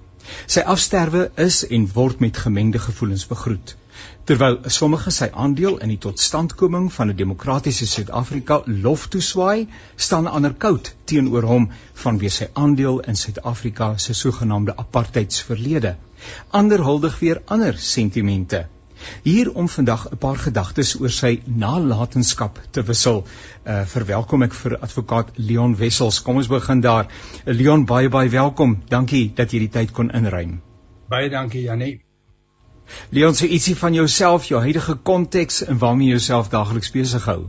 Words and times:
Sy 0.47 0.61
afsterwe 0.61 1.31
is 1.37 1.67
en 1.67 1.89
word 1.93 2.21
met 2.25 2.37
gemengde 2.37 2.79
gevoelens 2.79 3.27
begroet. 3.27 3.77
Terwyl 4.27 4.59
sommige 4.75 5.11
sy 5.15 5.29
aandeel 5.33 5.77
in 5.79 5.93
die 5.93 5.99
totstandkoming 6.03 6.93
van 6.93 7.11
'n 7.11 7.17
demokratiese 7.17 7.87
Suid-Afrika 7.87 8.63
lof 8.67 9.07
toeswaai, 9.09 9.69
staan 9.97 10.27
ander 10.27 10.55
koud 10.55 10.95
teenoor 11.05 11.43
hom 11.43 11.69
vanweë 12.05 12.33
sy 12.39 12.49
aandeel 12.53 12.99
in 13.01 13.17
Suid-Afrika 13.17 13.97
se 13.97 14.15
sogenaamde 14.15 14.77
apartheidsverlede. 14.77 15.97
Ander 16.51 16.83
huldig 16.83 17.19
weer 17.19 17.43
ander 17.45 17.79
sentimente. 17.79 18.67
Hier 19.23 19.53
om 19.53 19.69
vandag 19.69 20.09
'n 20.11 20.19
paar 20.19 20.37
gedagtes 20.37 20.95
oor 21.01 21.11
sy 21.11 21.41
nalatenskap 21.45 22.61
te 22.71 22.83
wissel. 22.83 23.25
Uh 23.67 23.85
verwelkom 23.85 24.43
ek 24.43 24.55
vir 24.55 24.79
advokaat 24.79 25.31
Leon 25.37 25.77
Wessels. 25.77 26.23
Kom 26.23 26.37
ons 26.37 26.49
begin 26.49 26.81
daar. 26.81 27.07
Leon, 27.45 27.85
baie 27.85 28.09
baie 28.09 28.29
welkom. 28.29 28.83
Dankie 28.89 29.33
dat 29.35 29.53
jy 29.53 29.59
die 29.59 29.75
tyd 29.79 29.93
kon 29.93 30.11
inruim. 30.11 30.61
Baie 31.09 31.31
dankie 31.31 31.63
Janie. 31.63 32.06
Leon 33.11 33.35
sê 33.35 33.49
ietsie 33.51 33.77
van 33.79 33.95
jouself, 33.95 34.49
jou 34.51 34.61
huidige 34.63 34.97
konteks 35.11 35.63
en 35.67 35.79
waarmee 35.83 36.11
jy 36.11 36.19
jouself 36.19 36.51
daagliks 36.53 36.93
besig 36.95 37.25
hou. 37.31 37.41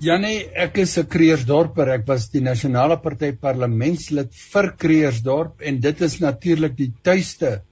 Janie, 0.00 0.46
ek 0.54 0.76
is 0.78 0.96
'n 0.98 1.08
Kreersdorper. 1.10 1.88
Ek 1.94 2.04
was 2.06 2.28
die 2.30 2.40
nasionale 2.40 2.96
party 3.02 3.32
parlementslid 3.32 4.30
vir 4.52 4.68
Kreersdorp 4.84 5.60
en 5.60 5.80
dit 5.80 6.02
is 6.06 6.20
natuurlik 6.20 6.76
die 6.76 6.92
tuiste 7.02 7.62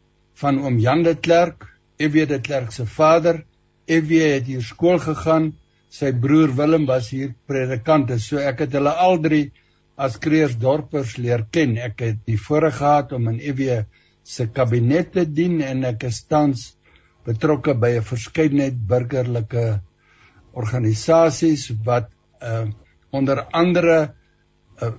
van 0.41 0.59
oom 0.59 0.79
Jan 0.79 1.05
de 1.05 1.15
Klerk, 1.15 1.69
EW 1.99 2.27
de 2.27 2.41
Klerk 2.41 2.73
se 2.73 2.87
vader. 2.87 3.45
EW 3.87 4.11
het 4.35 4.47
hier 4.47 4.63
skool 4.63 4.99
gegaan. 4.99 5.53
Sy 5.89 6.11
broer 6.13 6.51
Willem 6.57 6.87
was 6.87 7.11
hier 7.11 7.35
predikant. 7.47 8.11
So 8.21 8.39
ek 8.39 8.59
het 8.67 8.73
hulle 8.73 8.91
al 8.91 9.21
drie 9.23 9.53
as 9.97 10.19
Kreersdorpers 10.19 11.17
leer 11.17 11.47
ken. 11.51 11.79
Ek 11.79 12.01
het 12.01 12.19
die 12.27 12.37
voorreg 12.37 12.77
gehad 12.81 13.13
om 13.13 13.29
in 13.29 13.39
EW 13.41 13.85
se 14.25 14.49
kabinet 14.49 15.13
te 15.13 15.25
dien 15.25 15.61
en 15.63 15.85
ek 15.85 16.09
is 16.11 16.25
tans 16.27 16.73
betrokke 17.27 17.75
by 17.75 17.97
'n 17.99 18.09
verskeidenheid 18.11 18.77
burgerlike 18.89 19.67
organisasies 20.53 21.71
wat 21.85 22.11
uh 22.43 22.67
onder 23.11 23.41
andere 23.55 24.15
uh, 24.83 24.93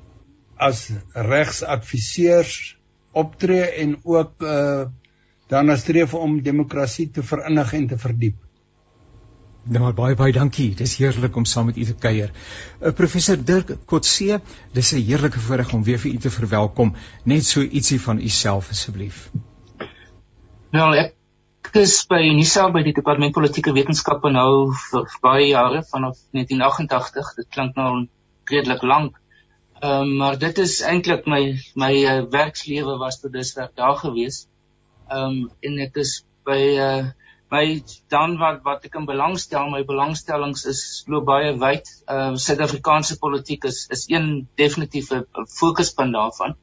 as 0.58 0.90
regsadviseurs 1.14 2.78
optree 3.12 3.66
en 3.84 3.98
ook 4.04 4.42
uh 4.42 4.86
dan 5.48 5.78
streef 5.78 6.14
om 6.14 6.42
demokrasie 6.44 7.10
te 7.12 7.24
verinnig 7.24 7.74
en 7.74 7.88
te 7.88 7.98
verdiep. 7.98 8.36
Nou 9.68 9.82
maar 9.84 9.94
baie 9.94 10.16
baie 10.16 10.34
dankie. 10.34 10.74
Dis 10.76 10.98
heerlik 11.00 11.36
om 11.36 11.46
saam 11.46 11.66
met 11.66 11.78
u 11.78 11.84
te 11.84 11.96
kuier. 11.96 12.32
Uh, 12.82 12.92
professor 12.92 13.40
Dirk 13.44 13.76
Kotse, 13.86 14.42
dis 14.74 14.92
'n 14.94 15.04
heerlike 15.04 15.40
voorreg 15.40 15.74
om 15.74 15.84
weer 15.84 16.00
vir 16.00 16.12
u 16.12 16.18
te 16.18 16.30
verwelkom. 16.30 16.96
Net 17.24 17.46
so 17.46 17.62
ietsie 17.62 18.02
van 18.02 18.20
u 18.20 18.30
self 18.30 18.70
asseblief. 18.70 19.30
Nou 20.72 20.96
ek 20.96 21.17
is 21.76 22.06
by 22.06 22.20
Unisa 22.24 22.64
by 22.72 22.82
die 22.86 22.94
departement 22.96 23.34
politieke 23.36 23.72
wetenskappe 23.76 24.30
nou 24.32 24.72
vir 24.78 25.08
baie 25.24 25.48
jare 25.50 25.82
vanaf 25.90 26.20
1988. 26.38 27.32
Dit 27.40 27.48
klink 27.56 27.76
nou 27.76 28.08
redelik 28.52 28.84
lank. 28.84 29.18
Ehm 29.82 30.06
um, 30.06 30.14
maar 30.22 30.38
dit 30.38 30.58
is 30.64 30.80
eintlik 30.82 31.28
my 31.28 31.42
my 31.76 31.92
uh, 32.12 32.24
werkslewe 32.32 32.98
was 33.02 33.20
tot 33.22 33.34
dusver 33.34 33.70
daar 33.76 33.98
gewees. 34.04 34.48
Ehm 35.10 35.24
um, 35.26 35.52
en 35.62 35.80
ek 35.88 36.00
is 36.06 36.14
by 36.46 36.60
uh 36.88 37.06
my 37.52 37.84
dan 38.14 38.38
wat 38.38 38.64
wat 38.64 38.86
ek 38.86 38.96
in 39.00 39.06
belangstel, 39.06 39.70
my 39.70 39.84
belangstellings 39.84 40.66
is 40.66 40.82
loop 41.08 41.26
baie 41.26 41.54
wyd. 41.58 41.90
Ehm 42.08 42.38
uh, 42.38 42.44
Suid-Afrikaanse 42.48 43.18
politiek 43.20 43.64
is 43.66 43.88
is 43.90 44.06
een 44.08 44.48
definitiewe 44.56 45.26
fokuspunt 45.60 46.14
daarvan. 46.14 46.56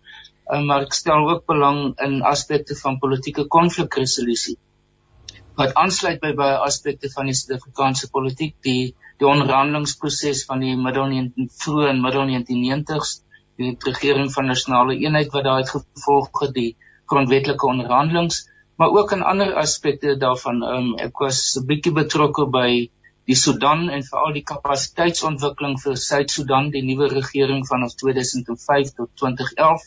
Ehm 0.47 0.61
um, 0.61 0.67
maar 0.67 0.87
ek 0.89 0.95
stel 0.95 1.31
ook 1.31 1.47
belang 1.47 1.99
in 2.01 2.23
aspekte 2.23 2.77
van 2.85 2.99
politieke 2.99 3.47
konflikresolusie 3.47 4.59
wat 5.59 5.75
aansluit 5.79 6.21
by 6.23 6.33
baie 6.39 6.55
aspekte 6.67 7.09
van 7.13 7.29
die 7.31 7.35
Suid-Afrikaanse 7.39 8.09
politiek, 8.15 8.55
die 8.67 8.95
die 9.23 9.29
onderhandelingsproses 9.31 10.41
van 10.49 10.65
die 10.65 10.73
middel 10.75 11.07
19 11.13 11.51
vroeë 11.63 11.91
en 11.93 12.01
middel 12.03 12.25
1990s, 12.31 13.13
die 13.63 13.71
regering 13.87 14.33
van 14.35 14.51
nasionale 14.51 14.97
eenheid 14.99 15.31
wat 15.37 15.71
gevolg 15.71 16.41
het, 16.41 16.55
die 16.57 16.73
grondwetlike 17.11 17.69
onderhandelings, 17.71 18.41
maar 18.77 18.91
ook 18.99 19.13
in 19.15 19.23
ander 19.23 19.55
aspekte 19.61 20.17
daarvan. 20.19 20.63
Um, 20.67 20.89
ek 20.99 21.23
was 21.23 21.57
'n 21.61 21.67
bietjie 21.69 21.93
betrokke 21.95 22.49
by 22.51 22.91
die 23.31 23.39
Sudan 23.39 23.89
en 23.89 24.03
veral 24.03 24.35
die 24.35 24.43
kapasiteitsontwikkeling 24.43 25.79
vir 25.85 25.97
Suid-Sudan, 25.97 26.73
die 26.75 26.83
nuwe 26.83 27.09
regering 27.13 27.63
vanaf 27.69 27.95
2005 28.03 28.91
tot 28.99 29.11
2011. 29.23 29.87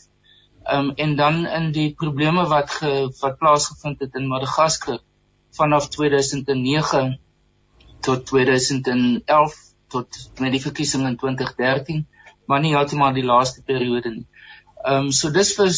Um, 0.72 0.90
en 0.96 1.16
dan 1.16 1.44
in 1.46 1.72
die 1.72 1.92
probleme 1.94 2.48
wat 2.48 2.70
ge, 2.70 3.12
wat 3.20 3.38
plaasgevind 3.38 4.00
het 4.00 4.14
in 4.14 4.26
Madagaskar 4.32 4.98
vanaf 5.56 5.88
2009 5.88 7.18
tot 8.00 8.26
2011 8.26 9.56
tot 9.88 10.18
met 10.38 10.52
die 10.52 10.62
verkiesing 10.62 11.06
in 11.06 11.16
2013, 11.16 12.06
maar 12.46 12.60
nie 12.60 12.74
heeltemal 12.74 13.14
die 13.16 13.24
laaste 13.24 13.62
periode 13.62 14.10
nie. 14.10 14.26
Ehm 14.84 15.08
um, 15.08 15.12
so 15.12 15.30
dis 15.34 15.54
vir 15.56 15.70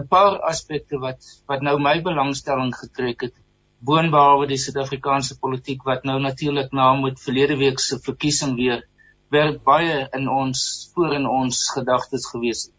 'n 0.00 0.06
paar 0.08 0.38
aspekte 0.50 0.98
wat 0.98 1.26
wat 1.46 1.62
nou 1.62 1.78
my 1.78 2.00
belangstelling 2.02 2.72
getrek 2.74 3.20
het 3.20 3.34
boonbehalwe 3.78 4.46
die 4.46 4.58
Suid-Afrikaanse 4.58 5.38
politiek 5.38 5.82
wat 5.84 6.04
nou 6.04 6.20
natuurlik 6.20 6.72
na 6.72 6.94
met 7.00 7.20
verlede 7.20 7.56
week 7.56 7.78
se 7.78 7.98
verkiesing 7.98 8.56
weer 8.56 8.86
werk 9.30 9.62
baie 9.64 10.08
in 10.12 10.28
ons 10.28 10.90
voor 10.94 11.14
in 11.14 11.26
ons 11.26 11.70
gedagtes 11.74 12.26
gewees 12.26 12.64
het. 12.66 12.74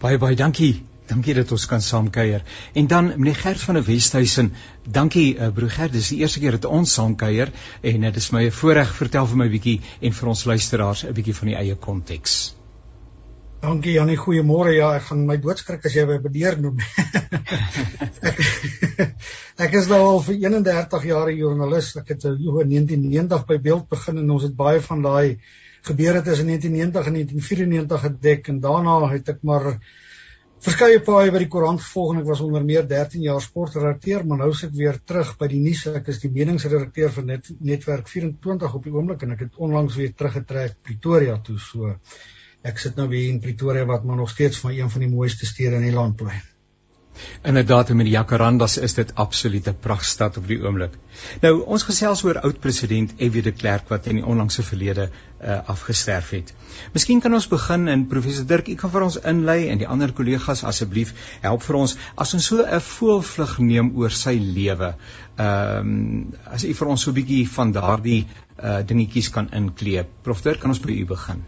Baie 0.00 0.18
baie 0.18 0.36
dankie 0.36 0.89
Dankie 1.10 1.34
dat 1.34 1.50
ons 1.50 1.66
kan 1.66 1.82
saamkuier. 1.82 2.44
En 2.78 2.86
dan 2.86 3.08
meneer 3.16 3.34
Gert 3.34 3.60
van 3.60 3.74
der 3.74 3.84
Westhuizen, 3.84 4.52
dankie 4.86 5.34
uh, 5.34 5.48
broer 5.54 5.72
Gert, 5.74 5.92
dis 5.92 6.12
die 6.12 6.20
eerste 6.22 6.38
keer 6.38 6.54
dat 6.58 6.68
ons 6.70 6.92
saamkuier 6.94 7.50
en 7.82 8.06
uh, 8.06 8.12
is 8.14 8.30
my 8.30 8.44
voorreg 8.54 8.92
vertel 8.94 9.26
vir 9.26 9.40
my 9.40 9.48
bietjie 9.50 9.80
en 10.06 10.14
vir 10.14 10.30
ons 10.30 10.44
luisteraars 10.52 11.02
'n 11.08 11.14
bietjie 11.16 11.34
van 11.34 11.50
die 11.50 11.56
eie 11.58 11.74
konteks. 11.74 12.36
Dankie 13.60 13.92
Janie, 13.92 14.16
goeiemôre. 14.16 14.70
Ja, 14.72 14.92
ek 14.96 15.08
gaan 15.10 15.26
my 15.28 15.36
doodskrik 15.36 15.82
as 15.84 15.96
jy 15.98 16.06
my 16.08 16.18
bedeer 16.22 16.54
noem. 16.62 16.78
ek, 18.30 18.38
ek 19.66 19.74
is 19.82 19.90
nou 19.90 19.98
al 20.04 20.22
vir 20.28 20.38
31 20.46 21.08
jaar 21.10 21.28
'n 21.28 21.36
joernalis. 21.36 21.90
Ek 22.00 22.14
het 22.14 22.24
in 22.30 22.38
1990 22.38 23.44
by 23.50 23.58
Beeld 23.66 23.88
begin 23.90 24.22
en 24.22 24.30
ons 24.30 24.46
het 24.46 24.54
baie 24.56 24.80
van 24.80 25.02
daai 25.02 25.40
gebeure 25.90 26.22
tussen 26.22 26.46
1990 26.46 27.10
en 27.10 27.18
1994 27.18 28.00
gedek 28.06 28.48
en 28.48 28.60
daarna 28.60 28.96
het 29.10 29.28
ek 29.34 29.42
maar 29.42 29.74
verskeie 30.64 31.00
paaie 31.04 31.32
by 31.32 31.40
die 31.40 31.48
koerant 31.52 31.80
gevolg 31.80 32.14
en 32.14 32.20
ek 32.20 32.28
was 32.28 32.42
onder 32.44 32.64
meer 32.64 32.84
13 32.88 33.22
jaar 33.24 33.40
sportredakteur, 33.44 34.26
maar 34.28 34.42
nou 34.42 34.50
sit 34.52 34.70
ek 34.70 34.76
weer 34.76 35.00
terug 35.08 35.32
by 35.40 35.48
die 35.52 35.62
nuus. 35.62 35.86
Ek 35.88 36.10
is 36.12 36.20
die 36.20 36.32
meningsredakteur 36.34 37.14
vir 37.16 37.26
Net, 37.30 37.50
Netwerk 37.64 38.12
24 38.12 38.76
op 38.76 38.84
die 38.84 38.92
oomblik 38.92 39.24
en 39.24 39.34
ek 39.36 39.46
het 39.46 39.58
onlangs 39.68 39.96
weer 39.96 40.12
teruggetrek 40.12 40.76
Pretoria 40.84 41.38
toe. 41.46 41.56
So 41.64 41.94
ek 42.66 42.80
sit 42.82 43.00
nou 43.00 43.08
weer 43.08 43.30
in 43.32 43.40
Pretoria 43.40 43.88
wat 43.88 44.04
maar 44.04 44.20
nog 44.20 44.32
steeds 44.32 44.60
van 44.60 44.76
een 44.76 44.92
van 44.92 45.06
die 45.06 45.12
mooiste 45.12 45.48
stede 45.48 45.80
in 45.80 45.88
die 45.88 45.96
land 45.96 46.18
bly. 46.20 46.36
Inderdaad 47.42 47.88
met 47.96 48.06
die 48.06 48.14
Jacarandas 48.14 48.76
is 48.76 48.94
dit 48.94 49.14
absoluut 49.14 49.68
'n 49.68 49.76
pragtstad 49.80 50.36
op 50.36 50.46
die 50.46 50.58
oomblik. 50.62 50.96
Nou 51.40 51.52
ons 51.64 51.82
gesels 51.82 52.22
oor 52.24 52.40
oud 52.40 52.60
president 52.60 53.12
F.W. 53.16 53.42
de 53.42 53.52
Klerk 53.52 53.88
wat 53.88 54.06
in 54.06 54.20
die 54.20 54.24
onlangse 54.24 54.62
verlede 54.62 55.10
uh, 55.10 55.58
afgesterf 55.66 56.30
het. 56.30 56.54
Miskien 56.92 57.20
kan 57.20 57.34
ons 57.34 57.48
begin 57.48 57.88
en 57.88 58.06
professor 58.06 58.46
Dirk, 58.46 58.68
u 58.68 58.74
kan 58.74 58.90
vir 58.90 59.02
ons 59.02 59.20
inlei 59.20 59.68
en 59.68 59.78
die 59.78 59.88
ander 59.88 60.12
kollegas 60.12 60.64
asseblief 60.64 61.14
help 61.40 61.62
vir 61.62 61.76
ons 61.76 61.96
as 62.14 62.34
ons 62.34 62.46
so 62.46 62.64
'n 62.64 62.80
voelvlug 62.80 63.58
neem 63.58 63.92
oor 63.96 64.10
sy 64.10 64.36
lewe. 64.40 64.94
Ehm 65.36 65.78
um, 65.78 66.34
as 66.44 66.64
u 66.64 66.74
vir 66.74 66.88
ons 66.88 67.02
so 67.02 67.10
'n 67.10 67.14
bietjie 67.14 67.48
van 67.48 67.72
daardie 67.72 68.26
uh, 68.62 68.80
dingetjies 68.86 69.30
kan 69.30 69.48
inkleep. 69.52 70.06
Prof 70.22 70.42
Dirk, 70.42 70.60
kan 70.60 70.70
ons 70.70 70.80
by 70.80 70.92
u 70.92 71.06
begin? 71.06 71.44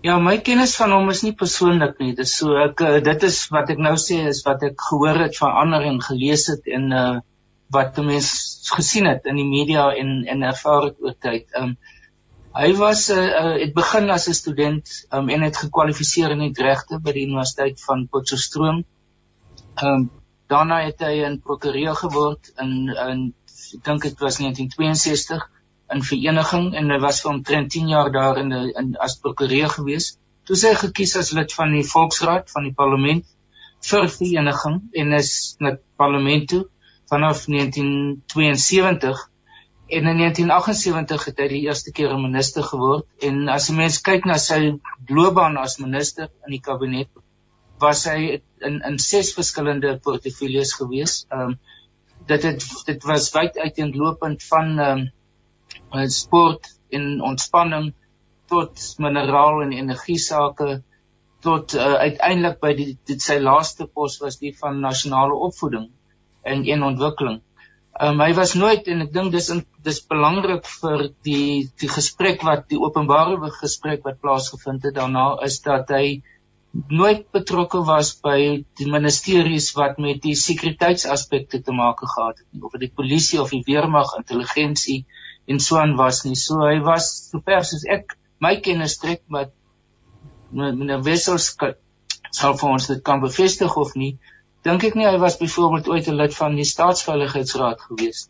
Ja, 0.00 0.14
my 0.16 0.38
kennis 0.40 0.78
van 0.80 0.94
hom 0.94 1.10
is 1.12 1.20
nie 1.20 1.34
persoonlik 1.36 1.98
nie. 2.00 2.14
Dis 2.16 2.30
so 2.38 2.54
ek 2.56 2.80
uh, 2.86 2.92
dit 3.04 3.24
is 3.26 3.40
wat 3.52 3.68
ek 3.74 3.82
nou 3.84 3.98
sê 4.00 4.22
is 4.30 4.38
wat 4.46 4.62
ek 4.64 4.78
gehoor 4.80 5.18
het 5.26 5.36
van 5.36 5.58
ander 5.62 5.84
en 5.90 5.98
gelees 6.06 6.46
het 6.52 6.70
en 6.78 6.86
uh 7.00 7.10
wat 7.70 8.00
mense 8.02 8.72
gesien 8.74 9.06
het 9.06 9.28
in 9.30 9.36
die 9.38 9.46
media 9.46 9.84
en 9.94 10.24
en 10.32 10.46
ervaar 10.48 10.88
het 10.88 11.04
oor 11.04 11.18
tyd. 11.26 11.44
Um 11.60 11.76
hy 12.56 12.70
was 12.78 13.04
'n 13.10 13.18
uh, 13.18 13.26
uh, 13.42 13.52
het 13.60 13.76
begin 13.76 14.10
as 14.16 14.26
'n 14.28 14.38
student 14.40 14.94
um 15.18 15.28
en 15.28 15.44
het 15.46 15.60
gekwalifiseer 15.64 16.32
in 16.32 16.46
die 16.46 16.64
regte 16.70 16.98
by 16.98 17.12
die 17.12 17.26
Universiteit 17.28 17.84
van 17.84 18.08
Potchefstroom. 18.08 18.82
Um 19.84 20.10
daarna 20.48 20.80
het 20.88 21.04
hy 21.04 21.14
'n 21.28 21.40
prokureur 21.44 21.94
geword 21.94 22.52
in 22.56 22.88
in 22.88 23.20
ek 23.76 23.84
dink 23.84 24.02
dit 24.08 24.18
was 24.24 24.40
1962 24.40 25.48
in 25.94 26.02
vereniging 26.06 26.74
en 26.78 26.90
hy 26.90 26.98
was 27.02 27.20
vir 27.24 27.32
omtrent 27.32 27.72
10 27.72 27.88
jaar 27.92 28.10
daar 28.12 28.38
in 28.42 28.52
in 28.52 28.96
as 29.06 29.18
prokureur 29.22 29.68
gewees. 29.76 30.16
Toe 30.46 30.56
sy 30.56 30.74
gekies 30.74 31.16
as 31.16 31.32
lid 31.36 31.52
van 31.52 31.72
die 31.76 31.86
Volksraad 31.86 32.50
van 32.50 32.68
die 32.68 32.76
Parlement 32.82 33.24
vir 33.90 34.08
vereniging 34.08 34.80
en 35.02 35.12
is 35.18 35.32
na 35.60 35.76
parlement 35.96 36.48
toe 36.48 36.64
vanaf 37.10 37.46
1972 37.46 39.26
en 39.90 40.06
in 40.06 40.18
1978 40.22 41.24
het 41.30 41.40
hy 41.42 41.48
die 41.54 41.62
eerste 41.66 41.92
keer 41.92 42.12
'n 42.14 42.22
minister 42.22 42.62
geword 42.62 43.06
en 43.28 43.48
as 43.48 43.70
'n 43.70 43.76
mens 43.76 43.98
kyk 44.08 44.26
na 44.26 44.38
sy 44.38 44.60
loopbaan 45.08 45.58
as 45.58 45.78
minister 45.78 46.28
in 46.46 46.52
die 46.56 46.64
kabinet 46.68 47.08
was 47.80 48.04
hy 48.04 48.40
in 48.68 48.80
in 48.88 48.98
ses 48.98 49.32
verskillende 49.34 49.98
portefeuilles 50.04 50.74
gewees. 50.80 51.26
Ehm 51.30 51.40
um, 51.40 51.58
dit 52.26 52.42
het 52.42 52.64
dit 52.86 53.04
was 53.10 53.30
wyd 53.32 53.58
uiteenlopend 53.58 54.44
van 54.52 54.78
ehm 54.78 54.98
um, 54.98 55.08
uh, 55.94 56.06
sport 56.08 56.70
en 56.90 57.20
ontspanning 57.32 57.92
tot 58.50 58.82
mineraal 58.98 59.62
en 59.66 59.74
energie 59.76 60.18
sake 60.18 60.80
tot 61.44 61.74
uh, 61.74 61.94
uiteindelik 62.06 62.58
by 62.60 62.72
die 62.78 62.88
dit 63.08 63.22
sy 63.22 63.38
laaste 63.40 63.86
pos 63.86 64.18
was 64.22 64.40
die 64.42 64.52
van 64.56 64.80
nasionale 64.82 65.36
opvoeding 65.48 65.88
en 66.42 66.66
en 66.74 66.82
ontwikkeling. 66.90 67.40
Um, 68.00 68.20
hy 68.22 68.32
was 68.36 68.54
nooit 68.56 68.86
en 68.88 69.04
ek 69.04 69.12
dink 69.12 69.32
dis 69.34 69.50
in, 69.52 69.62
dis 69.84 70.00
belangrik 70.08 70.68
vir 70.80 71.08
die 71.26 71.68
die 71.82 71.90
gesprek 71.90 72.44
wat 72.46 72.68
die 72.72 72.80
openbare 72.80 73.50
gesprek 73.58 74.04
wat 74.06 74.20
plaasgevind 74.22 74.86
het 74.88 74.96
daarna 74.96 75.32
is 75.46 75.58
dat 75.64 75.90
hy 75.92 76.20
nooit 76.72 77.24
betrokke 77.34 77.80
was 77.86 78.12
by 78.22 78.62
die 78.78 78.88
ministeries 78.88 79.72
wat 79.76 79.98
met 79.98 80.22
die 80.22 80.36
sekuriteitsaspekte 80.38 81.60
te 81.66 81.74
maak 81.74 82.04
gehad 82.04 82.38
het 82.38 82.68
of 82.68 82.78
die 82.78 82.92
polisie 83.02 83.40
of 83.42 83.50
die 83.50 83.64
weermag 83.66 84.14
intelligensie 84.20 85.00
en 85.50 85.60
so 85.60 85.78
aan 85.82 85.96
was 85.98 86.24
nie. 86.24 86.36
So 86.38 86.62
hy 86.62 86.78
was 86.86 87.06
sover 87.30 87.64
soos 87.66 87.86
ek 87.96 88.16
my 88.40 88.56
kennis 88.64 88.98
trek 89.02 89.22
wat 89.36 89.54
meneer 90.50 91.02
Wessels 91.06 91.52
sal 92.30 92.54
vir 92.58 92.68
ons 92.70 92.86
dit 92.90 93.00
kan 93.06 93.22
bevestig 93.22 93.74
of 93.76 93.96
nie. 93.98 94.12
Dink 94.66 94.84
ek 94.86 94.98
nie 94.98 95.08
hy 95.08 95.16
was 95.22 95.38
byvoorbeeld 95.40 95.88
ooit 95.88 96.08
'n 96.08 96.20
lid 96.20 96.36
van 96.36 96.54
die 96.58 96.68
staatsveiligheidsraad 96.68 97.80
gewees. 97.88 98.28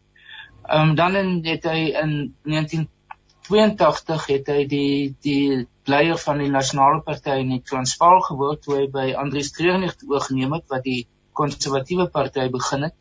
Ehm 0.68 0.90
um, 0.90 0.94
dan 0.94 1.16
in 1.16 1.30
het 1.44 1.64
hy 1.64 1.80
in 2.02 2.12
1982 2.44 4.26
het 4.32 4.48
hy 4.54 4.64
die 4.70 5.16
die 5.26 5.66
leier 5.90 6.18
van 6.24 6.38
die 6.38 6.50
nasionale 6.50 7.00
party 7.02 7.40
in 7.42 7.50
die 7.56 7.62
Transvaal 7.72 8.20
geword 8.28 8.62
toe 8.62 8.76
hy 8.76 8.86
by 8.94 9.06
Andrius 9.24 9.52
Treurnig 9.56 9.96
oorgeneem 10.08 10.52
het 10.52 10.68
wat 10.68 10.84
die 10.84 11.06
konservatiewe 11.32 12.06
party 12.08 12.48
begin 12.48 12.88
het. 12.88 12.96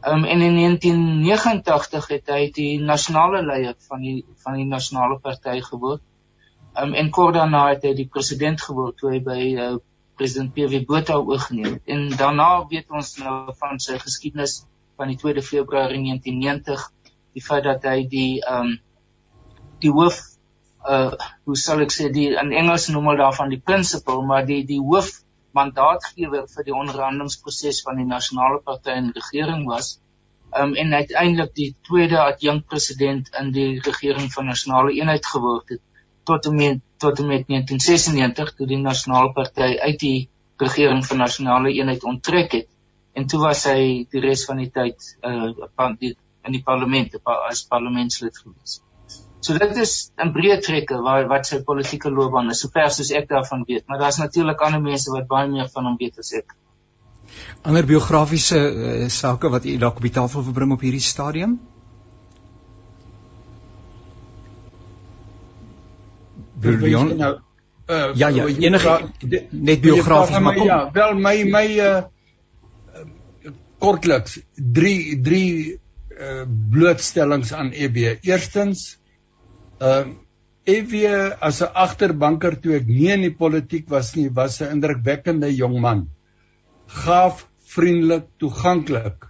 Um, 0.00 0.24
en 0.24 0.40
in 0.40 0.54
1989 0.56 2.06
het 2.08 2.30
hy 2.32 2.44
die 2.56 2.80
nasionale 2.80 3.42
leier 3.44 3.74
van 3.88 4.00
die 4.00 4.22
van 4.40 4.56
die 4.56 4.64
nasionale 4.64 5.18
party 5.20 5.58
geword. 5.66 6.00
Um, 6.72 6.94
en 6.94 7.10
kort 7.12 7.36
daarna 7.36 7.66
het 7.68 7.84
hy 7.84 7.92
die 7.98 8.08
president 8.08 8.62
geword 8.64 8.96
toe 8.96 9.10
hy 9.12 9.20
by 9.26 9.40
uh, 9.60 9.74
president 10.16 10.54
PW 10.56 10.80
Botha 10.88 11.18
oorgeneem 11.20 11.74
het. 11.74 11.82
En 11.84 12.08
daarna 12.16 12.48
weet 12.70 12.88
ons 12.96 13.12
nou 13.20 13.52
van 13.60 13.80
sy 13.82 13.98
geskiedenis 14.00 14.62
van 14.96 15.12
die 15.12 15.18
2 15.20 15.44
Februarie 15.44 16.00
1990, 16.00 16.86
die 17.36 17.44
feit 17.44 17.68
dat 17.68 17.84
hy 17.88 18.04
die 18.08 18.30
ehm 18.40 18.72
um, 18.72 18.78
die 19.80 19.92
hoof 19.96 20.16
uh 20.88 21.12
hoe 21.44 21.56
sal 21.56 21.80
ek 21.84 21.92
sê 21.92 22.08
die 22.12 22.30
in 22.40 22.52
Engels 22.56 22.88
noem 22.88 23.10
hulle 23.10 23.20
daarvan 23.20 23.52
die 23.52 23.60
principal, 23.60 24.24
maar 24.24 24.48
die 24.48 24.62
die 24.68 24.80
hoof 24.80 25.12
mandaatgewer 25.56 26.46
vir 26.54 26.66
die 26.68 26.76
onderhandelingsproses 26.76 27.82
van 27.86 28.00
die 28.00 28.06
nasionale 28.08 28.60
party 28.64 28.94
en 28.94 29.12
regering 29.16 29.66
was 29.68 29.98
um, 30.56 30.74
en 30.74 30.94
uiteindelik 30.94 31.54
die 31.54 31.70
tweede 31.88 32.20
adjunkt 32.22 32.66
president 32.66 33.30
in 33.40 33.52
die 33.56 33.70
regering 33.86 34.32
van 34.32 34.50
nasionale 34.52 34.94
eenheid 34.98 35.26
geword 35.26 35.74
het 35.74 35.82
tot 36.30 36.46
en 36.46 36.56
met 36.56 36.82
tot 37.00 37.18
en 37.18 37.26
met 37.26 37.46
1996 37.48 38.54
toe 38.56 38.66
die 38.66 38.82
nasionale 38.82 39.32
party 39.32 39.72
uit 39.80 39.98
die 39.98 40.28
regering 40.60 41.06
van 41.06 41.22
nasionale 41.24 41.72
eenheid 41.72 42.04
onttrek 42.04 42.58
het 42.58 42.68
en 43.12 43.26
toe 43.26 43.40
was 43.40 43.64
hy 43.70 44.06
die 44.10 44.22
res 44.22 44.44
van 44.48 44.60
die 44.62 44.70
tyd 44.70 45.08
uh, 45.26 45.50
in 46.46 46.54
die 46.54 46.62
parlement 46.64 47.16
as 47.24 47.64
parlementslid 47.68 48.36
gewees. 48.38 48.80
So 49.40 49.56
dit 49.58 49.76
is 49.76 50.12
'n 50.20 50.32
breë 50.36 50.60
trekke 50.60 51.00
waar 51.00 51.28
wat 51.28 51.46
sy 51.46 51.62
politieke 51.64 52.10
loopbaan 52.10 52.50
is, 52.50 52.60
sover 52.60 52.90
soos 52.92 53.10
ek 53.10 53.28
daarvan 53.28 53.64
weet, 53.66 53.86
maar 53.86 53.98
daar's 53.98 54.18
natuurlik 54.18 54.60
ander 54.60 54.80
mense 54.80 55.10
wat 55.10 55.26
baie 55.26 55.48
meer 55.48 55.68
van 55.72 55.84
hom 55.84 55.96
weet 55.96 56.18
as 56.18 56.32
ek. 56.32 56.54
Ander 57.62 57.86
biografiese 57.86 58.58
uh, 58.58 59.08
sake 59.08 59.48
wat 59.48 59.64
u 59.64 59.76
dalk 59.76 59.96
op 59.96 60.02
die 60.02 60.12
tafel 60.12 60.42
verbring 60.42 60.72
op 60.72 60.80
hierdie 60.80 61.00
stadium? 61.00 61.58
William 66.60 67.16
nou 67.16 67.34
uh, 67.88 68.14
ja 68.14 68.28
ja 68.28 68.46
enige 68.46 69.10
net 69.50 69.80
biografies 69.80 70.38
maar 70.38 70.54
kom. 70.54 70.66
ja 70.66 70.90
wel 70.92 71.14
my 71.14 71.44
my 71.44 71.66
uh, 71.80 72.02
kortliks 73.78 74.40
drie 74.54 75.20
drie 75.20 75.80
uh, 76.20 76.44
blootstellings 76.70 77.52
aan 77.52 77.72
EB 77.72 77.96
eerstens 78.20 78.99
Ehm 79.80 80.08
uh, 80.08 80.16
EW 80.68 80.94
as 81.40 81.62
'n 81.64 81.72
agterbanker 81.72 82.54
toe 82.60 82.74
ek 82.76 82.86
nie 82.86 83.08
in 83.12 83.22
die 83.24 83.34
politiek 83.34 83.86
was 83.88 84.14
nie, 84.16 84.28
was 84.28 84.60
'n 84.60 84.76
indrukwekkende 84.76 85.48
jong 85.56 85.80
man. 85.80 86.08
Gaaf, 86.86 87.46
vriendelik, 87.74 88.26
toeganklik 88.38 89.24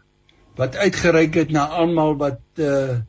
wat 0.58 0.76
uitgereik 0.76 1.34
het 1.34 1.52
na 1.54 1.68
almal 1.82 2.16
wat 2.18 2.42
uh 2.58 3.00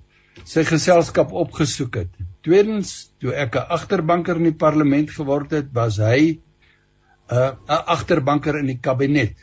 sy 0.48 0.64
geselskap 0.64 1.34
opgesoek 1.34 1.96
het. 1.96 2.12
Tweedens, 2.46 3.12
toe 3.20 3.34
ek 3.34 3.56
'n 3.56 3.68
agterbanker 3.78 4.38
in 4.38 4.48
die 4.52 4.62
parlement 4.66 5.10
geword 5.12 5.52
het, 5.52 5.74
was 5.74 5.98
hy 5.98 6.22
'n 6.30 7.36
uh, 7.36 7.52
'n 7.68 7.84
agterbanker 7.96 8.60
in 8.60 8.68
die 8.68 8.80
kabinet. 8.80 9.36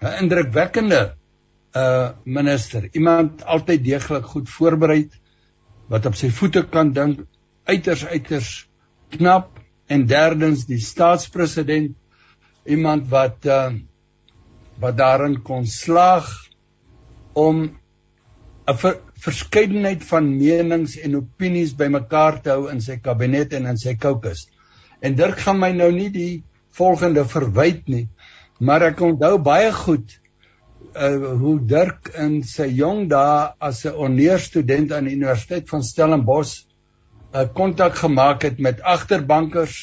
'n 0.00 0.24
Indrukwekkende 0.24 1.14
uh 1.76 2.10
minister, 2.24 2.88
iemand 2.92 3.44
altyd 3.44 3.84
deeglik 3.84 4.24
goed 4.24 4.48
voorberei 4.48 5.10
wat 5.88 6.06
op 6.06 6.14
sy 6.16 6.30
voete 6.30 6.64
kan 6.68 6.92
dink 6.92 7.20
uiters 7.68 8.04
uiters 8.06 8.52
knap 9.12 9.58
en 9.92 10.06
derdens 10.08 10.64
die 10.66 10.80
staatspresident 10.80 11.96
iemand 12.64 13.08
wat 13.10 13.46
uh, 13.46 13.74
wat 14.82 14.96
daarin 14.98 15.36
kon 15.42 15.66
slaag 15.66 16.28
om 17.38 17.62
'n 18.66 18.76
ver, 18.78 19.00
verskeidenheid 19.22 20.02
van 20.04 20.30
menings 20.38 20.96
en 20.98 21.16
opinies 21.16 21.74
bymekaar 21.76 22.40
te 22.42 22.50
hou 22.50 22.70
in 22.70 22.80
sy 22.80 22.96
kabinet 23.02 23.52
en 23.52 23.66
in 23.66 23.78
sy 23.78 23.94
caucus. 23.94 24.48
En 25.00 25.14
Dirk 25.18 25.38
gaan 25.38 25.58
my 25.58 25.72
nou 25.72 25.90
nie 25.92 26.10
die 26.10 26.42
volgende 26.70 27.24
verwyd 27.24 27.88
nie, 27.88 28.08
maar 28.58 28.82
ek 28.82 29.00
onthou 29.00 29.38
baie 29.38 29.72
goed 29.72 30.18
uh 30.94 31.32
hoe 31.40 31.56
Dirk 31.66 32.10
in 32.18 32.42
sy 32.42 32.66
jong 32.76 33.08
dae 33.08 33.54
as 33.58 33.84
'n 33.86 33.94
oneerstudent 33.94 34.92
aan 34.92 35.04
die 35.04 35.16
Universiteit 35.16 35.68
van 35.68 35.82
Stellenbosch 35.82 36.66
'n 37.32 37.40
uh, 37.40 37.48
kontak 37.56 37.94
gemaak 37.96 38.42
het 38.42 38.58
met 38.60 38.82
agterbankers 38.84 39.76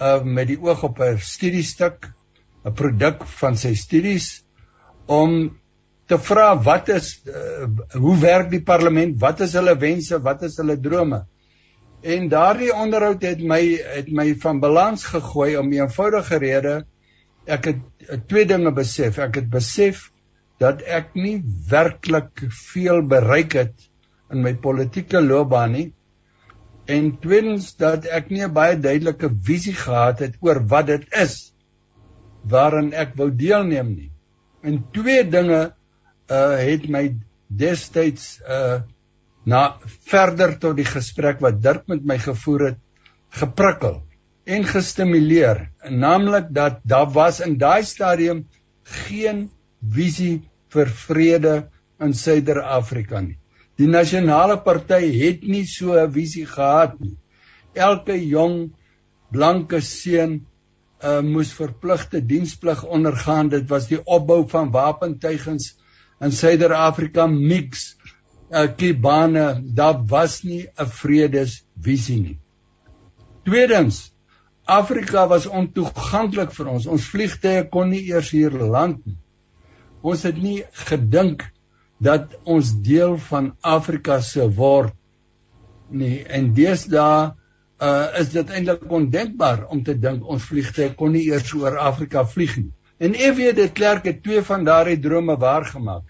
uh 0.00 0.22
met 0.22 0.50
die 0.50 0.60
oog 0.60 0.82
op 0.84 0.98
'n 1.00 1.16
studiestuk, 1.18 2.10
'n 2.64 2.72
produk 2.72 3.24
van 3.40 3.56
sy 3.56 3.74
studies 3.74 4.44
om 5.06 5.56
te 6.06 6.18
vra 6.18 6.48
wat 6.62 6.88
is 6.88 7.22
uh, 7.24 7.64
hoe 7.92 8.16
werk 8.20 8.50
die 8.50 8.62
parlement, 8.62 9.16
wat 9.20 9.40
is 9.40 9.52
hulle 9.56 9.76
wense, 9.78 10.20
wat 10.20 10.42
is 10.42 10.56
hulle 10.60 10.76
drome. 10.80 11.24
En 12.02 12.28
daardie 12.28 12.74
onderhoud 12.74 13.22
het 13.22 13.40
my 13.40 13.62
het 13.96 14.12
my 14.12 14.34
van 14.44 14.60
balans 14.60 15.04
gegooi 15.04 15.56
om 15.56 15.68
'n 15.68 15.80
eenvoudige 15.80 16.36
rede 16.38 16.84
ek 17.46 17.64
het 17.64 17.80
uh, 18.10 18.20
twee 18.28 18.44
dinge 18.46 18.72
besef. 18.72 19.18
Ek 19.18 19.34
het 19.40 19.48
besef 19.48 20.10
dat 20.60 20.82
ek 20.82 21.14
nie 21.14 21.40
werklik 21.70 22.44
veel 22.70 23.02
bereik 23.02 23.52
het 23.52 23.90
in 24.30 24.42
my 24.42 24.54
politieke 24.54 25.20
loopbaan 25.20 25.72
nie 25.72 25.92
en 26.86 27.10
tweedens 27.20 27.72
dat 27.80 28.06
ek 28.06 28.30
nie 28.30 28.44
'n 28.44 28.52
baie 28.52 28.76
duidelike 28.76 29.30
visie 29.42 29.74
gehad 29.74 30.18
het 30.18 30.34
oor 30.40 30.60
wat 30.68 30.86
dit 30.86 31.04
is 31.12 31.52
waarin 32.44 32.92
ek 32.92 33.14
wou 33.16 33.30
deelneem 33.30 33.94
nie. 33.94 34.10
En 34.62 34.84
twee 34.92 35.24
dinge 35.24 35.74
uh 36.30 36.56
het 36.56 36.88
my 36.88 37.16
destyds 37.48 38.40
uh 38.48 38.82
na 39.44 39.78
verder 40.08 40.58
tot 40.58 40.76
die 40.76 40.88
gesprek 40.88 41.40
wat 41.40 41.62
Dirk 41.62 41.88
met 41.88 42.04
my 42.04 42.18
gevoer 42.18 42.66
het 42.66 42.78
geprikkel. 43.30 44.02
en 44.44 44.64
gestimuleer, 44.64 45.70
naamlik 45.88 46.50
dat 46.52 46.80
daar 46.84 47.10
was 47.12 47.40
in 47.40 47.56
daai 47.58 47.84
stadium 47.84 48.44
geen 49.06 49.50
visie 49.80 50.42
vir 50.68 50.90
vrede 51.06 51.54
in 52.00 52.12
Suider-Afrika 52.12 53.20
nie. 53.20 53.38
Die 53.78 53.88
nasionale 53.90 54.56
party 54.62 55.02
het 55.18 55.42
nie 55.42 55.64
so 55.66 55.94
'n 55.98 56.12
visie 56.12 56.46
gehad 56.46 57.00
nie. 57.00 57.16
Elke 57.74 58.14
jong 58.14 58.72
blanke 59.30 59.80
seun 59.80 60.46
uh, 61.02 61.20
moes 61.20 61.52
verpligte 61.52 62.20
diensplig 62.20 62.84
ondergaan. 62.84 63.48
Dit 63.48 63.68
was 63.68 63.88
die 63.88 64.00
opbou 64.04 64.44
van 64.48 64.70
wapentuigens 64.70 65.74
in 66.20 66.32
Suider-Afrika 66.32 67.26
mix 67.26 67.96
uh, 68.50 68.68
Kibane. 68.76 69.62
Daar 69.64 70.06
was 70.06 70.42
nie 70.42 70.68
'n 70.78 70.86
vredesvisie 70.86 72.20
nie. 72.20 72.38
Tweedens, 73.44 74.12
Afrika 74.64 75.26
was 75.28 75.46
ontoeganklik 75.46 76.52
vir 76.52 76.66
ons. 76.66 76.86
Ons 76.86 77.08
vliegtye 77.12 77.68
kon 77.68 77.90
nie 77.90 78.06
eers 78.08 78.30
hier 78.30 78.50
land 78.50 79.04
nie. 79.06 79.18
Ons 80.00 80.22
het 80.22 80.36
nie 80.36 80.64
gedink 80.88 81.44
dat 82.04 82.36
ons 82.44 82.74
deel 82.84 83.16
van 83.30 83.54
Afrika 83.60 84.20
se 84.20 84.44
word 84.58 84.94
nie. 85.88 86.22
En 86.26 86.52
deesdae 86.56 87.32
uh 87.84 88.20
is 88.20 88.30
dit 88.32 88.50
eintlik 88.50 88.84
ondenkbaar 88.88 89.66
om 89.74 89.82
te 89.84 89.96
dink 89.98 90.26
ons 90.30 90.44
vliegtye 90.50 90.92
kon 90.98 91.12
nie 91.12 91.26
eers 91.30 91.50
oor 91.58 91.78
Afrika 91.82 92.22
vlieg 92.24 92.56
nie. 92.60 92.72
En 93.02 93.16
EW 93.18 93.50
de 93.56 93.68
Klerk 93.72 94.06
het 94.06 94.22
twee 94.22 94.42
van 94.46 94.64
daardie 94.64 95.00
drome 95.02 95.36
waargemaak. 95.40 96.04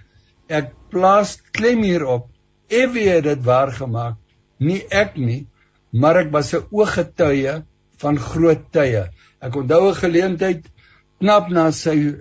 Ek 0.49 0.75
plaas 0.93 1.39
klem 1.57 1.83
hierop. 1.83 2.29
EW 2.69 3.01
het 3.09 3.25
dit 3.25 3.43
waargemaak, 3.45 4.17
nie 4.59 4.83
ek 4.91 5.17
nie, 5.21 5.47
maar 5.93 6.21
ek 6.25 6.31
was 6.33 6.55
'n 6.55 6.67
ooggetuie 6.71 7.63
van 8.03 8.19
groot 8.19 8.63
tye. 8.73 9.09
Ek 9.41 9.57
onthou 9.57 9.89
'n 9.89 10.01
geleentheid 10.05 10.63
knap 11.21 11.51
na 11.51 11.71
sy 11.71 12.15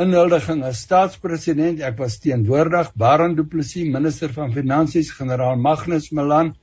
inhuldiging 0.00 0.62
as 0.64 0.80
staatspresident. 0.86 1.82
Ek 1.84 1.98
was 2.00 2.16
teenwoordig, 2.22 2.94
Baron 2.96 3.34
Du 3.36 3.44
Plessis, 3.44 3.90
minister 3.92 4.32
van 4.32 4.54
Finansies, 4.54 5.10
generaal 5.16 5.60
Magnus 5.60 6.08
Malan, 6.16 6.54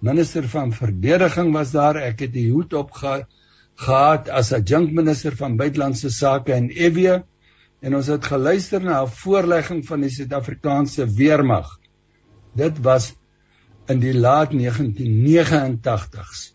minister 0.00 0.46
van 0.48 0.72
verdediging 0.72 1.52
was 1.52 1.74
daar. 1.76 2.00
Ek 2.00 2.24
het 2.24 2.32
die 2.32 2.48
hoed 2.52 2.72
op 2.78 2.94
ge, 2.96 3.20
gehad 3.80 4.28
as 4.28 4.52
adjunkt 4.56 4.96
minister 4.96 5.36
van 5.36 5.58
buitelandse 5.60 6.10
sake 6.12 6.56
in 6.56 6.70
EW 6.70 7.20
en 7.80 7.96
ons 7.96 8.10
het 8.12 8.26
geluister 8.28 8.82
na 8.84 9.02
'n 9.02 9.14
voorlegging 9.22 9.80
van 9.86 10.04
die 10.04 10.12
Suid-Afrikaanse 10.12 11.06
weermag. 11.16 11.78
Dit 12.56 12.80
was 12.84 13.14
in 13.88 14.00
die 14.00 14.14
laat 14.14 14.52
1989s 14.52 16.52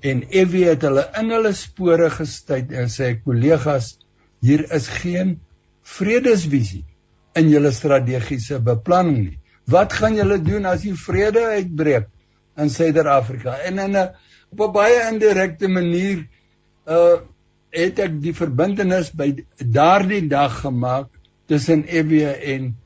en 0.00 0.22
EW 0.30 0.54
het 0.68 0.86
hulle 0.86 1.08
in 1.18 1.30
hulle 1.30 1.52
spore 1.52 2.10
gestuit 2.10 2.72
en 2.72 2.90
sê 2.90 3.16
kollegas 3.24 3.96
hier 4.40 4.70
is 4.70 4.86
geen 5.02 5.40
vredesvisie 5.82 6.84
in 7.38 7.48
julle 7.50 7.72
strategiese 7.72 8.60
beplanning 8.60 9.18
nie. 9.18 9.38
Wat 9.70 9.92
gaan 9.92 10.16
julle 10.18 10.38
doen 10.42 10.66
as 10.66 10.82
die 10.82 10.94
vrede 10.98 11.44
uitbreek 11.56 12.08
in 12.60 12.70
Suider-Afrika? 12.70 13.56
En 13.66 13.78
in 13.78 13.96
'n 13.96 14.10
op 14.52 14.60
'n 14.60 14.72
baie 14.72 15.08
indirekte 15.10 15.68
manier 15.68 16.28
uh 16.86 17.20
het 17.72 17.98
ek 17.98 18.20
die 18.20 18.34
verbintenis 18.36 19.10
by 19.16 19.32
daardie 19.56 20.28
dag 20.28 20.60
gemaak 20.60 21.08
tussen 21.48 21.86
EW 21.88 22.12
en 22.52 22.76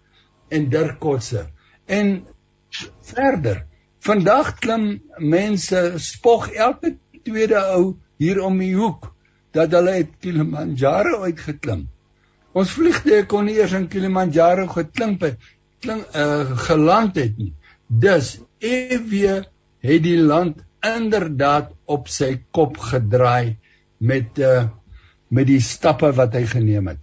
en 0.48 0.68
Dirk 0.70 1.00
Kotse. 1.02 1.48
En 1.86 2.22
verder, 3.02 3.66
vandag 3.98 4.54
klim 4.62 5.02
mense 5.18 5.92
spog 5.96 6.48
elke 6.54 6.96
tweede 7.26 7.58
ou 7.74 7.96
hier 8.18 8.42
om 8.44 8.58
die 8.58 8.74
hoek 8.76 9.10
dat 9.56 9.74
hulle 9.74 9.90
uit 9.90 10.12
Kilimanjaro 10.22 11.24
uitgeklim. 11.26 11.88
Ons 12.56 12.72
vliegtuie 12.72 13.24
kon 13.28 13.44
nie 13.48 13.58
eers 13.58 13.74
in 13.76 13.88
Kilimanjaro 13.92 14.64
geklim 14.72 15.18
het, 15.20 15.36
klink 15.84 16.14
uh, 16.16 16.56
geland 16.68 17.18
het 17.20 17.36
nie. 17.36 17.52
Dus 17.86 18.38
EW 18.64 19.12
het 19.84 20.02
die 20.06 20.16
land 20.18 20.62
inderdaad 20.86 21.74
op 21.84 22.08
sy 22.08 22.36
kop 22.56 22.80
gedraai 22.80 23.58
met 23.98 24.40
uh, 24.40 24.68
met 25.28 25.48
die 25.48 25.60
stappe 25.60 26.12
wat 26.14 26.36
hy 26.38 26.44
geneem 26.46 26.92
het. 26.92 27.00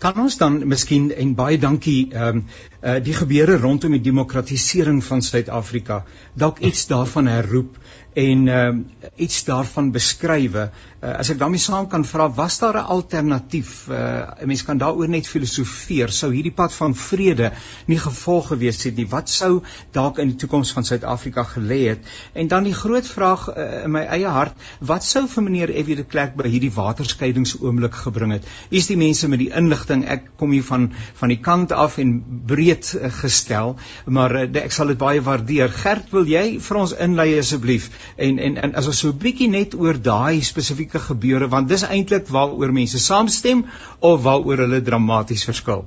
Kan 0.00 0.18
ons 0.20 0.36
dan 0.40 0.56
miskien 0.68 1.10
en 1.12 1.34
baie 1.36 1.58
dankie 1.60 2.10
ehm 2.12 2.40
um, 2.40 2.44
uh, 2.82 2.96
die 3.04 3.14
gebeure 3.16 3.56
rondom 3.60 3.94
die 3.96 4.04
demokratisering 4.04 4.98
van 5.04 5.22
Suid-Afrika 5.22 6.02
dalk 6.34 6.58
iets 6.60 6.86
daarvan 6.90 7.30
herroep 7.30 7.78
en 8.14 8.48
ehm 8.48 8.78
uh, 8.78 9.08
iets 9.16 9.44
daarvan 9.44 9.90
beskrywe. 9.90 10.70
Uh, 11.04 11.10
as 11.18 11.28
ek 11.30 11.38
daarmee 11.38 11.60
saam 11.60 11.86
kan 11.90 12.04
vra, 12.06 12.28
was 12.32 12.58
daar 12.58 12.78
'n 12.78 12.86
alternatief? 12.96 13.86
Uh, 13.90 14.30
'n 14.40 14.46
Mens 14.46 14.64
kan 14.64 14.78
daaroor 14.78 15.08
net 15.08 15.26
filosofeer. 15.26 16.08
Sou 16.08 16.32
hierdie 16.32 16.52
pad 16.52 16.72
van 16.72 16.94
vrede 16.94 17.52
nie 17.86 17.98
gevolg 17.98 18.46
gewees 18.48 18.82
het 18.84 18.96
nie? 18.96 19.06
Wat 19.08 19.28
sou 19.28 19.62
dalk 19.90 20.18
in 20.18 20.28
die 20.28 20.36
toekoms 20.36 20.72
van 20.72 20.84
Suid-Afrika 20.84 21.42
gelê 21.42 21.88
het? 21.88 21.98
En 22.32 22.48
dan 22.48 22.62
die 22.62 22.74
groot 22.74 23.06
vraag 23.06 23.48
uh, 23.56 23.82
in 23.84 23.90
my 23.90 24.00
eie 24.00 24.28
hart, 24.28 24.54
wat 24.80 25.04
sou 25.04 25.26
vir 25.28 25.42
meneer 25.42 25.68
F.W. 25.84 25.96
de 25.96 26.04
Klerk 26.04 26.36
by 26.36 26.48
hierdie 26.48 26.72
waterskeidingsoomblik 26.72 27.94
gebring 27.94 28.32
het? 28.32 28.46
Is 28.70 28.86
die 28.86 28.96
mense 28.96 29.28
met 29.28 29.38
die 29.38 29.50
inligting, 29.50 30.06
ek 30.06 30.30
kom 30.36 30.50
hier 30.50 30.64
van 30.64 30.92
van 31.14 31.28
die 31.28 31.40
kant 31.40 31.72
af 31.72 31.98
en 31.98 32.24
breed 32.46 32.94
uh, 32.94 33.10
gestel, 33.10 33.76
maar 34.06 34.34
uh, 34.34 34.62
ek 34.62 34.72
sal 34.72 34.86
dit 34.86 34.98
baie 34.98 35.20
waardeer. 35.20 35.68
Gert, 35.68 36.10
wil 36.10 36.24
jy 36.24 36.60
vir 36.60 36.76
ons 36.76 36.94
inlei 36.94 37.38
asseblief? 37.38 37.90
En 38.16 38.38
en 38.38 38.56
en 38.56 38.74
as 38.74 38.86
ons 38.86 38.98
so 38.98 39.08
'n 39.08 39.18
bietjie 39.18 39.48
net 39.48 39.74
oor 39.74 40.00
daai 40.10 40.42
spesifieke 40.42 40.98
gebeure 41.08 41.48
want 41.48 41.68
dis 41.68 41.82
eintlik 41.82 42.28
waaroor 42.28 42.72
mense 42.72 42.98
saamstem 42.98 43.66
of 44.00 44.22
waaroor 44.22 44.64
hulle 44.66 44.82
dramaties 44.82 45.44
verskil. 45.44 45.84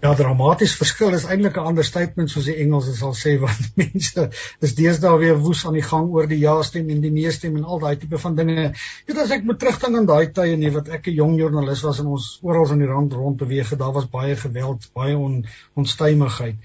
Ja, 0.00 0.14
dramaties 0.16 0.74
verskil 0.80 1.12
is 1.16 1.26
eintlik 1.28 1.56
'n 1.60 1.66
ander 1.70 1.84
statement 1.84 2.30
soos 2.32 2.46
die 2.48 2.54
Engelse 2.62 2.94
sal 2.96 3.12
sê 3.22 3.34
want 3.44 3.66
mense 3.76 4.22
is 4.66 4.74
deesdae 4.78 5.18
weer 5.22 5.36
woes 5.46 5.64
aan 5.66 5.76
die 5.76 5.84
gang 5.88 6.06
oor 6.14 6.28
die 6.30 6.38
ja-stem 6.40 6.88
en 6.94 7.02
die 7.04 7.10
nee-stem 7.16 7.58
en 7.60 7.66
al 7.74 7.82
daai 7.82 7.96
tipe 8.00 8.20
van 8.22 8.38
dinge. 8.38 8.70
Dit 9.10 9.20
as 9.24 9.34
ek 9.36 9.44
moet 9.44 9.60
terugdink 9.60 9.98
aan 9.98 10.08
daai 10.08 10.32
tye 10.38 10.56
nee 10.56 10.72
wat 10.76 10.88
ek 10.88 11.10
'n 11.12 11.18
jong 11.18 11.36
joernalis 11.42 11.84
was 11.88 12.00
en 12.00 12.08
ons 12.16 12.30
oral 12.40 12.72
in 12.76 12.84
die 12.84 12.88
rand 12.92 13.12
rond 13.12 13.36
beweeg 13.44 13.74
het, 13.74 13.78
daar 13.78 13.92
was 13.98 14.08
baie 14.08 14.36
geweld, 14.36 14.88
baie 14.94 15.18
on, 15.18 15.44
onstuimigheid. 15.74 16.56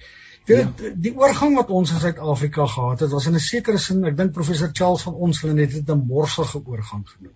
Dit 0.45 0.57
ja. 0.81 0.91
die 1.07 1.15
oorgang 1.17 1.55
wat 1.57 1.69
ons 1.73 1.91
in 1.91 1.99
Suid-Afrika 1.99 2.65
gehad 2.69 2.99
het, 2.99 3.11
was 3.11 3.25
in 3.25 3.33
'n 3.33 3.39
sekere 3.39 3.77
sin, 3.77 4.05
ek 4.05 4.17
dink 4.17 4.33
professor 4.33 4.69
Charles 4.71 5.01
van 5.07 5.13
ons 5.27 5.41
hulle 5.41 5.61
het 5.61 5.71
dit 5.71 5.89
'n 5.89 6.05
morsige 6.07 6.61
oorgang 6.65 7.09
genoem. 7.09 7.33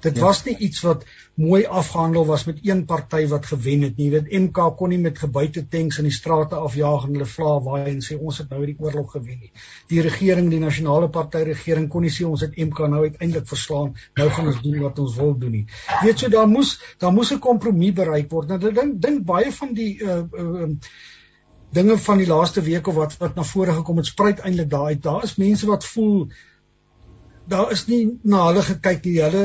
Dit 0.00 0.16
ja. 0.16 0.22
was 0.22 0.44
nie 0.44 0.56
iets 0.56 0.80
wat 0.80 1.04
mooi 1.34 1.64
afgehandel 1.66 2.26
was 2.26 2.44
met 2.44 2.58
een 2.62 2.84
party 2.84 3.26
wat 3.26 3.46
gewen 3.46 3.82
het 3.82 3.96
nie. 3.96 4.10
Dit 4.10 4.32
MK 4.32 4.76
kon 4.76 4.88
nie 4.88 4.98
met 4.98 5.18
gebuite 5.18 5.68
tanks 5.68 5.98
in 5.98 6.08
die 6.08 6.12
strate 6.12 6.54
afjaag 6.54 7.06
en 7.06 7.12
hulle 7.16 7.26
vla 7.26 7.54
waai 7.64 7.90
en 7.90 8.02
sê 8.04 8.18
ons 8.18 8.38
het 8.38 8.50
nou 8.50 8.60
hierdie 8.62 8.78
oorlog 8.78 9.12
gewen 9.16 9.38
nie. 9.38 9.52
Die 9.92 10.00
regering, 10.00 10.50
die 10.50 10.62
nasionale 10.62 11.08
party 11.08 11.44
regering 11.48 11.88
kon 11.88 12.04
nie 12.06 12.12
sê 12.14 12.26
ons 12.28 12.44
het 12.44 12.56
MK 12.56 12.90
nou 12.94 13.04
uiteindelik 13.06 13.48
verslaan. 13.48 13.94
Nou 14.20 14.28
gaan 14.30 14.52
ons 14.52 14.60
doen 14.62 14.80
wat 14.80 14.98
ons 14.98 15.16
wil 15.16 15.38
doen 15.38 15.56
nie. 15.60 15.66
Weet 16.02 16.18
jy, 16.18 16.26
so, 16.26 16.34
daar 16.36 16.48
moes 16.48 16.76
daar 16.98 17.12
moes 17.12 17.32
'n 17.32 17.38
kompromie 17.38 17.92
bereik 17.92 18.30
word. 18.30 18.48
Nou 18.48 18.72
dink 18.72 19.00
dink 19.02 19.24
baie 19.24 19.52
van 19.52 19.74
die 19.74 19.92
uh, 20.02 20.22
uh, 20.32 20.68
dinge 21.72 21.98
van 21.98 22.18
die 22.18 22.26
laaste 22.26 22.62
week 22.66 22.86
of 22.86 22.94
wat 22.94 23.16
wat 23.18 23.36
na 23.38 23.44
vore 23.46 23.72
gekom 23.72 24.00
het 24.02 24.06
spruit 24.06 24.40
eintlik 24.40 24.70
daai 24.70 24.98
daar 24.98 25.24
is 25.24 25.36
mense 25.38 25.66
wat 25.66 25.84
voel 25.84 26.30
daar 27.50 27.72
is 27.74 27.86
nie 27.86 28.00
na 28.22 28.44
hulle 28.46 28.62
gekyk 28.62 29.06
nie. 29.08 29.16
Hulle 29.24 29.44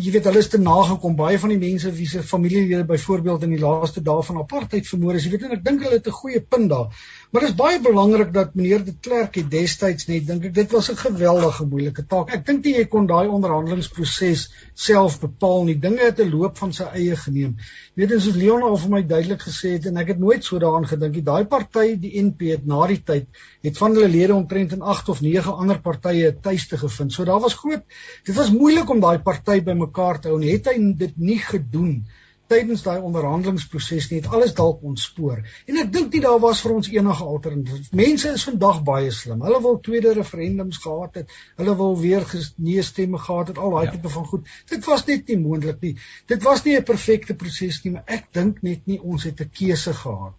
jy 0.00 0.12
weet 0.14 0.28
hulle 0.30 0.40
is 0.40 0.48
te 0.52 0.60
nagekom. 0.60 1.16
Baie 1.18 1.38
van 1.40 1.52
die 1.52 1.60
mense 1.60 1.92
wie 1.92 2.06
se 2.08 2.22
familielede 2.24 2.86
byvoorbeeld 2.88 3.44
in 3.48 3.52
die 3.56 3.60
laaste 3.60 4.02
dae 4.04 4.22
van 4.28 4.40
apartheid 4.40 4.88
vermoor 4.88 5.18
is 5.18 5.26
jy 5.26 5.34
weet 5.34 5.44
en 5.48 5.56
ek 5.58 5.64
dink 5.66 5.84
hulle 5.84 5.98
het 5.98 6.08
'n 6.08 6.18
goeie 6.20 6.40
punt 6.40 6.70
daar 6.72 7.04
Maar 7.34 7.42
dit 7.42 7.50
is 7.50 7.58
baie 7.58 7.78
belangrik 7.82 8.28
dat 8.30 8.52
meneer 8.54 8.84
de 8.86 8.92
Klerk 9.02 9.34
het 9.34 9.48
destyds 9.50 10.06
net 10.06 10.26
dink 10.28 10.44
ek 10.46 10.52
dit 10.54 10.74
was 10.76 10.90
'n 10.92 11.00
geweldige 11.00 11.64
moeilike 11.66 12.04
taak. 12.12 12.30
Ek 12.36 12.44
dink 12.46 12.68
jy 12.70 12.84
kon 12.92 13.08
daai 13.10 13.26
onderhandelingsproses 13.26 14.44
self 14.84 15.16
bepaal 15.24 15.66
nie. 15.66 15.74
Dinge 15.86 16.04
het 16.04 16.20
'n 16.22 16.30
loop 16.30 16.62
van 16.62 16.72
sy 16.72 16.86
eie 17.00 17.16
geneem. 17.24 17.56
Weet 17.96 18.14
jy 18.14 18.20
soos 18.20 18.38
Leon 18.38 18.62
al 18.62 18.76
vir 18.76 18.90
my 18.90 19.02
duidelik 19.02 19.42
gesê 19.48 19.74
het 19.74 19.86
en 19.86 19.96
ek 19.96 20.14
het 20.14 20.18
nooit 20.18 20.44
so 20.44 20.58
daaraan 20.58 20.86
gedink 20.86 21.14
nie. 21.14 21.26
Daai 21.32 21.44
party, 21.44 21.98
die 21.98 22.22
NP 22.22 22.54
het 22.54 22.66
na 22.66 22.86
die 22.86 23.02
tyd 23.02 23.26
het 23.62 23.78
van 23.78 23.94
hulle 23.94 24.08
lede 24.08 24.34
omtrent 24.34 24.72
in 24.72 24.82
8 24.82 25.08
of 25.08 25.20
9 25.20 25.56
ander 25.56 25.80
partye 25.80 26.36
tuiste 26.40 26.78
gevind. 26.78 27.12
So 27.12 27.24
daar 27.24 27.40
was 27.40 27.54
groot 27.54 27.82
dit 28.24 28.34
was 28.34 28.50
moeilik 28.50 28.90
om 28.90 29.00
daai 29.00 29.18
party 29.18 29.60
bymekaar 29.60 30.20
te 30.20 30.28
hou 30.28 30.40
en 30.40 30.48
het 30.48 30.66
hy 30.66 30.94
dit 30.94 31.16
nie 31.16 31.38
gedoen 31.38 31.90
nie 31.98 32.04
tydens 32.52 32.82
daai 32.84 33.00
onderhandelingsproses 33.00 34.10
nie 34.10 34.20
het 34.20 34.28
alles 34.36 34.54
dalk 34.58 34.82
ontspoor. 34.90 35.40
En 35.70 35.80
ek 35.82 35.92
dink 35.94 36.12
nie 36.12 36.22
daar 36.24 36.40
was 36.42 36.60
vir 36.64 36.74
ons 36.76 36.90
enige 36.92 37.24
alternatief. 37.24 37.88
Mense 38.02 38.34
is 38.38 38.44
vandag 38.48 38.82
baie 38.86 39.10
slim. 39.14 39.42
Hulle 39.46 39.60
wil 39.64 39.80
tweede 39.88 40.12
referendums 40.18 40.80
gehad 40.84 41.20
het. 41.20 41.34
Hulle 41.60 41.76
wil 41.80 41.98
weer 42.00 42.28
nee 42.56 42.82
stemme 42.82 43.18
gehad 43.18 43.52
het. 43.52 43.58
Al 43.58 43.76
daai 43.76 43.86
ja. 43.86 43.96
tipe 43.96 44.12
van 44.18 44.28
goed. 44.32 44.54
Dit 44.70 44.84
was 44.90 45.06
net 45.08 45.28
nie 45.28 45.40
moontlik 45.40 45.80
nie. 45.80 45.96
Dit 46.30 46.42
was 46.42 46.64
nie 46.64 46.76
'n 46.78 46.88
perfekte 46.92 47.34
proses 47.34 47.82
nie, 47.84 47.92
maar 47.96 48.04
ek 48.06 48.32
dink 48.32 48.62
net 48.62 48.86
nie 48.86 49.00
ons 49.00 49.24
het 49.24 49.40
'n 49.40 49.50
keuse 49.50 49.94
gehad. 50.04 50.34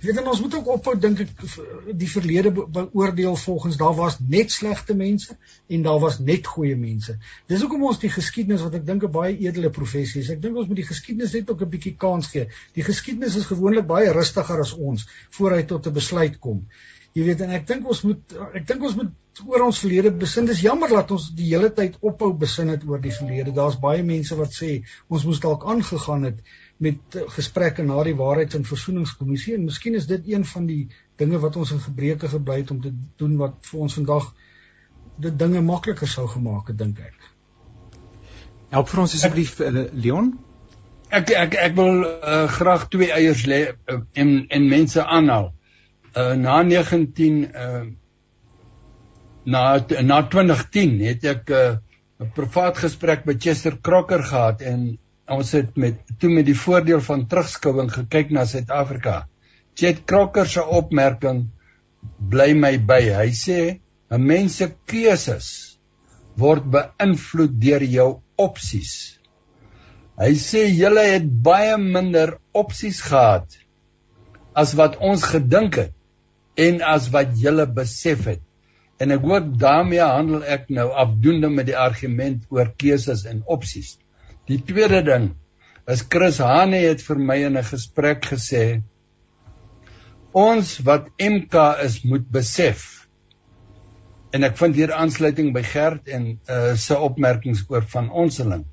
Jy 0.00 0.10
weet 0.10 0.28
ons 0.32 0.40
moet 0.44 0.54
ook 0.58 0.68
ophou 0.74 0.94
dink 0.98 1.22
ek 1.24 1.30
die 2.02 2.08
verlede 2.10 2.52
beoordeel 2.52 3.36
volgens 3.36 3.78
daar 3.80 3.96
was 3.98 4.18
net 4.34 4.52
slegte 4.54 4.94
mense 4.94 5.36
en 5.68 5.82
daar 5.86 5.98
was 6.02 6.18
net 6.18 6.46
goeie 6.46 6.76
mense. 6.76 7.16
Dis 7.50 7.64
hoekom 7.64 7.86
ons 7.90 8.02
die 8.02 8.12
geskiedenis 8.12 8.64
wat 8.66 8.78
ek 8.80 8.86
dink 8.86 9.04
'n 9.08 9.12
baie 9.16 9.34
edele 9.38 9.70
professie 9.70 10.22
is. 10.22 10.30
Ek 10.30 10.42
dink 10.42 10.56
ons 10.56 10.68
moet 10.68 10.82
die 10.82 10.90
geskiedenis 10.92 11.34
net 11.38 11.50
ook 11.50 11.62
'n 11.66 11.70
bietjie 11.76 11.96
kans 11.96 12.30
gee. 12.34 12.48
Die 12.74 12.86
geskiedenis 12.86 13.36
is 13.36 13.50
gewoonlik 13.50 13.86
baie 13.86 14.12
rustiger 14.12 14.60
as 14.60 14.72
ons 14.72 15.08
voor 15.38 15.58
hy 15.58 15.62
tot 15.62 15.86
'n 15.86 15.92
besluit 15.92 16.38
kom. 16.38 16.66
Jy 17.14 17.24
weet 17.26 17.40
en 17.42 17.50
ek 17.50 17.66
dink 17.66 17.88
ons 17.90 18.04
moet 18.06 18.34
ek 18.54 18.66
dink 18.66 18.82
ons 18.86 18.96
moet 18.96 19.46
oor 19.46 19.64
ons 19.64 19.78
verlede 19.82 20.10
besin. 20.22 20.46
Dis 20.46 20.62
jammer 20.62 20.88
dat 20.88 21.10
ons 21.10 21.30
die 21.34 21.48
hele 21.50 21.70
tyd 21.74 21.96
ophou 22.06 22.32
besin 22.38 22.68
het 22.68 22.84
oor 22.86 23.00
die 23.02 23.14
verlede. 23.14 23.54
Daar's 23.56 23.78
baie 23.82 24.04
mense 24.06 24.36
wat 24.38 24.54
sê 24.54 24.70
ons 25.08 25.24
moes 25.26 25.40
dalk 25.42 25.66
aangegaan 25.74 26.28
het 26.28 26.44
met 26.80 27.16
eh, 27.16 27.26
gesprekke 27.36 27.84
na 27.84 28.02
die 28.06 28.16
waarheids- 28.16 28.56
en 28.56 28.64
versoeningskommissie 28.64 29.54
en 29.54 29.66
miskien 29.68 29.94
is 29.94 30.06
dit 30.08 30.28
een 30.32 30.44
van 30.44 30.66
die 30.66 30.88
dinge 31.20 31.38
wat 31.38 31.56
ons 31.60 31.72
in 31.76 31.82
gebreke 31.84 32.28
gebly 32.28 32.62
het 32.62 32.70
om 32.70 32.80
te 32.80 32.92
doen 33.20 33.36
wat 33.40 33.58
vir 33.70 33.80
ons 33.86 33.96
vandag 34.00 34.30
dit 35.20 35.38
dinge 35.38 35.60
makliker 35.60 36.08
sou 36.08 36.26
gemaak 36.28 36.72
het 36.72 36.78
dink 36.80 37.02
ek. 37.04 37.28
Help 38.72 38.88
vir 38.88 39.02
ons 39.02 39.14
asseblief 39.18 39.58
uh, 39.60 39.84
Leon. 39.92 40.32
Ek 41.10 41.32
ek 41.36 41.56
ek 41.58 41.76
wil 41.76 42.04
uh, 42.06 42.46
graag 42.54 42.86
twee 42.88 43.10
eiers 43.12 43.44
lê 43.50 43.60
uh, 43.66 43.98
en 44.14 44.30
en 44.48 44.68
mense 44.70 45.04
aanhaal. 45.04 45.50
Uh, 46.14 46.32
na 46.38 46.62
19 46.62 47.40
uh, 47.50 47.82
na 49.44 49.64
na 50.06 50.22
2010 50.32 50.96
het 51.10 51.28
ek 51.34 51.50
'n 51.50 51.76
uh, 52.24 52.32
privaat 52.34 52.78
gesprek 52.78 53.26
met 53.28 53.42
Chester 53.42 53.76
Crocker 53.80 54.22
gehad 54.32 54.60
en 54.62 54.98
ons 55.30 55.52
het 55.54 55.76
met 55.78 56.00
toe 56.20 56.30
met 56.32 56.46
die 56.46 56.58
voordeel 56.58 57.00
van 57.06 57.26
terugskouing 57.30 57.90
gekyk 57.92 58.32
na 58.34 58.44
Suid-Afrika. 58.48 59.24
Chet 59.78 60.04
Crocker 60.10 60.48
se 60.48 60.64
opmerking 60.64 61.46
bly 62.32 62.52
my 62.54 62.76
by. 62.78 63.02
Hy 63.14 63.30
sê 63.36 63.60
'n 64.10 64.26
mens 64.26 64.56
se 64.58 64.70
keuses 64.86 65.78
word 66.36 66.66
beïnvloed 66.74 67.56
deur 67.62 67.82
jou 67.84 68.10
opsies. 68.36 68.92
Hy 70.20 70.34
sê 70.36 70.66
julle 70.68 71.04
het 71.14 71.26
baie 71.46 71.76
minder 71.78 72.36
opsies 72.52 73.00
gehad 73.00 73.56
as 74.54 74.74
wat 74.74 74.98
ons 74.98 75.22
gedink 75.24 75.78
het 75.80 75.94
en 76.60 76.82
as 76.82 77.08
wat 77.14 77.36
julle 77.38 77.66
besef 77.66 78.26
het. 78.26 78.42
En 79.00 79.14
ek 79.14 79.22
hoor 79.24 79.46
daarmee 79.62 80.04
handel 80.04 80.42
ek 80.44 80.68
nou 80.68 80.90
afdoende 80.92 81.48
met 81.48 81.70
die 81.70 81.78
argument 81.78 82.44
oor 82.50 82.68
keuses 82.76 83.24
en 83.30 83.40
opsies. 83.46 83.96
Die 84.48 84.60
tweede 84.64 85.02
ding 85.02 85.34
is 85.90 86.04
Chris 86.08 86.38
Hane 86.38 86.80
het 86.86 87.02
vir 87.02 87.18
my 87.18 87.36
in 87.48 87.58
'n 87.58 87.66
gesprek 87.66 88.24
gesê 88.32 88.82
ons 90.32 90.78
wat 90.86 91.10
MK 91.18 91.54
is 91.84 92.04
moet 92.04 92.26
besef 92.30 93.06
en 94.32 94.46
ek 94.46 94.56
vind 94.58 94.76
hier 94.78 94.92
aansluiting 94.94 95.52
by 95.54 95.62
Gert 95.66 96.08
en 96.08 96.38
uh, 96.48 96.74
sy 96.78 96.94
opmerkings 96.94 97.64
oor 97.68 97.82
van 97.82 98.10
onseling. 98.10 98.64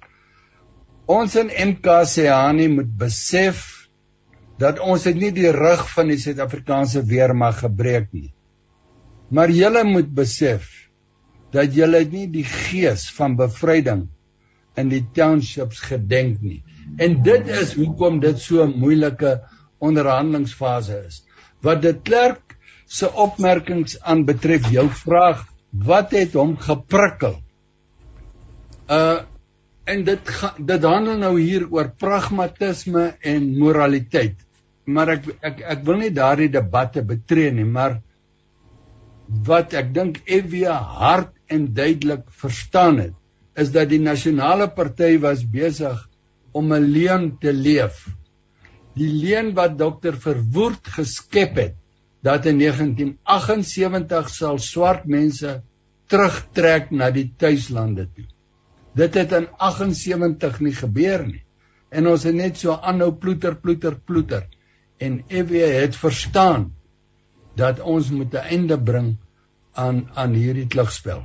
Ons 1.07 1.35
in 1.39 1.49
MK 1.49 2.03
sê 2.05 2.27
Hane 2.29 2.67
moet 2.69 2.91
besef 2.99 3.89
dat 4.61 4.79
ons 4.79 5.05
het 5.05 5.17
nie 5.17 5.31
die 5.31 5.49
rug 5.53 5.87
van 5.95 6.11
die 6.11 6.19
Suid-Afrikaanse 6.21 7.03
weermag 7.09 7.61
gebreek 7.63 8.11
nie. 8.13 8.33
Maar 9.29 9.49
julle 9.49 9.83
moet 9.87 10.09
besef 10.13 10.69
dat 11.53 11.73
julle 11.73 12.03
nie 12.05 12.27
die 12.31 12.45
gees 12.45 13.07
van 13.17 13.37
bevryding 13.39 14.07
in 14.77 14.91
die 14.93 15.03
townships 15.13 15.81
gedenk 15.89 16.41
nie. 16.41 16.61
En 17.01 17.21
dit 17.25 17.49
is 17.51 17.73
hoekom 17.77 18.19
dit 18.23 18.39
so 18.39 18.63
'n 18.65 18.79
moeilike 18.79 19.41
onderhandelingsfase 19.79 21.03
is. 21.07 21.23
Wat 21.61 21.81
dit 21.81 22.01
klerk 22.03 22.57
se 22.85 23.09
opmerkings 23.13 24.01
aan 24.01 24.25
betref 24.25 24.69
jou 24.71 24.87
vraag, 24.89 25.45
wat 25.71 26.11
het 26.11 26.33
hom 26.33 26.57
geprikkel? 26.57 27.41
Uh 28.89 29.19
en 29.87 30.03
dit 30.03 30.31
dit 30.67 30.83
handel 30.83 31.17
nou 31.17 31.39
hier 31.39 31.63
oor 31.71 31.87
pragmatisme 31.95 33.15
en 33.21 33.45
moraliteit. 33.57 34.35
Maar 34.85 35.09
ek 35.09 35.29
ek 35.41 35.61
ek 35.75 35.85
wil 35.87 35.97
nie 36.01 36.11
daardie 36.11 36.49
debatte 36.51 37.03
betree 37.07 37.51
nie, 37.51 37.65
maar 37.65 38.01
wat 39.47 39.73
ek 39.73 39.93
dink 39.93 40.19
Evia 40.25 40.73
hard 40.73 41.31
en 41.47 41.73
duidelik 41.73 42.27
verstaan 42.27 42.99
het 42.99 43.15
is 43.57 43.71
dat 43.73 43.89
die 43.89 44.01
nasionale 44.01 44.69
party 44.69 45.17
was 45.23 45.41
besig 45.43 45.97
om 46.53 46.73
'n 46.73 46.91
leuen 46.93 47.37
te 47.41 47.53
leef. 47.53 48.07
Die 48.95 49.09
leuen 49.09 49.53
wat 49.53 49.77
dokter 49.77 50.17
Verwoerd 50.17 50.87
geskep 50.97 51.55
het 51.55 51.75
dat 52.21 52.45
in 52.45 52.57
1978 52.57 54.29
sal 54.29 54.57
swart 54.57 55.05
mense 55.05 55.61
terugtrek 56.09 56.91
na 56.91 57.11
die 57.11 57.33
tuislande 57.37 58.07
toe. 58.15 58.25
Dit 58.95 59.13
het 59.13 59.31
in 59.31 59.47
78 59.57 60.59
nie 60.59 60.73
gebeur 60.73 61.25
nie. 61.27 61.43
En 61.89 62.07
ons 62.07 62.23
het 62.23 62.35
net 62.35 62.57
so 62.57 62.73
aanhou 62.73 63.11
ploeter 63.11 63.55
ploeter 63.55 63.95
ploeter 63.95 64.47
en 64.97 65.23
EW 65.29 65.53
het 65.81 65.95
verstaan 65.95 66.71
dat 67.55 67.79
ons 67.79 68.09
moet 68.09 68.33
'n 68.33 68.47
einde 68.53 68.77
bring 68.77 69.17
aan 69.73 70.09
aan 70.13 70.33
hierdie 70.33 70.67
klugspel. 70.67 71.23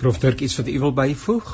Prof 0.00 0.18
Dirk 0.18 0.40
iets 0.40 0.56
wat 0.56 0.68
u 0.68 0.78
wil 0.80 0.92
byvoeg? 0.96 1.48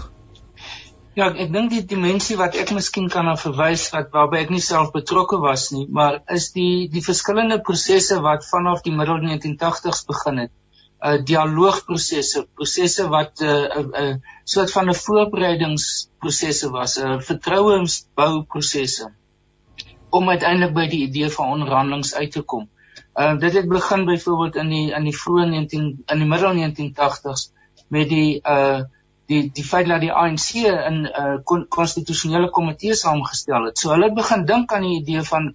Ja, 1.18 1.26
ek 1.32 1.48
dink 1.50 1.72
die 1.72 1.80
dimensie 1.88 2.36
wat 2.38 2.54
ek 2.60 2.70
miskien 2.76 3.08
kan 3.10 3.26
aan 3.26 3.40
verwys 3.40 3.88
wat 3.94 4.12
waarby 4.14 4.42
ek 4.44 4.52
nie 4.54 4.62
self 4.62 4.92
betrokke 4.94 5.38
was 5.42 5.64
nie, 5.74 5.86
maar 5.98 6.20
is 6.34 6.50
die 6.54 6.86
die 6.92 7.02
verskillende 7.02 7.56
prosesse 7.68 8.20
wat 8.26 8.46
vanaf 8.46 8.84
die 8.84 8.92
middel 8.94 9.18
1980s 9.24 10.04
begin 10.12 10.38
het. 10.44 10.52
Uh 11.02 11.16
dialoogprosesse, 11.30 12.44
prosesse 12.60 13.08
wat 13.16 13.42
'n 13.42 13.48
uh, 13.48 13.80
'n 13.80 13.90
uh, 14.02 14.04
uh, 14.04 14.36
soort 14.54 14.76
van 14.76 14.92
'n 14.92 14.98
voorbereidingsprosesse 15.00 16.70
was, 16.78 16.96
'n 17.00 17.16
uh, 17.16 17.18
vertrouensbouprosesse 17.30 19.10
om 20.10 20.30
uiteindelik 20.30 20.74
by 20.74 20.86
die 20.94 21.02
idee 21.08 21.34
van 21.38 21.52
onderhandelinge 21.56 22.14
uit 22.14 22.32
te 22.38 22.46
kom. 22.54 22.70
Uh 23.18 23.34
dit 23.40 23.58
het 23.58 23.68
begin 23.68 24.04
byvoorbeeld 24.04 24.62
in 24.62 24.68
die 24.68 24.86
in 24.92 25.10
die 25.10 25.18
vroeë 25.24 25.50
19 25.56 25.92
in 26.06 26.18
die 26.24 26.32
middel 26.36 26.54
1980s 26.62 27.55
met 27.88 28.08
die 28.08 28.40
uh 28.42 28.84
die 29.26 29.50
die 29.50 29.64
feit 29.66 29.88
dat 29.90 30.00
die 30.04 30.12
ANC 30.12 30.50
in 30.54 30.98
'n 31.02 31.06
uh, 31.22 31.62
konstitusionele 31.76 32.50
komitee 32.50 32.94
saamgestel 32.94 33.64
het. 33.68 33.78
So 33.78 33.90
hulle 33.90 34.12
begin 34.14 34.44
dink 34.46 34.72
aan 34.72 34.86
die 34.86 34.98
idee 35.00 35.22
van 35.30 35.48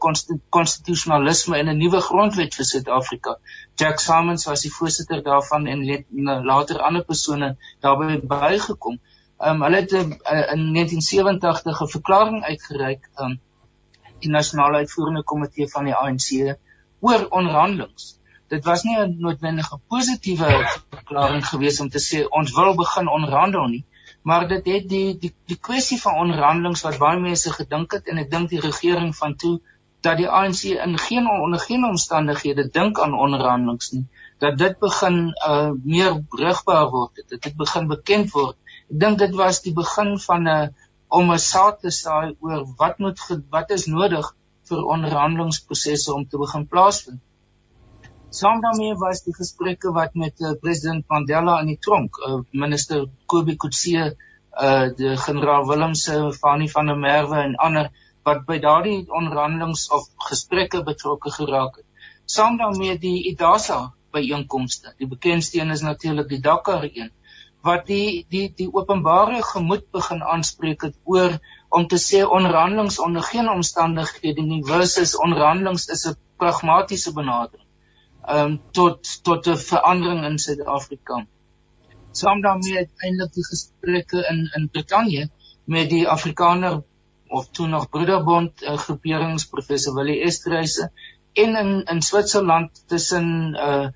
konstitusionalisme 0.50 1.58
en 1.58 1.70
'n 1.70 1.78
nuwe 1.78 2.02
grondwet 2.08 2.56
vir 2.56 2.66
Suid-Afrika. 2.66 3.38
Jack 3.76 4.00
Simons 4.00 4.46
was 4.46 4.62
die 4.62 4.74
voorsitter 4.74 5.24
daarvan 5.24 5.68
en 5.68 5.86
let, 5.86 6.06
later 6.52 6.82
ander 6.82 7.04
persone 7.04 7.56
daarbey 7.80 8.20
bygekom. 8.20 9.00
Um 9.40 9.64
hulle 9.64 9.76
het 9.76 9.94
uh, 9.94 10.02
in 10.02 10.74
1987 10.74 11.82
'n 11.82 11.94
verklaring 11.96 12.44
uitgereik 12.44 13.10
um 13.16 13.40
die 14.20 14.30
nasionale 14.30 14.78
uitvoerende 14.78 15.24
komitee 15.24 15.68
van 15.68 15.86
die 15.86 15.96
ANC 15.96 16.58
oor 17.00 17.28
onderhandelinge 17.30 18.20
dit 18.54 18.66
was 18.70 18.84
nie 18.84 18.98
'n 19.00 19.16
noodwendige 19.26 19.80
positiewe 19.94 20.50
verklaring 20.96 21.44
gewees 21.52 21.80
om 21.84 21.90
te 21.90 22.02
sê 22.10 22.24
ons 22.40 22.54
wil 22.60 22.76
begin 22.84 23.08
onderhandel 23.18 23.68
nie 23.76 23.86
maar 24.30 24.48
dit 24.48 24.66
het 24.74 24.90
die 24.90 25.18
die 25.20 25.34
die 25.52 25.60
kwessie 25.68 26.00
van 26.02 26.20
onderhandelinge 26.24 26.84
wat 26.88 26.98
baie 27.04 27.20
mense 27.20 27.54
gedink 27.60 27.96
het 27.98 28.08
en 28.08 28.18
ek 28.24 28.32
dink 28.32 28.50
die 28.50 28.64
regering 28.66 29.16
van 29.22 29.36
toe 29.44 29.56
dat 30.08 30.18
die 30.18 30.30
ANC 30.40 30.64
in 30.88 30.98
geen 30.98 31.30
onder 31.30 31.60
geen 31.60 31.86
omstandighede 31.86 32.68
dink 32.80 33.00
aan 33.00 33.18
onderhandelinge 33.28 33.96
nie 33.98 34.06
dat 34.42 34.58
dit 34.58 34.78
begin 34.80 35.18
uh, 35.48 35.72
meer 35.84 36.22
brugbaar 36.36 36.90
word 36.90 37.24
dit 37.32 37.44
het 37.44 37.58
begin 37.58 37.88
bekend 37.88 38.32
word. 38.34 38.58
Ek 38.90 39.00
dink 39.04 39.20
dit 39.22 39.36
was 39.42 39.62
die 39.62 39.74
begin 39.74 40.16
van 40.28 40.48
'n 40.48 40.56
uh, 40.56 40.68
om 41.20 41.32
'n 41.32 41.44
saad 41.44 41.82
te 41.82 41.92
saai 41.92 42.36
oor 42.40 42.66
wat 42.82 43.00
moet 43.00 43.20
wat 43.56 43.70
is 43.78 43.86
nodig 43.86 44.32
vir 44.70 44.86
onderhandelingsprosesse 44.96 46.14
om 46.14 46.26
te 46.28 46.38
begin 46.38 46.68
plaasvind 46.68 47.20
Saam 48.32 48.62
daarmee 48.64 48.94
was 48.96 49.20
die 49.26 49.34
gesprekke 49.36 49.90
wat 49.96 50.14
met 50.16 50.40
uh, 50.40 50.54
president 50.64 51.04
Mandela 51.12 51.58
in 51.60 51.68
die 51.74 51.80
tronk, 51.86 52.16
uh, 52.28 52.38
minister 52.56 53.02
Kobie 53.28 53.58
Kutse, 53.60 54.04
uh, 54.56 54.86
die 54.96 55.18
generaal 55.20 55.66
Willemse, 55.68 56.20
Fanie 56.38 56.70
van 56.72 56.88
der 56.88 57.00
Merwe 57.02 57.42
en 57.42 57.58
ander 57.66 57.90
wat 58.24 58.46
by 58.48 58.56
daardie 58.64 59.02
onderhandelings 59.20 59.90
of 59.98 60.06
gesprekke 60.30 60.80
betrokke 60.88 61.34
geraak 61.36 61.82
het. 61.82 62.14
Saam 62.36 62.56
daarmee 62.62 62.96
die 63.02 63.18
IDASA 63.34 63.80
byeenkomste. 64.16 64.94
Die 65.04 65.10
bekendste 65.12 65.60
een 65.60 65.76
is 65.76 65.84
natuurlik 65.84 66.30
die 66.32 66.40
Dakar 66.46 66.88
een 66.88 67.12
wat 67.68 67.84
die 67.92 68.26
die 68.32 68.46
die 68.62 68.70
openbare 68.72 69.42
gemoed 69.50 69.90
begin 69.98 70.24
aanspreek 70.36 70.88
het 70.88 70.96
oor 71.04 71.36
om 71.68 71.84
te 71.88 72.00
sê 72.00 72.24
onderhandelings 72.24 73.02
onder 73.08 73.28
geen 73.28 73.52
omstandighede 73.58 74.48
nie 74.54 74.64
versus 74.72 75.18
onderhandelings 75.20 75.90
is 75.98 76.08
'n 76.08 76.16
pragmatiese 76.38 77.14
benadering 77.20 77.68
um, 78.30 78.60
tot 78.72 79.24
tot 79.24 79.48
'n 79.48 79.58
verandering 79.58 80.26
in 80.26 80.40
Suid-Afrika. 80.40 81.26
Saam 82.12 82.42
daarmee 82.42 82.78
uiteindelik 82.78 83.34
die 83.34 83.46
gesprekke 83.46 84.28
in 84.30 84.50
in 84.56 84.70
Brittanje 84.70 85.30
met 85.66 85.90
die 85.90 86.08
Afrikaner 86.08 86.84
of 87.28 87.50
toe 87.50 87.68
nog 87.68 87.90
Broederbond 87.90 88.62
uh, 88.62 88.78
groeperings 88.78 89.48
professor 89.48 89.94
Willie 89.94 90.22
Estreise 90.22 90.92
en 91.34 91.56
in 91.56 91.84
in 91.84 92.02
Switserland 92.02 92.84
tussen 92.88 93.56
uh 93.56 93.88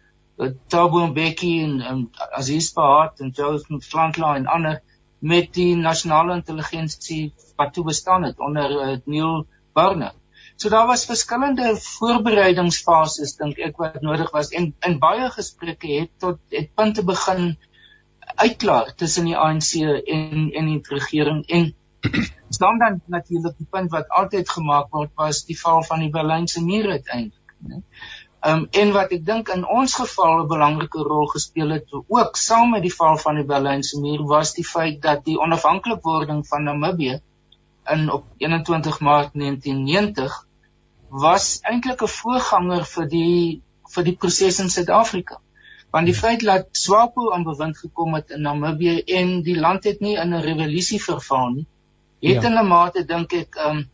Thabo 0.68 1.08
Mbeki 1.08 1.64
en, 1.64 1.82
en 1.82 2.10
Aziz 2.32 2.74
Bahat 2.74 3.20
en 3.20 3.30
Joseph 3.30 3.84
Flankla 3.84 4.36
en 4.36 4.46
ander 4.46 4.82
met 5.20 5.54
die 5.54 5.76
nasionale 5.76 6.36
intelligensie 6.36 7.34
wat 7.56 7.74
toe 7.74 7.84
bestaan 7.88 8.24
het 8.24 8.40
onder 8.40 8.72
uh, 8.72 8.98
Neil 9.06 9.46
Barnard. 9.74 10.16
So 10.56 10.70
daar 10.70 10.88
was 10.88 11.06
verskillende 11.06 11.76
voorbereidingsfases 11.76 13.36
dink 13.36 13.58
ek 13.60 13.80
wat 13.82 14.02
nodig 14.02 14.30
was 14.32 14.54
en 14.56 14.70
in 14.88 15.00
baie 15.00 15.28
gesprekke 15.34 15.90
het 16.00 16.12
tot 16.24 16.40
het 16.56 16.70
punte 16.80 17.04
begin 17.04 17.58
uitklaar 18.36 18.94
tussen 18.96 19.28
die 19.28 19.36
ANC 19.38 19.74
en 19.82 20.52
en 20.62 20.70
die 20.72 20.80
regering 20.96 21.44
en 21.58 21.74
staan 22.50 22.80
dan 22.84 23.02
natuurlik 23.06 23.58
die 23.58 23.68
punt 23.70 23.92
wat 23.92 24.10
altyd 24.22 24.50
gemaak 24.50 24.96
word 24.96 25.12
was 25.16 25.44
die 25.50 25.60
val 25.60 25.84
van 25.84 26.06
die 26.06 26.14
Berlynse 26.14 26.64
muur 26.64 26.90
uiteindelik, 26.90 27.56
né? 27.60 27.84
Um 28.46 28.68
en 28.72 28.92
wat 28.94 29.12
ek 29.12 29.24
dink 29.26 29.50
in 29.50 29.64
ons 29.66 30.00
geval 30.00 30.42
'n 30.42 30.50
belangrike 30.56 31.04
rol 31.12 31.28
gespeel 31.36 31.72
het 31.76 31.96
ook 32.08 32.38
saam 32.38 32.76
met 32.78 32.84
die 32.88 32.96
val 32.96 33.18
van 33.18 33.42
die 33.42 33.48
Berlynse 33.54 34.00
muur 34.00 34.28
was 34.32 34.54
die 34.54 34.68
feit 34.72 35.02
dat 35.02 35.26
die 35.26 35.40
onafhanklikwording 35.48 36.46
van 36.48 36.64
Namibië 36.64 37.22
in 37.94 38.12
op 38.12 38.26
21 38.38 39.00
Maart 39.00 39.34
1990 39.34 40.48
was 41.10 41.60
eintlik 41.62 42.02
'n 42.02 42.08
voorganger 42.08 42.86
vir 42.86 43.08
die 43.08 43.62
vir 43.96 44.04
die 44.04 44.16
proses 44.16 44.60
in 44.60 44.70
Suid-Afrika. 44.70 45.40
Want 45.92 46.06
die 46.06 46.16
feit 46.16 46.42
dat 46.44 46.68
SWAPO 46.72 47.32
aan 47.32 47.44
bewind 47.44 47.78
gekom 47.78 48.14
het 48.14 48.30
in 48.30 48.42
Namibië 48.42 49.04
en 49.20 49.42
die 49.42 49.60
land 49.60 49.84
het 49.84 50.00
nie 50.00 50.16
in 50.18 50.34
'n 50.34 50.42
revolusie 50.42 51.02
verval 51.04 51.50
nie, 51.50 51.68
het 52.20 52.42
ja. 52.44 52.50
in 52.50 52.58
'n 52.58 52.68
mate 52.68 53.06
dink 53.06 53.34
ek 53.34 53.56
um 53.68 53.90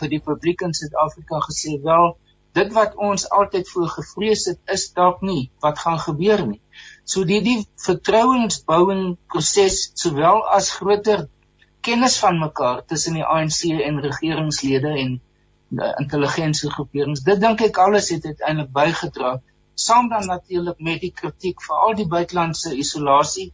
vir 0.00 0.08
die 0.08 0.20
publiek 0.20 0.60
in 0.60 0.74
Suid-Afrika 0.74 1.40
gesê 1.44 1.80
wel 1.82 2.16
dit 2.58 2.72
wat 2.72 2.96
ons 2.96 3.28
altyd 3.30 3.68
voor 3.68 3.88
gevrees 3.88 4.44
het 4.50 4.58
is 4.74 4.92
dalk 4.92 5.20
nie 5.20 5.50
wat 5.60 5.78
gaan 5.78 5.98
gebeur 5.98 6.46
nie. 6.46 6.60
So 7.04 7.24
die 7.24 7.42
die 7.42 7.66
vertrouensbouing 7.76 9.16
proses 9.28 9.90
sowel 9.94 10.42
as 10.56 10.70
groter 10.78 11.28
kennis 11.80 12.18
van 12.22 12.38
mekaar 12.38 12.84
tussen 12.86 13.14
die 13.18 13.24
ANC 13.24 13.62
en 13.88 14.00
regeringslede 14.04 14.92
en 15.04 15.20
uh, 15.20 15.92
intelligensiegroeperings. 16.02 17.24
Dit 17.26 17.40
dink 17.40 17.62
ek 17.66 17.78
alles 17.78 18.10
het 18.14 18.26
uiteindelik 18.26 18.72
bygedra 18.72 19.38
saam 19.80 20.08
dan 20.08 20.26
natuurlik 20.26 20.78
met 20.78 21.00
die 21.00 21.12
kritiek 21.20 21.62
vir 21.64 21.76
al 21.86 21.94
die 21.96 22.08
buitelandse 22.08 22.74
isolasie 22.76 23.48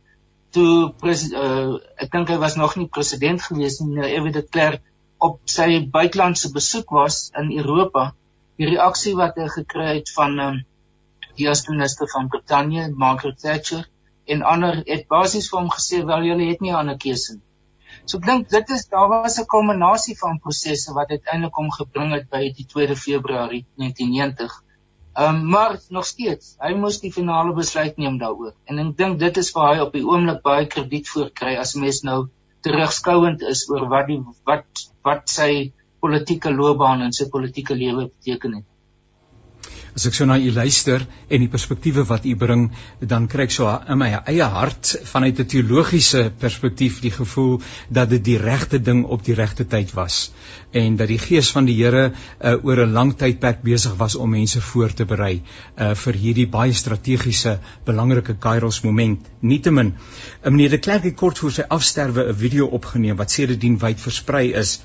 toe 0.57 0.93
uh, 1.07 1.77
ek 2.03 2.12
dink 2.12 2.31
hy 2.33 2.39
was 2.43 2.57
nog 2.57 2.77
nie 2.81 2.89
president 2.89 3.43
gewees 3.43 3.81
nie, 3.81 3.95
nou 3.99 4.09
Ewe 4.09 4.33
de 4.35 4.43
Klerk 4.43 4.83
op 5.23 5.41
sy 5.49 5.69
buitelandse 5.93 6.51
besoek 6.53 6.91
was 6.93 7.31
in 7.41 7.53
Europa. 7.57 8.12
Die 8.61 8.69
reaksie 8.69 9.15
wat 9.17 9.37
hy 9.41 9.49
gekry 9.53 9.87
het 9.99 10.12
van 10.17 10.39
um, 10.41 10.59
die 11.37 11.49
minister 11.69 12.09
van 12.09 12.29
Brittanje, 12.33 12.89
Margaret 13.05 13.41
Thatcher 13.41 13.85
en 14.27 14.43
ander 14.43 14.83
het 14.87 15.07
basies 15.09 15.51
vir 15.51 15.61
hom 15.61 15.71
gesê 15.73 16.03
wel 16.05 16.25
julle 16.31 16.49
het 16.51 16.61
nie 16.61 16.73
'n 16.73 16.81
ander 16.83 16.99
keuse 16.99 17.35
nie. 17.35 17.43
So 18.07 18.21
ek 18.21 18.27
dink 18.27 18.51
dit 18.55 18.71
is 18.77 18.85
daar 18.92 19.09
was 19.12 19.38
'n 19.42 19.49
kulminasie 19.55 20.16
van 20.19 20.38
prosesse 20.45 20.92
wat 20.99 21.11
uiteindelik 21.11 21.59
hom 21.61 21.71
gebring 21.79 22.12
het 22.14 22.29
by 22.31 22.42
die 22.59 22.66
2 22.75 22.97
Februarie 23.07 23.64
1990. 23.83 24.53
Ehm 25.16 25.35
um, 25.35 25.49
maar 25.55 25.79
nog 25.97 26.07
steeds, 26.07 26.55
hy 26.61 26.73
moes 26.75 27.01
die 27.01 27.12
finale 27.12 27.55
besluit 27.57 27.97
neem 27.97 28.19
daaroor. 28.19 28.55
En 28.69 28.79
ek 28.85 28.97
dink 28.97 29.19
dit 29.19 29.42
is 29.42 29.51
waar 29.57 29.75
hy 29.75 29.81
op 29.87 29.92
die 29.99 30.05
oomblik 30.07 30.42
baie 30.42 30.66
krediet 30.66 31.09
voor 31.09 31.31
kry 31.40 31.57
as 31.57 31.75
mens 31.75 32.03
nou 32.11 32.21
terugskouend 32.62 33.42
is 33.42 33.66
oor 33.71 33.88
wat 33.88 34.07
die 34.12 34.21
wat 34.45 34.87
wat 35.09 35.29
sy 35.38 35.51
politieke 36.01 36.55
loopbaan 36.55 37.03
en 37.03 37.12
sy 37.12 37.29
politieke 37.33 37.75
lewe 37.75 38.09
beteken 38.12 38.59
het 38.61 38.66
as 39.97 40.05
ek 40.11 40.17
so 40.19 40.27
na 40.29 40.37
u 40.37 40.51
luister 40.53 41.07
en 41.33 41.41
die 41.41 41.49
perspektiewe 41.49 42.05
wat 42.05 42.27
u 42.29 42.35
bring, 42.37 42.67
dan 43.01 43.27
kry 43.33 43.47
ek 43.49 43.55
so 43.55 43.71
in 43.89 43.97
my 44.03 44.11
eie 44.19 44.49
hart 44.53 44.93
vanuit 45.09 45.41
'n 45.41 45.49
teologiese 45.49 46.33
perspektief 46.39 47.01
die 47.01 47.11
gevoel 47.11 47.63
dat 47.89 48.11
dit 48.11 48.25
die 48.25 48.37
regte 48.37 48.79
ding 48.79 49.05
op 49.05 49.25
die 49.25 49.35
regte 49.35 49.65
tyd 49.65 49.95
was 49.97 50.31
en 50.77 50.97
dat 50.97 51.09
die 51.09 51.19
gees 51.19 51.51
van 51.51 51.65
die 51.65 51.77
Here 51.77 52.11
uh, 52.11 52.65
oor 52.65 52.85
'n 52.85 52.93
lang 52.93 53.15
tydperk 53.17 53.63
besig 53.63 53.97
was 53.97 54.17
om 54.17 54.31
mense 54.31 54.61
voor 54.61 54.93
te 54.93 55.05
berei 55.05 55.41
uh, 55.79 55.95
vir 55.95 56.15
hierdie 56.15 56.47
baie 56.47 56.73
strategiese 56.73 57.59
belangrike 57.85 58.35
Kairos 58.35 58.83
moment. 58.83 59.21
Nietemin, 59.41 59.95
uh, 60.45 60.51
meneer 60.51 60.71
de 60.71 60.79
Klerk 60.79 61.05
het 61.05 61.17
kort 61.17 61.39
voor 61.39 61.53
sy 61.53 61.65
afsterwe 61.69 62.29
'n 62.29 62.35
video 62.35 62.67
opgeneem 62.67 63.17
wat 63.17 63.31
sedertdien 63.31 63.79
wyd 63.79 64.01
versprei 64.01 64.53
is. 64.53 64.81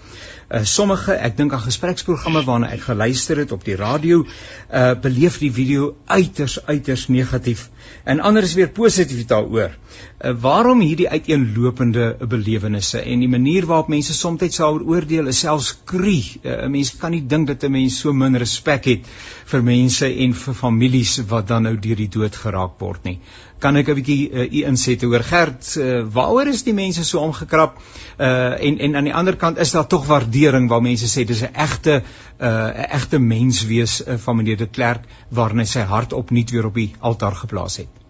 Uh, 0.52 0.64
sommige, 0.64 1.14
ek 1.14 1.38
dink 1.38 1.54
aan 1.54 1.64
gespreksprogramme 1.68 2.44
waarna 2.44 2.72
ek 2.72 2.82
geluister 2.82 3.38
het 3.38 3.52
op 3.52 3.64
die 3.66 3.76
radio, 3.76 4.26
uh 4.72 5.01
beleef 5.02 5.38
die 5.42 5.52
video 5.52 5.96
uiters 6.06 6.58
uiters 6.68 7.08
negatief 7.08 7.70
en 8.04 8.20
ander 8.20 8.44
is 8.44 8.54
weer 8.58 8.70
positief 8.70 9.26
daaroor. 9.30 9.74
Uh, 9.74 10.32
waarom 10.42 10.82
hierdie 10.82 11.10
uiteenlopende 11.10 12.16
belewennisse 12.30 13.02
en 13.02 13.20
die 13.26 13.30
manier 13.30 13.68
waarop 13.70 13.92
mense 13.94 14.14
soms 14.14 14.56
sou 14.56 14.72
oordeel 14.80 15.28
is 15.28 15.40
selfs 15.46 15.74
krie. 15.86 16.40
Uh, 16.44 16.66
'n 16.66 16.72
Mens 16.72 16.96
kan 16.98 17.12
nie 17.12 17.26
dink 17.28 17.48
dat 17.48 17.64
'n 17.64 17.72
mens 17.72 18.00
so 18.00 18.14
min 18.14 18.38
respek 18.38 18.86
het 18.86 19.06
vir 19.46 19.64
mense 19.64 20.06
en 20.06 20.34
vir 20.34 20.54
families 20.54 21.20
wat 21.28 21.48
dan 21.48 21.64
nou 21.64 21.76
deur 21.76 21.96
die 21.96 22.12
dood 22.18 22.36
geraak 22.36 22.80
word 22.80 23.04
nie 23.04 23.20
kan 23.62 23.78
ek 23.80 23.92
'n 23.92 23.98
bietjie 24.00 24.30
uh, 24.32 24.46
u 24.46 24.64
insette 24.72 25.08
oor 25.08 25.24
Gert 25.24 25.76
uh, 25.78 26.02
waaroor 26.18 26.52
is 26.52 26.64
die 26.68 26.74
mense 26.74 27.06
so 27.06 27.22
omgekrap 27.22 27.78
uh, 27.78 28.58
en 28.58 28.80
en 28.80 28.96
aan 28.96 29.10
die 29.10 29.16
ander 29.22 29.38
kant 29.38 29.62
is 29.62 29.72
daar 29.72 29.88
tog 29.88 30.06
waardering 30.10 30.70
waar 30.70 30.82
mense 30.82 31.08
sê 31.08 31.26
dis 31.26 31.44
'n 31.44 31.54
egte 31.54 32.02
'n 32.02 32.04
uh, 32.46 32.94
egte 33.00 33.20
mens 33.20 33.66
wees 33.66 34.02
uh, 34.02 34.18
van 34.18 34.36
meneer 34.36 34.58
de 34.58 34.68
Klerk 34.68 35.06
waarin 35.30 35.60
hy 35.60 35.66
sy 35.66 35.86
hart 35.96 36.14
opnuut 36.14 36.52
weer 36.52 36.66
op 36.66 36.76
die 36.76 36.94
altaar 37.00 37.36
geplaas 37.36 37.78
het. 37.78 38.02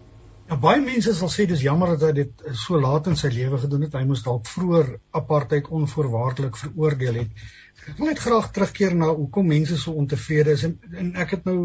Ja 0.50 0.56
baie 0.60 0.80
mense 0.84 1.14
sal 1.16 1.30
sê 1.32 1.46
dis 1.48 1.62
jammer 1.64 1.94
dat 1.94 2.02
hy 2.08 2.12
dit 2.12 2.42
so 2.60 2.80
laat 2.80 3.06
in 3.08 3.16
sy 3.16 3.28
lewe 3.32 3.58
gedoen 3.58 3.86
het. 3.86 3.94
Hy 3.94 4.04
moes 4.08 4.24
dalk 4.26 4.48
vroeër 4.50 4.90
apartheid 5.20 5.68
onvoorwaardelik 5.78 6.58
veroordeel 6.60 7.20
het. 7.22 7.44
Ek 7.88 7.96
wil 7.98 8.10
net 8.10 8.20
graag 8.20 8.50
terugkeer 8.52 8.92
na 8.94 9.08
hoekom 9.10 9.48
mense 9.48 9.78
so 9.80 9.94
ontevrede 10.02 10.52
is 10.58 10.66
en, 10.68 10.74
en 11.04 11.08
ek 11.24 11.32
het 11.36 11.48
nou 11.48 11.56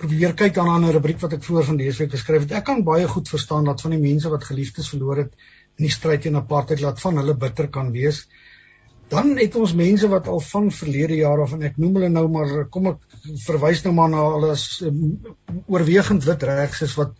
probeer 0.00 0.34
kyk 0.34 0.58
aan 0.58 0.84
'n 0.84 0.92
rubriek 0.96 1.20
wat 1.20 1.34
ek 1.36 1.44
voor 1.44 1.64
van 1.64 1.76
dese 1.76 2.02
week 2.02 2.12
geskryf 2.16 2.46
het. 2.46 2.52
Ek 2.58 2.64
kan 2.64 2.84
baie 2.84 3.08
goed 3.08 3.28
verstaan 3.28 3.64
dat 3.64 3.80
van 3.80 3.90
die 3.96 4.00
mense 4.00 4.30
wat 4.32 4.44
geliefdes 4.44 4.88
verloor 4.88 5.16
het 5.24 5.32
in 5.78 5.86
die 5.86 5.92
stryd 5.92 6.22
teen 6.22 6.36
apartheid 6.36 6.80
laat 6.80 7.00
van 7.00 7.20
hulle 7.20 7.34
bitter 7.34 7.68
kan 7.68 7.92
wees. 7.92 8.26
Dan 9.10 9.36
het 9.36 9.56
ons 9.58 9.74
mense 9.74 10.08
wat 10.08 10.28
al 10.28 10.40
van 10.40 10.70
verlede 10.70 11.16
jare 11.18 11.42
af 11.42 11.52
en 11.52 11.62
ek 11.68 11.76
noem 11.76 11.98
hulle 11.98 12.08
nou 12.08 12.26
maar 12.28 12.64
kom 12.70 12.86
ek 12.92 13.00
verwys 13.44 13.84
nou 13.84 13.94
maar 13.94 14.10
na 14.12 14.24
hulle 14.36 14.50
as 14.56 14.66
um, 14.86 15.00
oorwegend 15.66 16.24
wit 16.24 16.42
regs 16.42 16.82
is 16.86 16.94
wat 17.00 17.16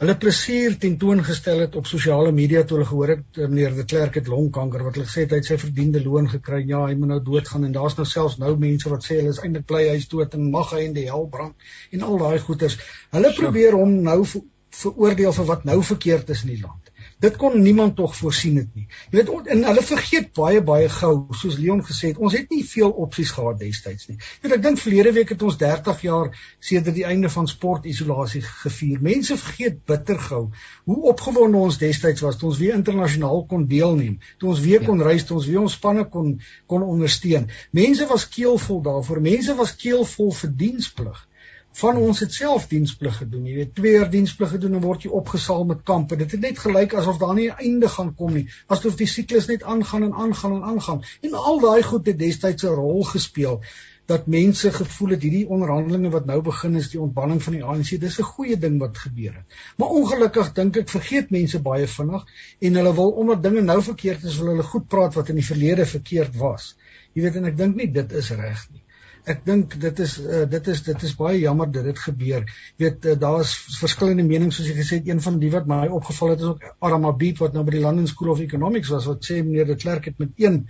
hulle 0.00 0.14
plesier 0.16 0.76
tentoongestel 0.80 1.58
het 1.66 1.74
op 1.76 1.88
sosiale 1.88 2.30
media 2.32 2.62
toe 2.64 2.78
hulle 2.78 2.88
gehoor 2.88 3.10
het 3.12 3.38
eh, 3.38 3.48
meneer 3.48 3.74
de 3.76 3.84
Klerk 3.84 4.14
het 4.16 4.30
longkanker 4.32 4.84
wat 4.86 4.96
hulle 4.96 5.08
gesê 5.08 5.26
het 5.26 5.34
hy 5.34 5.40
het 5.42 5.50
sy 5.50 5.58
verdiende 5.60 6.00
loon 6.04 6.28
gekry. 6.32 6.62
Ja 6.70 6.86
hy 6.86 6.94
moet 6.96 7.12
nou 7.12 7.18
doodgaan 7.26 7.66
en 7.68 7.74
daar's 7.76 7.98
nou 7.98 8.06
selfs 8.08 8.38
nou 8.40 8.54
mense 8.62 8.88
wat 8.88 9.04
sê 9.04 9.18
hulle 9.20 9.34
is 9.34 9.42
eintlik 9.44 9.66
bly 9.68 9.82
hy's 9.90 10.08
dood 10.08 10.36
en 10.38 10.48
mag 10.54 10.72
hy 10.72 10.86
in 10.86 10.96
die 10.96 11.04
hel 11.10 11.28
brand 11.34 11.68
en 11.92 12.06
al 12.06 12.16
daai 12.22 12.40
goeters 12.46 12.78
hulle 13.12 13.34
probeer 13.36 13.76
hom 13.76 13.98
nou 14.06 14.22
veroordeel 14.24 15.36
vir 15.36 15.50
wat 15.52 15.68
nou 15.68 15.76
verkeerd 15.92 16.32
is 16.32 16.46
in 16.46 16.54
die 16.54 16.62
land 16.62 16.89
Dit 17.20 17.36
kon 17.36 17.58
niemand 17.60 17.96
tog 17.96 18.14
voorsien 18.16 18.56
het 18.56 18.68
nie. 18.74 18.86
Jy 19.12 19.18
weet 19.18 19.48
en 19.52 19.64
hulle 19.68 19.82
vergeet 19.84 20.30
baie 20.36 20.62
baie 20.64 20.88
gou, 20.88 21.12
soos 21.36 21.58
Leon 21.60 21.82
gesê 21.84 22.12
het, 22.12 22.20
ons 22.20 22.32
het 22.32 22.48
nie 22.54 22.62
veel 22.64 22.90
opsies 23.04 23.32
gehad 23.36 23.58
destyds 23.60 24.08
nie. 24.08 24.16
Jy 24.16 24.46
weet 24.46 24.54
ek 24.56 24.62
dink 24.64 24.80
verlede 24.80 25.12
week 25.18 25.34
het 25.34 25.44
ons 25.44 25.58
30 25.60 26.00
jaar 26.06 26.30
sedert 26.70 26.96
die 26.96 27.04
einde 27.04 27.28
van 27.34 27.48
sportisolasie 27.50 28.40
gevier. 28.46 29.04
Mense 29.04 29.36
vergeet 29.36 29.82
bitter 29.92 30.20
gou 30.30 30.42
hoe 30.88 31.00
opgewonde 31.12 31.60
ons 31.60 31.80
destyds 31.82 32.24
was 32.24 32.40
toe 32.40 32.48
ons 32.54 32.60
weer 32.62 32.78
internasionaal 32.78 33.44
kon 33.52 33.68
deelneem, 33.68 34.16
toe 34.40 34.54
ons 34.54 34.64
weer 34.64 34.84
kon 34.86 35.04
ja. 35.04 35.10
reis, 35.10 35.28
toe 35.28 35.36
ons 35.36 35.48
weer 35.50 35.60
ons 35.60 35.76
spanne 35.76 36.08
kon 36.08 36.38
kon 36.72 36.88
ondersteun. 36.88 37.50
Mense 37.76 38.08
was 38.08 38.28
keelvol 38.32 38.80
daarvoor. 38.86 39.20
Mense 39.28 39.56
was 39.60 39.76
keelvol 39.76 40.32
vir 40.40 40.56
diensplig 40.64 41.26
van 41.72 41.96
ons 41.96 42.20
het 42.20 42.32
self 42.34 42.66
diensplig 42.68 43.16
gedoen. 43.16 43.44
Jy 43.46 43.54
weet, 43.54 43.74
twee 43.74 43.92
jaar 43.92 44.10
diensplig 44.10 44.50
gedoen 44.50 44.74
en 44.74 44.82
word 44.84 45.04
jy 45.06 45.10
opgesaal 45.10 45.64
met 45.64 45.84
kampe. 45.86 46.16
Dit 46.16 46.34
het 46.34 46.40
net 46.40 46.58
gelyk 46.58 46.94
asof 46.94 47.18
daar 47.18 47.34
nie 47.34 47.50
'n 47.50 47.62
einde 47.66 47.88
gaan 47.88 48.14
kom 48.14 48.32
nie. 48.34 48.48
Asof 48.66 48.96
die 48.96 49.06
siklus 49.06 49.46
net 49.46 49.62
aangaan 49.62 50.02
en 50.02 50.14
aangaan 50.14 50.56
en 50.56 50.62
aangaan. 50.62 51.02
En 51.22 51.34
al 51.34 51.60
daai 51.60 51.82
goed 51.82 52.06
het 52.06 52.18
destyds 52.18 52.64
'n 52.64 52.74
rol 52.74 53.04
gespeel 53.04 53.62
dat 54.10 54.26
mense 54.26 54.72
gevoel 54.72 55.14
het 55.14 55.22
hierdie 55.22 55.48
onderhandelinge 55.48 56.10
wat 56.10 56.26
nou 56.26 56.40
begin 56.42 56.74
is 56.80 56.88
die 56.90 57.00
ontbanning 57.00 57.42
van 57.42 57.52
die 57.52 57.62
ANC 57.64 58.00
dis 58.04 58.18
'n 58.18 58.28
goeie 58.32 58.58
ding 58.58 58.78
wat 58.82 58.98
gebeur 58.98 59.34
het. 59.34 59.46
Maar 59.76 59.88
ongelukkig 60.00 60.52
dink 60.52 60.76
ek 60.76 60.88
vergeet 60.88 61.30
mense 61.30 61.60
baie 61.70 61.86
vinnig 61.86 62.26
en 62.58 62.74
hulle 62.80 62.94
wil 62.94 63.10
omdat 63.24 63.42
dinge 63.42 63.62
nou 63.62 63.82
verkeerd 63.82 64.24
is 64.24 64.38
wil 64.42 64.52
hulle 64.54 64.66
goed 64.72 64.88
praat 64.88 65.14
wat 65.14 65.28
in 65.28 65.38
die 65.42 65.46
verlede 65.52 65.86
verkeerd 65.86 66.36
was. 66.36 66.74
Jy 67.12 67.22
weet 67.22 67.36
en 67.36 67.50
ek 67.52 67.56
dink 67.56 67.76
nie 67.76 67.90
dit 67.92 68.12
is 68.12 68.30
reg 68.30 68.66
nie. 68.70 68.79
Ek 69.24 69.44
dink 69.44 69.76
dit 69.80 70.02
is 70.04 70.18
uh, 70.20 70.44
dit 70.50 70.68
is 70.72 70.82
dit 70.86 71.02
is 71.08 71.16
baie 71.18 71.38
jammer 71.40 71.70
dat 71.72 71.84
dit 71.84 71.98
gebeur. 71.98 72.46
Jy 72.76 72.86
weet 72.86 73.10
uh, 73.10 73.16
daar 73.20 73.40
is 73.44 73.54
verskillende 73.80 74.26
menings 74.28 74.56
soos 74.56 74.70
jy 74.70 74.76
gesê 74.78 75.00
het 75.00 75.10
een 75.10 75.20
van 75.20 75.38
die 75.42 75.50
wat 75.52 75.68
my 75.70 75.86
opgeval 75.86 76.34
het 76.34 76.44
is 76.44 76.52
ook 76.52 76.64
Aramabit 76.78 77.42
wat 77.44 77.56
nou 77.56 77.64
by 77.64 77.76
die 77.76 77.84
London 77.84 78.08
School 78.10 78.32
of 78.34 78.40
Economics 78.40 78.92
was 78.94 79.08
wat 79.10 79.26
sê 79.26 79.42
meneer 79.44 79.68
de 79.68 79.76
Klerk 79.76 80.08
het 80.10 80.18
met 80.18 80.32
een 80.40 80.64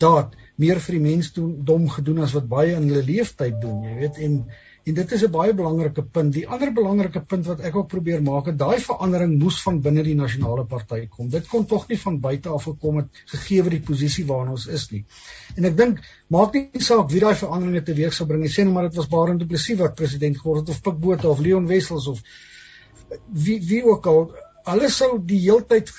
daad 0.00 0.34
meer 0.60 0.80
vir 0.80 0.96
die 0.96 1.04
mens 1.04 1.32
dom 1.36 1.88
gedoen 1.92 2.24
as 2.24 2.34
wat 2.36 2.48
baie 2.48 2.76
in 2.76 2.88
hulle 2.88 3.04
leeftyd 3.04 3.60
doen, 3.60 3.82
jy 3.84 3.96
weet 4.00 4.20
en 4.26 4.42
En 4.88 4.94
dit 4.96 5.12
is 5.12 5.22
'n 5.24 5.30
baie 5.30 5.54
belangrike 5.54 6.02
punt. 6.02 6.32
Die 6.32 6.46
ander 6.48 6.72
belangrike 6.72 7.20
punt 7.20 7.46
wat 7.46 7.60
ek 7.60 7.76
ook 7.76 7.88
probeer 7.88 8.22
maak, 8.22 8.46
is 8.48 8.56
daai 8.56 8.80
verandering 8.80 9.38
moes 9.38 9.60
van 9.62 9.80
binne 9.80 10.02
die 10.02 10.14
nasionale 10.14 10.64
party 10.64 11.06
kom. 11.08 11.28
Dit 11.28 11.48
kon 11.48 11.66
tog 11.66 11.88
nie 11.88 11.98
van 11.98 12.20
buite 12.20 12.48
af 12.48 12.64
gekom 12.64 12.96
het 12.96 13.08
gegee 13.34 13.62
word 13.62 13.76
die 13.76 13.86
posisie 13.92 14.26
waarin 14.26 14.50
ons 14.56 14.66
is 14.66 14.90
nie. 14.90 15.04
En 15.56 15.64
ek 15.64 15.76
dink 15.76 16.00
maak 16.28 16.54
nie 16.54 16.84
saak 16.90 17.10
wie 17.10 17.20
daai 17.20 17.34
veranderinge 17.34 17.82
teweeg 17.82 18.12
sou 18.12 18.26
bring 18.26 18.42
nie. 18.42 18.52
Sê 18.52 18.64
net 18.64 18.72
maar 18.74 18.88
dit 18.88 18.96
was 18.96 19.08
Barend 19.08 19.40
Du 19.40 19.46
Plessis 19.46 19.78
wat 19.78 19.94
president 19.94 20.38
geword 20.38 20.60
het 20.60 20.76
of 20.76 20.82
Pik 20.82 21.00
Botha 21.00 21.28
of 21.28 21.40
Leon 21.40 21.66
Wessels 21.66 22.06
of 22.06 22.22
wie 23.28 23.60
wie 23.66 23.84
ook 23.84 24.06
al 24.06 24.32
hulle 24.66 24.88
sou 24.92 25.08
die 25.24 25.38
heeltyd 25.40 25.90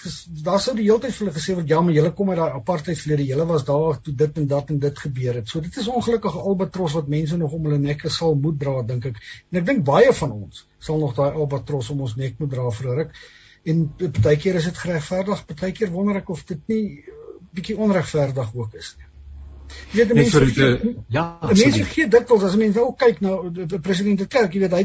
daar 0.46 0.62
sou 0.62 0.74
die 0.78 0.86
heeltyd 0.86 1.14
vir 1.16 1.26
hulle 1.26 1.36
gesê 1.36 1.56
word 1.58 1.70
ja 1.72 1.82
maar 1.82 1.96
julle 1.96 2.12
kom 2.18 2.32
uit 2.32 2.40
daai 2.40 2.58
apartheid 2.60 3.00
verlede 3.00 3.28
julle 3.30 3.46
was 3.50 3.66
daar 3.68 4.00
toe 4.06 4.14
dit 4.22 4.40
en 4.42 4.48
dat 4.54 4.74
en 4.74 4.80
dit 4.86 5.04
gebeur 5.06 5.40
het. 5.40 5.50
So 5.50 5.62
dit 5.66 5.78
is 5.84 5.90
ongelukkige 5.92 6.46
albatros 6.52 6.96
wat 7.00 7.12
mense 7.16 7.38
nog 7.42 7.54
om 7.58 7.70
hulle 7.70 7.82
nekke 7.82 8.10
sal 8.10 8.36
moet 8.46 8.60
dra 8.62 8.82
dink 8.94 9.10
ek. 9.12 9.22
En 9.52 9.62
ek 9.62 9.70
dink 9.70 9.86
baie 9.86 10.14
van 10.22 10.36
ons 10.40 10.66
sal 10.80 11.00
nog 11.02 11.16
daai 11.18 11.32
albatros 11.32 11.92
om 11.94 12.02
ons 12.08 12.18
nek 12.18 12.40
moet 12.40 12.52
dra 12.56 12.70
vir 12.80 12.90
'n 12.90 12.98
ruk. 13.02 13.22
En 13.72 13.86
baie 13.98 14.38
keer 14.38 14.56
is 14.56 14.70
dit 14.70 14.84
geregverdig. 14.86 15.46
Baie 15.54 15.72
keer 15.72 15.92
wonder 15.92 16.22
ek 16.22 16.30
of 16.30 16.46
dit 16.46 16.68
nie 16.68 16.84
bietjie 17.54 17.78
onregverdig 17.78 18.56
ook 18.56 18.74
is 18.80 18.96
nie 18.98 19.11
Jy 19.92 19.98
weet 20.00 20.14
mense 20.16 20.40
vir 20.40 20.46
die 20.48 20.92
ja, 21.16 21.24
mense 21.50 21.86
gee 21.92 22.08
dikwels 22.12 22.44
as 22.48 22.58
mense 22.60 22.82
ook 22.82 22.98
kyk 23.00 23.22
na 23.24 23.38
die 23.56 23.80
president 23.84 24.24
se 24.24 24.28
kerk, 24.32 24.54
jy 24.56 24.62
weet 24.64 24.76
hy 24.78 24.82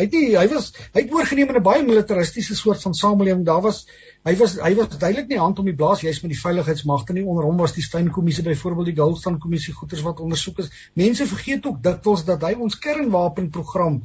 hy 0.00 0.06
het 0.06 0.14
nie 0.16 0.36
hy 0.36 0.44
was 0.52 0.70
hy 0.94 1.02
het 1.02 1.16
oorgeneem 1.16 1.52
in 1.52 1.58
'n 1.60 1.64
baie 1.66 1.82
militaristiese 1.86 2.56
soort 2.58 2.82
van 2.82 2.94
samelewing. 2.94 3.44
Daar 3.48 3.62
was 3.66 3.82
hy 4.24 4.36
was 4.40 4.58
hy 4.60 4.74
was 4.78 4.98
duidelik 4.98 5.28
nie 5.28 5.40
hand 5.40 5.58
om 5.58 5.68
die 5.68 5.76
blaas 5.76 6.04
juis 6.06 6.22
met 6.22 6.32
die 6.32 6.40
veiligheidsmagte 6.40 7.12
nie. 7.12 7.24
Onder 7.24 7.44
hom 7.44 7.60
was 7.64 7.76
die 7.76 7.84
Steyn 7.84 8.10
kommissie 8.10 8.44
byvoorbeeld 8.44 8.92
die 8.92 9.00
Goldstone 9.00 9.38
kommissie 9.38 9.74
goeters 9.74 10.02
wat 10.02 10.20
ondersoek 10.20 10.64
is. 10.64 10.70
Mense 10.94 11.26
vergeet 11.26 11.66
ook 11.66 11.82
dikwels 11.82 12.24
dat 12.24 12.42
hy 12.42 12.54
ons 12.54 12.78
kernwapenprogram 12.78 14.02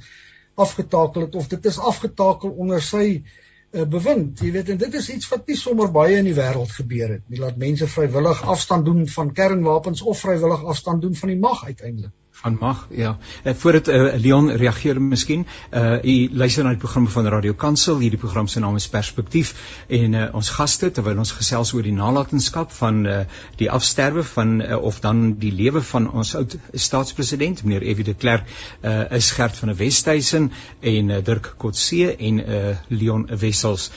afgetakel 0.55 1.21
het 1.29 1.35
of 1.35 1.47
dit 1.47 1.65
is 1.65 1.79
afgetakel 1.79 2.49
onder 2.49 2.81
sy 2.81 3.05
uh, 3.23 3.39
bewind. 3.71 4.39
Jy 4.39 4.51
weet 4.51 4.69
en 4.73 4.79
dit 4.81 4.93
is 4.99 5.09
iets 5.09 5.29
wat 5.31 5.47
nie 5.47 5.57
sommer 5.59 5.91
baie 5.91 6.17
in 6.19 6.27
die 6.27 6.37
wêreld 6.37 6.73
gebeur 6.75 7.15
het 7.17 7.27
nie. 7.27 7.39
Laat 7.39 7.59
mense 7.61 7.87
vrywillig 7.87 8.43
afstand 8.55 8.85
doen 8.85 9.05
van 9.07 9.33
kernwapens 9.33 10.01
of 10.01 10.19
vrywillig 10.19 10.65
afstand 10.73 11.01
doen 11.01 11.15
van 11.15 11.33
die 11.33 11.39
mag 11.39 11.65
uiteindelik 11.65 12.13
van 12.41 12.57
mag 12.59 12.87
ja. 12.89 13.17
Uh, 13.43 13.53
voordat 13.53 13.87
uh, 13.87 14.13
Leon 14.17 14.51
reageer 14.51 15.01
miskien 15.01 15.45
uh 15.71 15.97
u 16.03 16.29
luister 16.33 16.63
na 16.63 16.69
die 16.69 16.79
programme 16.79 17.09
van 17.09 17.27
Radio 17.27 17.53
Kansel. 17.53 17.99
Hierdie 17.99 18.19
program 18.19 18.47
se 18.47 18.59
naam 18.59 18.75
is 18.75 18.87
Perspektief. 18.89 19.53
En 19.87 20.13
uh, 20.13 20.27
ons 20.33 20.49
gaste 20.49 20.91
terwyl 20.91 21.17
ons 21.17 21.31
gesels 21.31 21.73
oor 21.73 21.85
die 21.85 21.93
nalatenskap 21.93 22.71
van 22.71 23.05
uh, 23.05 23.19
die 23.61 23.69
afsterwe 23.71 24.23
van 24.23 24.61
uh, 24.61 24.77
of 24.81 24.99
dan 24.99 25.35
die 25.39 25.51
lewe 25.51 25.81
van 25.81 26.09
ons 26.11 26.35
oud 26.35 26.57
staatspresident 26.73 27.63
meneer 27.63 27.81
Evie 27.81 28.03
de 28.03 28.13
Klerk 28.13 28.49
uh, 28.81 29.11
is 29.11 29.31
Gert 29.31 29.57
van 29.57 29.73
der 29.73 29.77
Westhuizen 29.77 30.51
en 30.79 31.09
uh, 31.09 31.21
Dirk 31.23 31.53
Kotse 31.57 32.15
en 32.17 32.41
uh, 32.41 32.75
Leon 32.87 33.27
Wessels. 33.37 33.91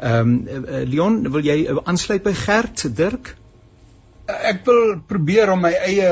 Ehm 0.00 0.20
um, 0.20 0.64
uh, 0.64 0.84
Leon 0.88 1.22
wil 1.32 1.44
jy 1.44 1.58
aansluit 1.84 2.22
by 2.24 2.32
Gert 2.32 2.86
Dirk? 2.96 3.34
Ek 4.30 4.64
wil 4.64 5.00
probeer 5.06 5.50
om 5.52 5.60
my 5.66 5.74
eie 5.84 6.08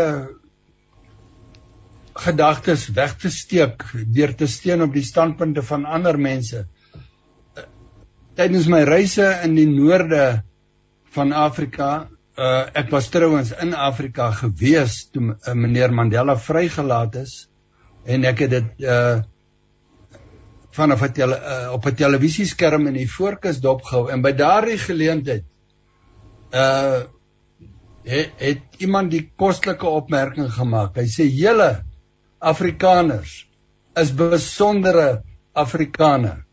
gedagtes 2.18 2.88
weg 2.96 3.14
te 3.22 3.30
steek 3.30 3.84
deur 4.14 4.34
te 4.34 4.46
steun 4.50 4.82
op 4.82 4.94
die 4.94 5.06
standpunte 5.06 5.62
van 5.62 5.86
ander 5.86 6.18
mense. 6.18 6.64
Tydens 8.38 8.68
my 8.70 8.84
reise 8.86 9.26
in 9.46 9.56
die 9.58 9.68
noorde 9.70 10.42
van 11.14 11.32
Afrika, 11.32 12.08
uh, 12.38 12.66
ek 12.78 12.90
was 12.94 13.10
trouens 13.10 13.52
in 13.62 13.74
Afrika 13.74 14.30
gewees 14.34 15.08
toe 15.12 15.32
uh, 15.34 15.54
meneer 15.54 15.94
Mandela 15.94 16.36
vrygelaat 16.38 17.18
is 17.24 17.34
en 18.06 18.24
ek 18.28 18.46
het 18.46 18.56
dit 18.58 18.86
uh 18.86 19.18
vanaf 20.78 21.00
'n 21.02 21.12
tele, 21.12 21.34
uh, 21.34 21.72
op 21.74 21.86
'n 21.86 21.94
televisieskerm 21.98 22.86
in 22.86 22.94
die 22.94 23.10
voorkus 23.10 23.58
dopgehou 23.58 24.10
en 24.14 24.22
by 24.22 24.30
daardie 24.32 24.78
geleentheid 24.78 25.44
uh 26.54 27.02
het, 28.08 28.30
het 28.38 28.78
iemand 28.78 29.10
die 29.10 29.32
kostelike 29.36 29.86
opmerking 29.86 30.48
gemaak. 30.52 30.96
Hy 30.96 31.08
sê: 31.10 31.26
"Julle 31.26 31.87
Afrikaners 32.38 33.46
is 33.98 34.12
besondere 34.14 35.24
Afrikaner. 35.54 36.44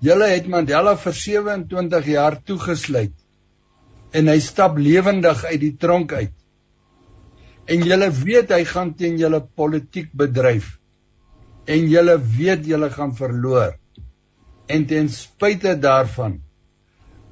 Julle 0.00 0.28
het 0.30 0.46
Mandela 0.48 0.94
vir 0.96 1.12
27 1.12 2.06
jaar 2.14 2.38
toegesluit 2.46 3.14
en 4.16 4.30
hy 4.32 4.38
stap 4.40 4.78
lewendig 4.80 5.42
uit 5.44 5.60
die 5.60 5.74
tronk 5.76 6.14
uit. 6.16 6.32
En 7.68 7.84
julle 7.84 8.08
weet 8.16 8.54
hy 8.54 8.62
gaan 8.64 8.94
teen 8.96 9.18
julle 9.20 9.42
politiek 9.44 10.08
bedryf. 10.16 10.78
En 11.68 11.84
julle 11.92 12.16
weet 12.38 12.64
julle 12.64 12.88
gaan 12.94 13.12
verloor. 13.18 13.74
En 14.72 14.86
ten 14.88 15.10
spyte 15.12 15.74
daarvan 15.76 16.38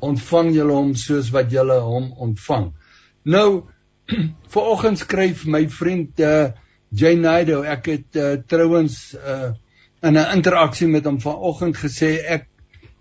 ontvang 0.05 0.53
julle 0.53 0.77
hom 0.77 0.93
soos 0.99 1.33
wat 1.33 1.49
julle 1.55 1.79
hom 1.81 2.11
ontvang. 2.21 2.69
Nou, 3.25 3.65
vanoggend 4.53 5.01
skryf 5.01 5.47
my 5.49 5.65
vriend 5.73 6.21
uh 6.21 6.53
Jay 6.95 7.17
Naidoo, 7.19 7.63
ek 7.67 7.89
het 7.91 8.19
uh, 8.21 8.37
trouens 8.47 9.15
uh, 9.15 9.53
in 10.03 10.15
'n 10.15 10.31
interaksie 10.37 10.89
met 10.89 11.05
hom 11.05 11.19
vanoggend 11.21 11.77
gesê 11.77 12.19
ek 12.37 12.47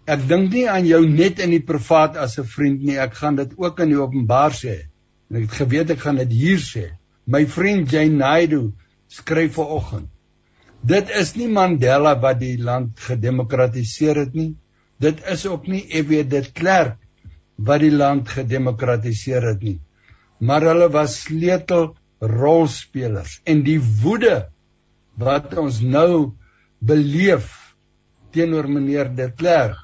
ek 0.05 0.27
dink 0.29 0.51
nie 0.53 0.67
aan 0.69 0.85
jou 0.85 1.01
net 1.05 1.39
in 1.39 1.49
die 1.49 1.63
privaat 1.63 2.17
as 2.17 2.37
'n 2.39 2.45
vriend 2.45 2.83
nie, 2.83 2.97
ek 2.97 3.13
gaan 3.13 3.35
dit 3.35 3.53
ook 3.57 3.79
in 3.79 3.89
die 3.89 4.01
openbaar 4.01 4.51
sê. 4.51 4.89
En 5.29 5.37
ek 5.37 5.49
het 5.49 5.57
geweet 5.61 5.89
ek 5.89 5.99
gaan 5.99 6.17
dit 6.17 6.31
hier 6.31 6.59
sê. 6.59 6.85
My 7.25 7.45
vriend 7.45 7.91
Jay 7.91 8.09
Naidoo 8.09 8.73
skryf 9.07 9.53
vanoggend. 9.53 10.09
Dit 10.85 11.09
is 11.09 11.35
nie 11.35 11.47
Mandela 11.47 12.13
wat 12.21 12.39
die 12.39 12.57
land 12.61 12.99
gedemokratiseer 12.99 14.15
het 14.15 14.33
nie. 14.33 14.55
Dit 15.01 15.23
is 15.25 15.45
ook 15.45 15.67
nie 15.67 15.81
F.W. 15.89 16.23
de 16.29 16.43
Klerk 16.53 16.97
wat 17.57 17.81
die 17.81 17.91
land 17.91 18.29
gedemokratiseer 18.29 19.47
het 19.49 19.63
nie. 19.63 19.79
Maar 20.39 20.61
hulle 20.69 20.89
was 20.93 21.21
sleutel 21.23 21.95
rolspelers 22.21 23.39
en 23.43 23.63
die 23.65 23.79
woede 24.01 24.47
wat 25.19 25.53
ons 25.59 25.81
nou 25.81 26.35
beleef 26.79 27.51
teenoor 28.35 28.67
meneer 28.67 29.09
de 29.15 29.29
Klerk 29.31 29.81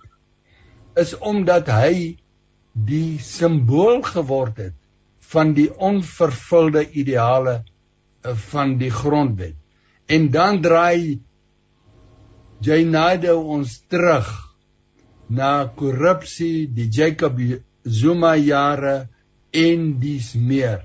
is 0.99 1.13
omdat 1.17 1.69
hy 1.71 2.17
die 2.71 3.19
simbool 3.23 4.01
geword 4.05 4.59
het 4.59 4.77
van 5.31 5.53
die 5.55 5.69
onvervulde 5.71 6.83
ideale 6.99 7.61
eh, 7.61 8.35
van 8.51 8.77
die 8.79 8.91
grondwet. 8.91 9.55
En 10.11 10.27
dan 10.31 10.59
draai 10.61 11.21
Jainado 12.61 13.39
ons 13.55 13.79
terug 13.89 14.27
na 15.31 15.65
korrupsie 15.65 16.67
die 16.67 16.89
Jacob 16.91 17.39
Zuma 17.83 18.35
jare 18.37 19.07
en 19.55 19.87
dis 19.99 20.33
meer 20.35 20.83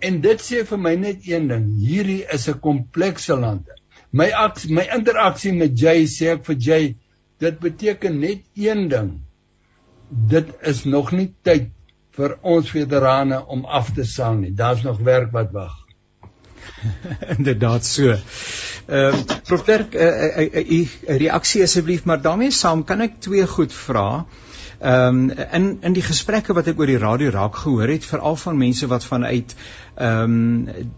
En 0.00 0.20
dit 0.24 0.42
sê 0.42 0.62
vir 0.68 0.80
my 0.80 0.94
net 0.96 1.26
een 1.28 1.48
ding, 1.50 1.66
hierdie 1.80 2.22
is 2.36 2.48
'n 2.48 2.60
komplekse 2.66 3.36
land. 3.36 3.68
My 4.12 4.30
aksie, 4.30 4.72
my 4.74 4.86
interaksie 4.96 5.52
met 5.52 5.78
Jay 5.78 6.06
sê 6.06 6.32
ek 6.34 6.44
vir 6.46 6.56
Jay, 6.56 6.96
dit 7.38 7.58
beteken 7.60 8.20
net 8.20 8.40
een 8.54 8.88
ding. 8.88 9.10
Dit 10.08 10.48
is 10.62 10.84
nog 10.84 11.12
nie 11.12 11.34
tyd 11.42 11.70
vir 12.16 12.38
ons 12.42 12.70
veterane 12.70 13.44
om 13.46 13.64
af 13.64 13.92
te 13.94 14.04
saam 14.04 14.40
nie. 14.40 14.50
Daar's 14.50 14.82
nog 14.82 14.98
werk 14.98 15.32
wat 15.32 15.52
wag. 15.52 15.76
Inderdaad 17.36 17.84
so. 17.84 18.16
Ehm 18.86 19.14
uh, 19.14 19.38
Prof 19.44 19.64
Dirk, 19.64 19.94
'n 19.94 19.98
uh, 19.98 20.36
uh, 20.36 20.54
uh, 20.54 20.88
uh, 21.08 21.16
reaksie 21.16 21.62
asseblief, 21.62 22.04
maar 22.04 22.22
daarmee 22.22 22.50
saam 22.50 22.84
kan 22.84 23.00
ek 23.00 23.20
twee 23.20 23.46
goed 23.46 23.72
vra. 23.72 24.08
Ehm 24.10 24.49
um, 24.80 25.30
in 25.30 25.78
in 25.80 25.92
die 25.92 26.04
gesprekke 26.04 26.56
wat 26.56 26.70
ek 26.72 26.78
oor 26.78 26.90
die 26.90 27.00
radio 27.00 27.30
raak 27.30 27.56
gehoor 27.64 27.88
het, 27.88 28.04
veral 28.04 28.36
van 28.36 28.58
mense 28.58 28.86
wat 28.86 29.04
vanuit 29.04 29.56
ehm 29.94 30.38
um, 30.38 30.90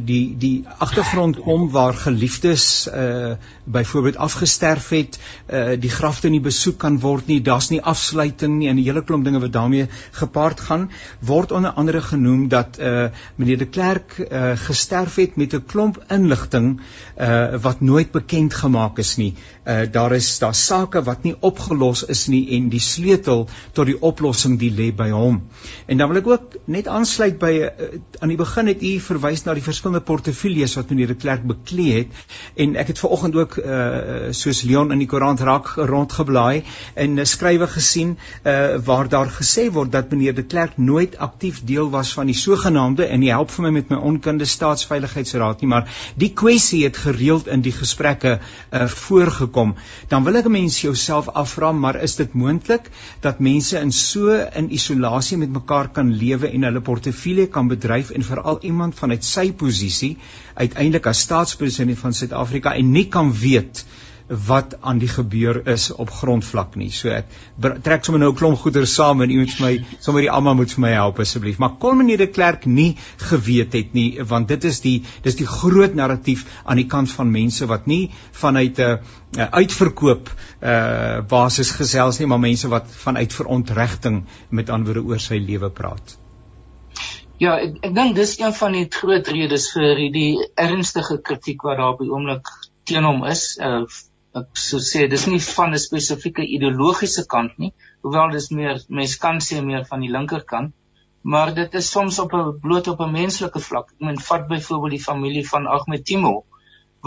die 0.00 0.36
die 0.38 0.64
agtergrond 0.78 1.38
kom 1.40 1.70
waar 1.70 1.94
geliefdes 1.94 2.88
uh 2.88 3.34
byvoorbeeld 3.64 4.16
afgesterf 4.16 4.88
het, 4.88 5.18
uh 5.46 5.74
die 5.78 5.90
grafte 5.90 6.28
nie 6.28 6.40
besoek 6.40 6.78
kan 6.78 6.98
word 7.00 7.26
nie, 7.26 7.40
daar's 7.40 7.70
nie 7.70 7.80
afsluiting 7.82 8.58
nie 8.58 8.68
en 8.68 8.76
'n 8.76 8.84
hele 8.84 9.02
klomp 9.04 9.24
dinge 9.24 9.40
wat 9.40 9.52
daarmee 9.52 9.86
gepaard 10.10 10.60
gaan, 10.60 10.90
word 11.20 11.52
onder 11.52 11.70
andere 11.70 12.00
genoem 12.00 12.48
dat 12.48 12.78
uh 12.80 13.08
meneer 13.36 13.58
de 13.58 13.66
Klerk 13.66 14.18
uh 14.18 14.52
gesterf 14.56 15.14
het 15.16 15.36
met 15.36 15.54
'n 15.54 15.64
klomp 15.66 16.04
inligting 16.08 16.80
uh 17.20 17.56
wat 17.62 17.80
nooit 17.80 18.10
bekend 18.10 18.54
gemaak 18.54 18.98
is 18.98 19.16
nie. 19.16 19.34
Uh 19.66 19.86
daar 19.92 20.12
is 20.12 20.38
daar 20.38 20.54
sake 20.54 21.02
wat 21.02 21.22
nie 21.22 21.36
opgelos 21.40 22.04
is 22.04 22.26
nie 22.26 22.50
en 22.56 22.68
die 22.68 22.80
sleutel 22.80 23.48
tot 23.72 23.86
die 23.86 24.02
oplossing 24.02 24.58
die 24.58 24.72
lê 24.72 24.94
by 24.94 25.10
hom. 25.10 25.42
En 25.86 25.96
dan 25.96 26.08
wil 26.08 26.16
ek 26.16 26.26
ook 26.26 26.56
net 26.64 26.88
aansluit 26.88 27.38
by 27.38 27.52
uh, 27.62 27.68
aan 28.18 28.28
die 28.28 28.36
begin 28.36 28.66
het 28.66 28.82
u 28.82 28.98
verwys 29.00 29.44
na 29.44 29.54
die 29.54 29.62
verskillende 29.72 30.04
portefeuilles 30.04 30.74
wat 30.76 30.90
meneer 30.92 31.10
de 31.10 31.16
Klerk 31.16 31.44
beklee 31.48 32.02
het. 32.02 32.22
En 32.60 32.76
ek 32.80 32.92
het 32.92 33.00
vanoggend 33.00 33.36
ook 33.40 33.56
uh 33.56 34.30
soos 34.32 34.62
Leon 34.68 34.92
in 34.92 35.00
die 35.00 35.08
koerant 35.08 35.40
raak 35.40 35.72
rondgeblaai 35.76 36.62
en 36.94 37.18
'n 37.20 37.26
skrywe 37.26 37.66
gesien 37.66 38.16
uh 38.44 38.76
waar 38.84 39.08
daar 39.08 39.30
gesê 39.30 39.68
word 39.72 39.92
dat 39.92 40.10
meneer 40.10 40.34
de 40.34 40.42
Klerk 40.42 40.76
nooit 40.76 41.16
aktief 41.18 41.62
deel 41.64 41.90
was 41.90 42.12
van 42.12 42.26
die 42.26 42.36
sogenaamde 42.36 43.06
en 43.06 43.22
hy 43.22 43.28
help 43.28 43.50
vir 43.50 43.64
my 43.64 43.70
met 43.70 43.90
my 43.90 43.96
onkunde 43.96 44.44
staatsveiligheidsraad 44.44 45.60
nie 45.60 45.68
maar 45.68 45.88
die 46.16 46.32
kwessie 46.42 46.84
het 46.84 46.96
gereeld 46.96 47.46
in 47.46 47.62
die 47.62 47.72
gesprekke 47.72 48.38
uh 48.72 48.86
voorgekom. 48.86 49.74
Dan 50.08 50.24
wil 50.24 50.36
ek 50.36 50.46
'n 50.46 50.52
mens 50.52 50.80
jouself 50.80 51.28
afvra 51.28 51.72
maar 51.72 52.02
is 52.02 52.16
dit 52.16 52.32
moontlik 52.34 52.90
dat 53.20 53.38
mense 53.38 53.78
in 53.78 53.92
so 53.92 54.30
in 54.54 54.72
isolasie 54.72 55.38
met 55.38 55.52
mekaar 55.52 55.88
kan 55.88 56.12
lewe 56.12 56.48
en 56.48 56.62
hulle 56.62 56.80
portefeulje 56.80 57.46
kan 57.46 57.68
bedryf 57.68 58.10
en 58.10 58.22
veral 58.22 58.58
iemand 58.60 58.94
vanuit 58.94 59.24
sy 59.24 59.52
posisie 59.62 60.16
uiteindelik 60.54 61.06
as 61.12 61.24
staatspresident 61.26 61.98
van 62.04 62.16
Suid-Afrika 62.20 62.74
en 62.78 62.92
nie 62.92 63.08
kan 63.16 63.32
weet 63.42 63.84
wat 64.48 64.76
aan 64.80 64.98
die 64.98 65.08
gebeur 65.08 65.60
is 65.68 65.90
op 65.90 66.10
grondvlak 66.10 66.76
nie. 66.80 66.90
So 66.94 67.10
ek 67.12 67.28
trek 67.84 68.04
sommer 68.04 68.20
nou 68.20 68.30
'n 68.32 68.36
klomp 68.36 68.58
goeder 68.58 68.86
saam 68.86 69.22
en 69.22 69.30
u 69.30 69.38
moet 69.38 69.50
vir 69.50 69.66
my 69.66 69.84
sommer 70.00 70.22
die 70.22 70.30
almal 70.30 70.54
moet 70.54 70.72
vir 70.72 70.80
my 70.80 70.92
help 70.92 71.18
asseblief. 71.20 71.58
Maar 71.58 71.76
kon 71.78 71.96
meneer 71.96 72.18
de 72.18 72.26
Klerk 72.26 72.66
nie 72.66 72.96
geweet 73.16 73.72
het 73.72 73.92
nie 73.92 74.22
want 74.22 74.48
dit 74.48 74.64
is 74.64 74.80
die 74.80 75.02
dis 75.22 75.36
die 75.36 75.46
groot 75.46 75.94
narratief 75.94 76.46
aan 76.64 76.76
die 76.76 76.86
kant 76.86 77.10
van 77.10 77.30
mense 77.30 77.66
wat 77.66 77.86
nie 77.86 78.10
vanuit 78.32 78.78
'n 78.78 78.98
uh, 79.38 79.48
uitverkoop 79.50 80.30
uh 80.62 81.20
basis 81.28 81.70
gesels 81.70 82.18
nie, 82.18 82.26
maar 82.26 82.40
mense 82.40 82.68
wat 82.68 82.86
vanuit 82.90 83.32
verontregting 83.32 84.24
met 84.50 84.70
anderwoorde 84.70 85.08
oor 85.08 85.20
sy 85.20 85.38
lewe 85.38 85.70
praat. 85.70 86.21
Ja, 87.42 87.56
ek 87.58 87.78
ek 87.88 87.94
dink 87.96 88.12
dis 88.14 88.36
een 88.38 88.52
van 88.54 88.74
die 88.76 88.84
groot 88.96 89.28
redes 89.34 89.64
vir 89.74 89.98
hierdie 89.98 90.44
ernstige 90.64 91.16
kritiek 91.28 91.64
wat 91.66 91.80
daar 91.80 91.94
op 91.96 92.02
die 92.04 92.10
oomblik 92.12 92.50
teen 92.86 93.08
hom 93.08 93.24
is. 93.30 93.42
Uh 93.68 93.82
ek 94.40 94.60
sou 94.64 94.78
sê 94.80 95.08
dis 95.12 95.24
nie 95.28 95.40
van 95.46 95.74
'n 95.74 95.80
spesifieke 95.82 96.44
ideologiese 96.56 97.24
kant 97.32 97.58
nie, 97.62 97.72
hoewel 98.06 98.30
dis 98.36 98.46
meer 98.58 98.78
mens 98.98 99.16
kan 99.24 99.42
sê 99.46 99.58
meer 99.64 99.82
van 99.90 100.06
die 100.06 100.12
linkerkant, 100.14 100.70
maar 101.34 101.52
dit 101.58 101.74
is 101.80 101.90
soms 101.96 102.20
op 102.24 102.32
'n 102.38 102.54
bloot 102.62 102.88
op 102.94 103.02
'n 103.06 103.12
menslike 103.18 103.60
vlak. 103.66 103.90
Ek 103.92 104.06
meen 104.06 104.22
vat 104.28 104.46
byvoorbeeld 104.54 104.96
die 104.96 105.06
familie 105.10 105.44
van 105.48 105.66
Ahmed 105.66 106.06
Timo 106.12 106.34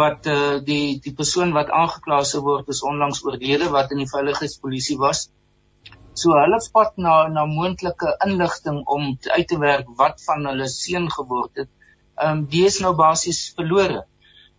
wat 0.02 0.28
uh 0.36 0.60
die 0.72 1.00
die 1.08 1.16
persoon 1.22 1.56
wat 1.60 1.72
aangekla 1.82 2.24
sou 2.24 2.44
word 2.50 2.68
is 2.76 2.84
onlangs 2.84 3.24
oorlede 3.24 3.72
wat 3.78 3.92
in 3.92 4.04
die 4.04 4.12
veiligheidspolisie 4.16 4.98
was. 5.08 5.30
So 6.20 6.36
hulle 6.40 6.58
vat 6.74 6.94
na 7.06 7.14
na 7.28 7.44
moontlike 7.46 8.12
inligting 8.26 8.78
om 8.96 9.08
uit 9.38 9.48
te 9.52 9.58
werk 9.60 9.88
wat 10.02 10.22
van 10.24 10.46
hulle 10.48 10.68
seun 10.72 11.08
geword 11.12 11.62
het. 11.62 11.70
Ehm 12.16 12.38
um, 12.38 12.44
die 12.52 12.62
is 12.68 12.78
nou 12.84 12.94
basies 12.96 13.40
verlore. 13.58 14.06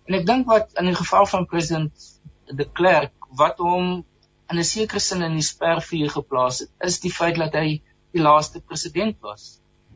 En 0.06 0.18
ek 0.18 0.26
dink 0.28 0.50
wat 0.52 0.74
in 0.82 0.90
die 0.90 0.98
geval 0.98 1.24
van 1.30 1.46
president 1.52 2.08
de 2.60 2.66
Klerk 2.80 3.14
wat 3.40 3.62
hom 3.64 3.86
in 4.52 4.58
'n 4.60 4.68
sekere 4.70 5.00
sin 5.00 5.22
in 5.22 5.38
die 5.40 5.46
spervuur 5.46 6.12
geplaas 6.18 6.58
het, 6.64 6.70
is 6.88 7.00
die 7.00 7.12
feit 7.18 7.40
dat 7.40 7.56
hy 7.56 7.80
die 8.12 8.24
laaste 8.26 8.60
president 8.60 9.16
was. 9.20 9.46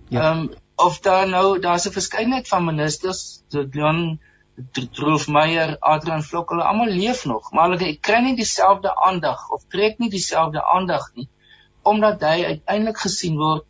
Ja. 0.09 0.21
Ehm 0.21 0.25
ja. 0.25 0.31
um, 0.33 0.49
of 0.87 1.01
daar 1.05 1.29
nou 1.29 1.59
daar's 1.61 1.87
'n 1.87 1.99
verskeidenheid 1.99 2.49
van 2.49 2.65
ministers, 2.65 3.43
Leon 3.51 4.21
Droof 4.73 5.29
Meyer, 5.29 5.77
Adrian 5.81 6.23
Vlok, 6.23 6.51
hulle 6.51 6.65
almal 6.65 6.89
leef 6.89 7.25
nog, 7.25 7.53
maar 7.53 7.71
hulle 7.71 7.93
kry 8.01 8.23
nie 8.25 8.37
dieselfde 8.37 8.95
aandag 8.97 9.51
of 9.51 9.69
trek 9.69 9.99
nie 9.99 10.11
dieselfde 10.11 10.65
aandag 10.65 11.11
nie 11.15 11.29
omdat 11.83 12.23
hy 12.23 12.45
uiteindelik 12.45 12.99
gesien 12.99 13.37
word 13.41 13.67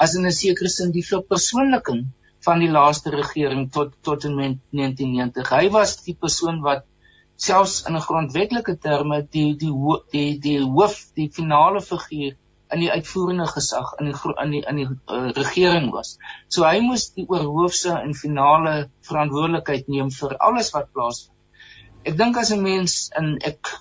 as 0.00 0.14
in 0.16 0.26
'n 0.26 0.32
sekere 0.32 0.68
sin 0.68 0.92
die 0.92 1.06
verpersoonliking 1.06 2.06
van 2.44 2.62
die 2.62 2.70
laaste 2.72 3.10
regering 3.10 3.66
tot 3.72 3.92
tot 4.02 4.24
in 4.24 4.36
1990. 4.36 5.50
Hy 5.50 5.68
was 5.70 5.96
die 6.04 6.16
persoon 6.16 6.62
wat 6.64 6.86
selfs 7.36 7.82
in 7.88 7.96
'n 7.96 8.06
grondwetlike 8.08 8.76
terme 8.78 9.22
die 9.36 9.56
die 9.56 9.74
die 10.12 10.38
die 10.46 10.60
hoof, 10.60 10.96
die 11.14 11.28
finale 11.32 11.80
figuur 11.80 12.36
in 12.72 12.80
die 12.80 12.90
uitvoerende 12.90 13.46
gesag 13.46 13.92
in 13.98 14.10
die 14.10 14.16
in 14.44 14.50
die 14.50 14.62
in 14.72 14.76
die 14.76 14.88
uh, 14.88 15.30
regering 15.42 15.90
was. 15.92 16.18
So 16.48 16.64
hy 16.64 16.80
moes 16.80 17.10
die 17.16 17.26
oorhoofse 17.28 17.96
en 17.98 18.14
finale 18.14 18.90
verantwoordelikheid 19.08 19.88
neem 19.88 20.10
vir 20.10 20.36
alles 20.38 20.72
wat 20.76 20.92
plaasvind. 20.92 21.36
Ek 22.04 22.16
dink 22.16 22.36
as 22.36 22.52
'n 22.52 22.62
mens 22.62 23.10
in 23.18 23.38
ek 23.52 23.72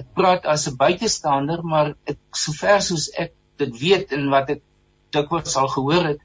ek 0.00 0.06
praat 0.18 0.46
as 0.50 0.66
'n 0.68 0.76
buitestander, 0.76 1.62
maar 1.62 1.94
ek 2.10 2.18
sover 2.44 2.80
soos 2.82 3.10
ek 3.24 3.32
dit 3.62 3.78
weet 3.80 4.12
en 4.16 4.28
wat 4.30 4.50
ek 4.56 4.62
dikwels 5.14 5.56
al 5.56 5.70
gehoor 5.76 6.10
het, 6.12 6.20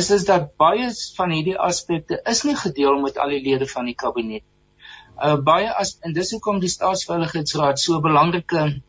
is 0.00 0.08
dit 0.12 0.26
dat 0.26 0.56
baie 0.60 0.88
van 1.16 1.34
hierdie 1.36 1.58
aspekte 1.68 2.18
is 2.32 2.42
nie 2.48 2.56
gedeel 2.56 2.98
met 3.02 3.18
al 3.18 3.34
die 3.36 3.42
lede 3.44 3.68
van 3.70 3.90
die 3.90 3.98
kabinet. 4.04 4.44
Uh 5.22 5.36
baie 5.50 5.68
as 5.82 5.98
en 6.02 6.16
dis 6.16 6.32
hoekom 6.34 6.58
die 6.62 6.72
staatsveiligheidsraad 6.72 7.78
so 7.78 7.98
'n 7.98 8.06
belangrike 8.08 8.62
'n 8.64 8.82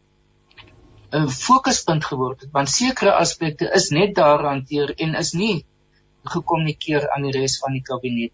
uh, 1.12 1.28
fokuspunt 1.28 2.06
geword 2.06 2.41
het, 2.41 2.51
want 2.51 2.69
sekere 2.69 3.13
aspekte 3.13 3.69
is 3.80 3.89
net 3.89 4.15
daar 4.15 4.43
hanteer 4.47 4.95
en 4.97 5.15
is 5.15 5.34
nie 5.34 5.65
gekommunikeer 6.23 7.10
aan 7.13 7.28
die 7.28 7.36
res 7.36 7.60
van 7.62 7.78
die 7.78 7.86
kabinet. 7.91 8.34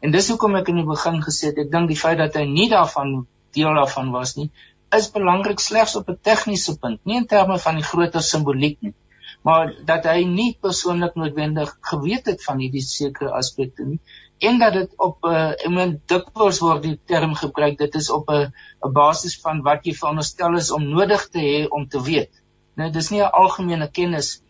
En 0.00 0.10
dis 0.10 0.28
hoekom 0.28 0.56
ek 0.56 0.68
in 0.68 0.80
die 0.82 0.88
begin 0.88 1.22
gesê 1.22 1.52
het 1.52 1.58
ek 1.58 1.70
dink 1.70 1.88
die 1.88 2.00
feit 2.02 2.18
dat 2.18 2.34
hy 2.34 2.44
nie 2.50 2.68
daarvan 2.70 3.26
deel 3.56 3.74
daarvan 3.74 4.10
was 4.10 4.34
nie, 4.36 4.50
is 4.96 5.10
belangrik 5.10 5.60
slegs 5.60 5.96
op 5.96 6.08
'n 6.08 6.18
tegniese 6.22 6.78
punt, 6.78 7.00
nie 7.04 7.16
in 7.16 7.26
terme 7.26 7.58
van 7.58 7.74
die 7.74 7.84
groter 7.84 8.22
simboliek 8.22 8.78
nie, 8.80 8.94
maar 9.42 9.74
dat 9.84 10.04
hy 10.04 10.24
nie 10.24 10.56
persoonlik 10.60 11.14
noodwendig 11.14 11.76
geweet 11.80 12.26
het 12.26 12.44
van 12.44 12.58
hierdie 12.58 12.82
sekere 12.82 13.30
aspekte 13.30 13.84
nie 13.84 14.00
en 14.38 14.58
dat 14.58 14.72
dit 14.72 14.92
op 14.96 15.24
'n 15.24 15.34
uh, 15.34 15.74
meen 15.76 16.02
dikwels 16.06 16.58
word 16.58 16.82
die 16.82 16.98
term 17.04 17.34
gebruik 17.34 17.78
dit 17.78 17.94
is 17.94 18.10
op 18.10 18.28
'n 18.30 18.52
'n 18.86 18.92
basis 18.92 19.40
van 19.40 19.62
wat 19.62 19.84
jy 19.84 19.94
veronderstel 19.94 20.56
is 20.56 20.70
om 20.70 20.88
nodig 20.88 21.28
te 21.28 21.38
hê 21.38 21.68
om 21.68 21.88
te 21.88 22.02
weet. 22.02 22.30
Nou 22.74 22.90
dis 22.90 23.10
nie 23.10 23.22
'n 23.22 23.32
algemene 23.42 23.90
kennis 23.90 24.40
nie. 24.40 24.48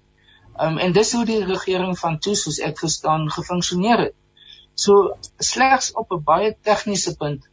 Um, 0.66 0.78
en 0.78 0.92
dis 0.92 1.12
hoe 1.12 1.24
die 1.24 1.44
regering 1.44 1.98
van 1.98 2.18
toe 2.18 2.34
soos 2.34 2.58
ek 2.58 2.78
verstaan 2.78 3.30
gefunksioneer 3.30 3.98
het. 3.98 4.14
So 4.74 5.16
slegs 5.38 5.92
op 5.92 6.12
'n 6.12 6.22
baie 6.24 6.56
tegniese 6.62 7.16
punt 7.16 7.48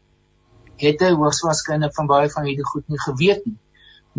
het 0.81 1.03
hy 1.03 1.11
hoogswaarskynlik 1.19 1.93
van 1.95 2.09
baie 2.09 2.31
van 2.33 2.47
hierdie 2.47 2.67
goed 2.67 2.88
nie 2.91 2.99
geweet 3.03 3.45
nie. 3.45 3.57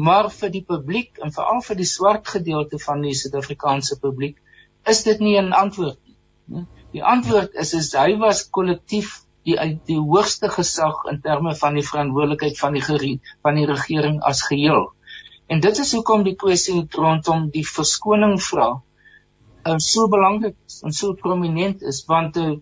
Maar 0.09 0.29
vir 0.33 0.53
die 0.53 0.65
publiek 0.69 1.21
en 1.25 1.33
veral 1.33 1.63
vir 1.65 1.79
die 1.81 1.89
swart 1.89 2.29
gedeelte 2.29 2.81
van 2.83 3.05
die 3.05 3.15
Suid-Afrikaanse 3.17 3.99
publiek 4.01 4.37
is 4.93 5.03
dit 5.05 5.21
nie 5.21 5.37
'n 5.41 5.53
antwoord 5.53 5.99
nie. 6.05 6.67
Die 6.93 7.05
antwoord 7.05 7.55
is 7.55 7.75
is 7.75 7.93
hy 7.93 8.17
was 8.19 8.49
kollektief 8.51 9.23
die 9.45 9.57
die 9.87 9.99
hoogste 9.99 10.49
gesag 10.49 11.05
in 11.11 11.21
terme 11.21 11.55
van 11.55 11.75
die 11.75 11.87
verantwoordelikheid 11.91 12.59
van 12.59 12.73
die 12.73 13.21
van 13.43 13.55
die 13.55 13.67
regering 13.67 14.21
as 14.23 14.43
geheel. 14.43 14.93
En 15.47 15.61
dit 15.61 15.79
is 15.79 15.93
hoekom 15.93 16.25
die 16.25 16.37
kwessie 16.37 16.89
rondom 16.91 17.51
die 17.51 17.67
verskoning 17.67 18.41
vra 18.41 18.83
uh, 19.67 19.79
so 19.79 20.09
belangrik 20.09 20.57
en 20.83 20.93
so 20.93 21.15
prominent 21.15 21.83
is 21.83 22.03
want 22.11 22.37
uh, 22.37 22.57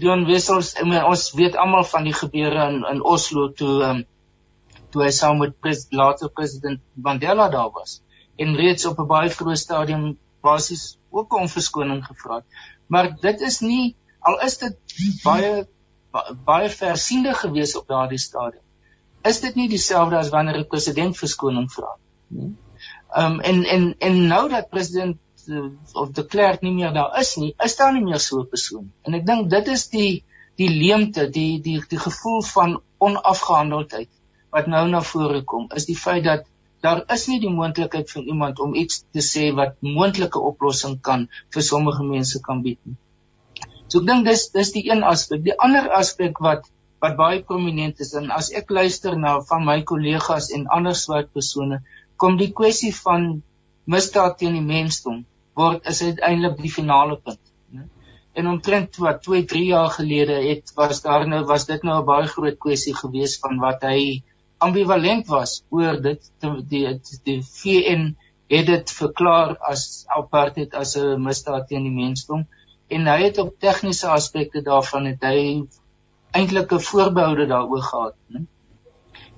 Leon 0.00 0.24
Wessels, 0.26 0.74
ons 0.82 1.24
weet 1.38 1.56
almal 1.56 1.84
van 1.84 2.06
die 2.08 2.14
gebeure 2.16 2.68
in 2.72 2.84
in 2.92 3.02
Oslo 3.02 3.50
toe 3.60 3.74
um, 3.88 4.04
toe 4.90 5.04
hy 5.04 5.10
saam 5.14 5.38
met 5.38 5.52
pres, 5.62 5.84
later 5.94 6.30
president 6.34 6.80
Mandela 6.94 7.48
daar 7.52 7.70
was 7.74 8.00
en 8.36 8.56
reeds 8.56 8.86
op 8.90 8.98
'n 8.98 9.06
baie 9.06 9.30
vroeë 9.30 9.58
stadium 9.62 10.04
basies 10.42 10.98
ook 11.10 11.34
om 11.34 11.48
verskoning 11.48 12.02
gevra 12.06 12.40
het. 12.40 12.46
Maar 12.86 13.12
dit 13.20 13.40
is 13.40 13.60
nie 13.60 13.94
al 14.20 14.40
is 14.46 14.58
dit 14.58 14.76
baie 15.24 15.66
baie 16.44 16.70
versiende 16.70 17.34
gewees 17.34 17.76
op 17.76 17.86
daardie 17.88 18.18
stadium. 18.18 18.64
Is 19.22 19.40
dit 19.40 19.54
nie 19.54 19.68
dieselfde 19.68 20.16
as 20.16 20.32
wanneer 20.34 20.58
'n 20.58 20.66
president 20.66 21.16
verskoning 21.16 21.70
vra 21.72 21.96
nie? 22.28 22.54
Ehm 23.10 23.32
um, 23.32 23.40
en 23.40 23.64
en 23.64 23.94
en 23.98 24.26
nou 24.26 24.48
dat 24.48 24.70
president 24.70 25.16
of 25.92 26.10
de 26.16 26.24
Klerk 26.26 26.62
nie 26.62 26.72
meer 26.74 26.92
daar 26.94 27.18
is 27.20 27.34
nie, 27.40 27.50
is 27.64 27.76
daar 27.76 27.92
nie 27.96 28.04
meer 28.04 28.20
so 28.24 28.40
'n 28.40 28.48
persoon. 28.48 28.92
En 29.02 29.14
ek 29.18 29.26
dink 29.26 29.50
dit 29.50 29.68
is 29.68 29.88
die 29.88 30.24
die 30.60 30.68
leemte, 30.68 31.26
die 31.30 31.60
die 31.60 31.80
die 31.88 31.98
gevoel 31.98 32.42
van 32.42 32.80
onafgehandeldheid 32.98 34.10
wat 34.50 34.66
nou 34.66 34.88
na 34.88 35.00
vore 35.00 35.42
kom, 35.52 35.68
is 35.74 35.86
die 35.86 35.96
feit 35.96 36.24
dat 36.24 36.44
daar 36.80 37.04
is 37.14 37.26
nie 37.28 37.38
die 37.40 37.52
moontlikheid 37.52 38.10
vir 38.10 38.22
iemand 38.32 38.60
om 38.60 38.74
iets 38.74 39.04
te 39.12 39.22
sê 39.24 39.50
wat 39.54 39.76
moontlike 39.80 40.40
oplossing 40.50 41.00
kan 41.08 41.28
vir 41.54 41.62
sommige 41.62 42.04
mense 42.04 42.40
kan 42.40 42.62
bied 42.62 42.78
nie. 42.84 42.96
So 43.88 44.00
ek 44.00 44.06
dink 44.06 44.28
dis 44.28 44.50
dis 44.56 44.72
die 44.76 44.84
een 44.90 45.02
aspek. 45.02 45.42
Die 45.44 45.56
ander 45.58 45.90
aspek 46.02 46.38
wat 46.48 46.68
wat 47.00 47.16
baie 47.16 47.42
prominent 47.42 48.00
is 48.04 48.12
en 48.14 48.30
as 48.30 48.50
ek 48.52 48.70
luister 48.70 49.16
na 49.16 49.38
van 49.50 49.64
my 49.64 49.78
kollegas 49.90 50.50
en 50.56 50.66
ander 50.78 50.94
swart 50.94 51.32
persone, 51.32 51.80
kom 52.16 52.36
die 52.36 52.52
kwessie 52.52 52.92
van 52.92 53.42
misdaad 53.86 54.36
teen 54.38 54.58
die 54.58 54.66
mensdom 54.66 55.24
word 55.58 55.86
is 55.86 56.02
uiteindelik 56.02 56.60
die 56.62 56.72
finale 56.72 57.16
punt, 57.16 57.52
né? 57.74 57.86
En 58.32 58.46
omtrent 58.46 58.96
wat 59.02 59.22
2, 59.22 59.44
3 59.44 59.64
jaar 59.64 59.90
gelede 59.90 60.36
het 60.46 60.72
was 60.74 61.02
daar 61.02 61.26
nou 61.28 61.44
was 61.44 61.66
dit 61.66 61.82
nou 61.82 62.00
'n 62.00 62.06
baie 62.06 62.26
groot 62.26 62.58
kwessie 62.58 62.94
gewees 62.94 63.38
van 63.38 63.58
wat 63.58 63.82
hy 63.82 64.22
ambivalent 64.58 65.26
was 65.26 65.62
oor 65.70 66.00
dit 66.00 66.30
die 66.40 66.60
die, 66.72 66.98
die 67.24 67.40
VN 67.42 68.14
het 68.50 68.66
dit 68.66 68.90
verklaar 68.90 69.56
as 69.72 70.04
apartheid 70.06 70.74
as 70.74 70.96
'n 70.96 71.22
misdaad 71.22 71.68
teen 71.68 71.82
die 71.88 71.98
mensdom 72.02 72.46
en 72.88 73.06
hy 73.06 73.20
het 73.22 73.38
op 73.38 73.58
tegniese 73.58 74.08
aspekte 74.08 74.62
daarvan 74.62 75.06
het 75.06 75.22
hy 75.22 75.66
eintlik 76.38 76.72
'n 76.72 76.86
voorbehoude 76.90 77.46
daaroor 77.46 77.82
gehad, 77.82 78.16
né? 78.26 78.46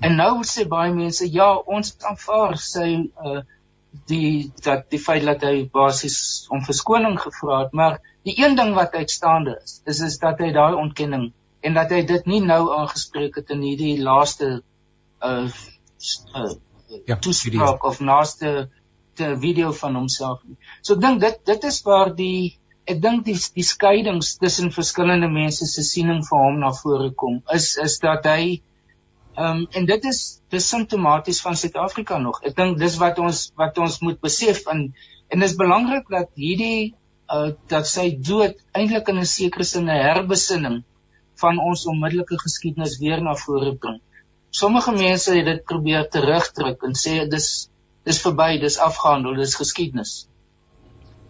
En 0.00 0.16
nou 0.16 0.42
sê 0.44 0.66
baie 0.68 0.92
mense, 0.94 1.32
ja, 1.32 1.54
ons 1.76 1.96
aanvaar 2.10 2.56
sy 2.58 3.10
uh 3.24 3.42
die 4.08 4.52
dat 4.64 4.88
die 4.90 5.00
feit 5.00 5.24
dat 5.26 5.44
hy 5.46 5.68
basies 5.72 6.46
om 6.50 6.64
verskoning 6.64 7.18
gevra 7.20 7.64
het, 7.64 7.72
maar 7.76 8.00
die 8.26 8.34
een 8.40 8.56
ding 8.56 8.74
wat 8.74 8.94
uitstaande 8.96 9.58
is, 9.62 9.80
is 9.84 10.00
is 10.08 10.18
dat 10.22 10.40
hy 10.40 10.52
daai 10.52 10.74
ontkenning 10.74 11.32
en 11.62 11.74
dat 11.78 11.92
hy 11.94 12.02
dit 12.08 12.26
nie 12.26 12.40
nou 12.44 12.62
aangespreek 12.78 13.36
het 13.40 13.52
in 13.54 13.62
hierdie 13.66 13.96
laaste 14.02 14.52
uh, 15.22 15.48
uh 16.34 16.52
ja, 17.06 17.16
toespraak 17.16 17.84
of 17.88 18.00
laaste 18.00 18.68
te 19.16 19.36
video 19.40 19.72
van 19.72 19.94
homself 19.96 20.42
nie. 20.44 20.56
So 20.82 20.96
ek 20.96 21.04
dink 21.04 21.22
dit 21.22 21.38
dit 21.48 21.64
is 21.68 21.80
waar 21.86 22.12
die 22.16 22.58
ek 22.88 23.00
dink 23.02 23.24
die 23.28 23.36
die 23.56 23.66
skeidings 23.66 24.36
tussen 24.42 24.72
verskillende 24.74 25.30
mense 25.30 25.68
se 25.70 25.84
siening 25.86 26.22
vir 26.26 26.44
hom 26.46 26.60
na 26.60 26.72
vore 26.76 27.12
kom 27.22 27.40
is 27.54 27.76
is 27.84 27.98
dat 28.02 28.26
hy 28.26 28.60
Ehm 29.34 29.62
um, 29.62 29.66
en 29.70 29.84
dit 29.88 30.04
is 30.04 30.18
dis 30.52 30.68
simptomaties 30.68 31.40
van 31.40 31.56
Suid-Afrika 31.56 32.18
nog. 32.18 32.42
Ek 32.44 32.56
dink 32.56 32.76
dis 32.78 32.98
wat 33.00 33.18
ons 33.18 33.46
wat 33.56 33.78
ons 33.80 34.00
moet 34.04 34.20
besef 34.20 34.66
en 34.68 34.82
en 35.32 35.44
dis 35.44 35.54
belangrik 35.56 36.10
dat 36.12 36.28
hierdie 36.36 36.92
uh 37.32 37.54
dat 37.72 37.88
sy 37.88 38.10
dood 38.30 38.60
eintlik 38.76 39.08
in 39.08 39.22
'n 39.22 39.30
sekere 39.30 39.64
sin 39.64 39.88
'n 39.88 40.02
herbesinning 40.08 40.82
van 41.44 41.58
ons 41.58 41.86
onmiddellike 41.94 42.38
geskiedenis 42.44 42.98
weer 43.00 43.22
na 43.22 43.34
vore 43.44 43.74
bring. 43.74 44.00
Sommige 44.50 44.92
mense 44.92 45.32
het 45.32 45.46
dit 45.46 45.64
probeer 45.64 46.08
terugdruk 46.08 46.82
en 46.82 46.92
sê 47.04 47.16
dis 47.28 47.48
dis 48.04 48.20
verby, 48.20 48.58
dis 48.60 48.78
afgehandel, 48.78 49.34
dis 49.40 49.56
geskiedenis. 49.56 50.28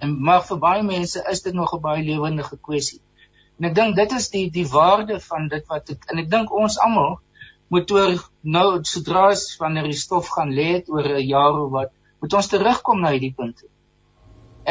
En 0.00 0.22
maar 0.28 0.42
vir 0.42 0.58
baie 0.58 0.82
mense 0.82 1.22
is 1.30 1.42
dit 1.42 1.54
nog 1.54 1.74
'n 1.74 1.80
baie 1.80 2.02
lewendige 2.02 2.56
kwessie. 2.56 3.00
En 3.58 3.70
ek 3.70 3.74
dink 3.74 3.96
dit 3.96 4.12
is 4.12 4.30
die 4.30 4.50
die 4.50 4.66
waarde 4.66 5.20
van 5.20 5.48
dit 5.48 5.68
wat 5.68 5.90
ek, 5.90 6.10
en 6.10 6.18
ek 6.18 6.30
dink 6.30 6.50
ons 6.50 6.78
almal 6.78 7.20
motor 7.72 8.16
nou 8.56 8.66
sodra 8.88 9.28
as 9.32 9.44
wanneer 9.60 9.88
die 9.90 10.00
stof 10.04 10.28
gaan 10.36 10.52
lê 10.58 10.68
het 10.76 10.90
oor 10.92 11.06
'n 11.08 11.28
jaar 11.28 11.60
of 11.64 11.70
wat 11.76 11.92
moet 12.20 12.34
ons 12.40 12.50
terugkom 12.54 13.00
na 13.00 13.12
hierdie 13.14 13.34
punt 13.38 13.64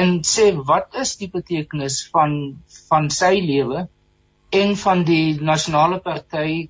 en 0.01 0.21
sê 0.33 0.45
wat 0.71 0.95
is 1.03 1.15
die 1.21 1.31
betekenis 1.37 1.97
van 2.13 2.37
van 2.89 3.09
sy 3.09 3.33
lewe 3.47 3.87
en 4.61 4.75
van 4.83 5.03
die 5.07 5.39
nasionale 5.51 5.99
party 5.99 6.69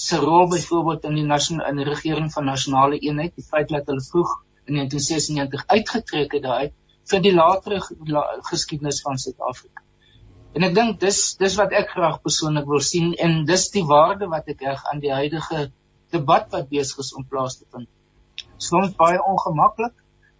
se 0.00 0.18
rol 0.18 0.48
byvoorbeeld 0.50 1.04
in 1.10 1.20
die 1.20 1.28
nasionale 1.34 1.70
in 1.70 1.82
die 1.82 1.88
regering 1.92 2.32
van 2.32 2.50
nasionale 2.52 2.98
eenheid 2.98 3.36
die 3.36 3.48
feit 3.52 3.68
dat 3.68 3.86
hulle 3.92 4.06
vroeg 4.10 4.32
in 4.66 4.80
1996 4.80 5.66
uitgetrek 5.76 6.38
het 6.38 6.46
daai 6.50 6.72
vir 7.10 7.20
die 7.26 7.34
latere 7.34 7.80
geskiedenis 8.50 9.02
van 9.06 9.18
Suid-Afrika 9.18 9.85
En 10.56 10.64
ek 10.64 10.72
dink 10.76 11.00
dis 11.02 11.18
dis 11.40 11.56
wat 11.60 11.74
ek 11.76 11.90
graag 11.92 12.22
persoonlik 12.24 12.64
wil 12.70 12.80
sien 12.80 13.12
en 13.20 13.42
dis 13.48 13.66
die 13.74 13.84
waarde 13.84 14.28
wat 14.32 14.48
ek 14.48 14.64
reg 14.64 14.86
aan 14.90 15.02
die 15.02 15.12
huidige 15.12 15.66
debat 16.14 16.48
wat 16.54 16.70
besig 16.72 17.02
is 17.04 17.12
om 17.18 17.26
plaas 17.28 17.58
te 17.58 17.66
vind. 17.74 17.88
Soms 18.56 18.94
baie 18.96 19.20
ongemaklik, 19.20 19.92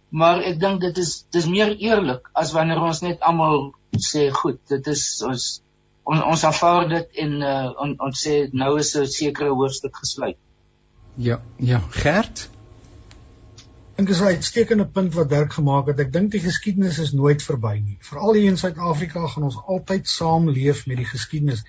maar 0.09 0.41
ek 0.41 0.57
dink 0.63 0.81
dit 0.81 0.97
is 1.03 1.13
dis 1.35 1.45
meer 1.51 1.75
eerlik 1.75 2.31
as 2.33 2.55
wanneer 2.57 2.81
ons 2.81 3.03
net 3.05 3.21
almal 3.21 3.71
sê 4.09 4.27
goed, 4.33 4.57
dit 4.71 4.89
is 4.93 5.05
ons 5.27 5.47
on, 6.07 6.21
ons 6.23 6.43
aanvaar 6.49 6.89
dit 6.89 7.23
en 7.23 7.39
uh, 7.43 7.69
on, 7.83 7.95
ons 8.09 8.25
sê 8.25 8.47
nou 8.53 8.73
is 8.81 8.95
'n 8.95 9.05
sekere 9.11 9.53
hoofstuk 9.53 9.95
gesluit. 10.01 10.39
Ja, 11.17 11.41
ja, 11.59 11.79
Gert 11.91 12.47
dink 13.97 14.09
is 14.13 14.19
'n 14.21 14.29
uitstekende 14.37 14.85
punt 14.85 15.13
wat 15.13 15.29
Dirk 15.29 15.53
gemaak 15.53 15.87
het. 15.87 15.99
Ek 15.99 16.11
dink 16.13 16.31
die 16.31 16.41
geskiedenis 16.41 16.99
is 17.01 17.11
nooit 17.17 17.41
verby 17.41 17.73
nie. 17.81 17.97
Veral 17.99 18.33
hier 18.37 18.51
in 18.51 18.57
Suid-Afrika 18.57 19.27
gaan 19.27 19.47
ons 19.47 19.57
altyd 19.65 20.07
saamleef 20.07 20.85
met 20.85 20.97
die 21.01 21.05
geskiedenis. 21.05 21.63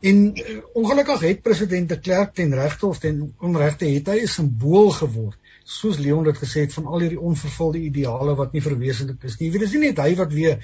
En 0.00 0.22
uh, 0.32 0.56
ongelukkig 0.72 1.20
het 1.20 1.42
president 1.42 1.88
de 1.88 1.98
Klerk 2.00 2.34
ten 2.34 2.54
regte 2.54 2.86
of 2.86 2.98
ten 2.98 3.34
onregte 3.38 3.84
het 3.84 4.08
hy 4.08 4.22
'n 4.22 4.32
simbool 4.36 4.90
geword. 4.90 5.36
Soos 5.64 5.98
Leon 5.98 6.24
dit 6.24 6.38
gesê 6.38 6.64
het 6.64 6.72
van 6.72 6.86
al 6.86 7.04
hierdie 7.04 7.20
onvervulde 7.20 7.78
ideale 7.78 8.34
wat 8.34 8.52
nie 8.52 8.62
verwesenlik 8.62 9.22
is 9.22 9.36
nie. 9.36 9.48
Jy 9.48 9.52
weet 9.52 9.66
dis 9.68 9.76
nie 9.76 9.86
net 9.88 9.98
hy 9.98 10.14
wat 10.16 10.32
weer 10.32 10.58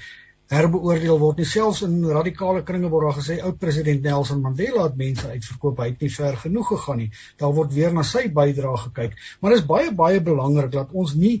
herbeoordeel 0.51 1.19
word 1.19 1.39
nie. 1.39 1.47
Selfs 1.47 1.81
in 1.87 1.99
radikale 2.11 2.63
kringe 2.67 2.89
word 2.91 3.07
daar 3.07 3.17
gesê 3.19 3.37
oud 3.39 3.59
president 3.59 4.03
Nelson 4.03 4.41
Mandela 4.43 4.87
het 4.89 4.97
mense 4.99 5.29
uitverkoop. 5.31 5.79
Hy 5.79 5.91
het 5.93 6.03
nie 6.03 6.11
ver 6.13 6.39
genoeg 6.43 6.71
gegaan 6.73 7.03
nie. 7.03 7.11
Daar 7.39 7.53
word 7.55 7.75
weer 7.75 7.93
na 7.95 8.03
sy 8.07 8.27
bydrae 8.35 8.81
gekyk. 8.87 9.15
Maar 9.39 9.55
dit 9.55 9.63
is 9.63 9.69
baie 9.69 9.93
baie 9.95 10.23
belangrik 10.23 10.73
dat 10.75 10.91
ons 10.91 11.15
nie 11.15 11.37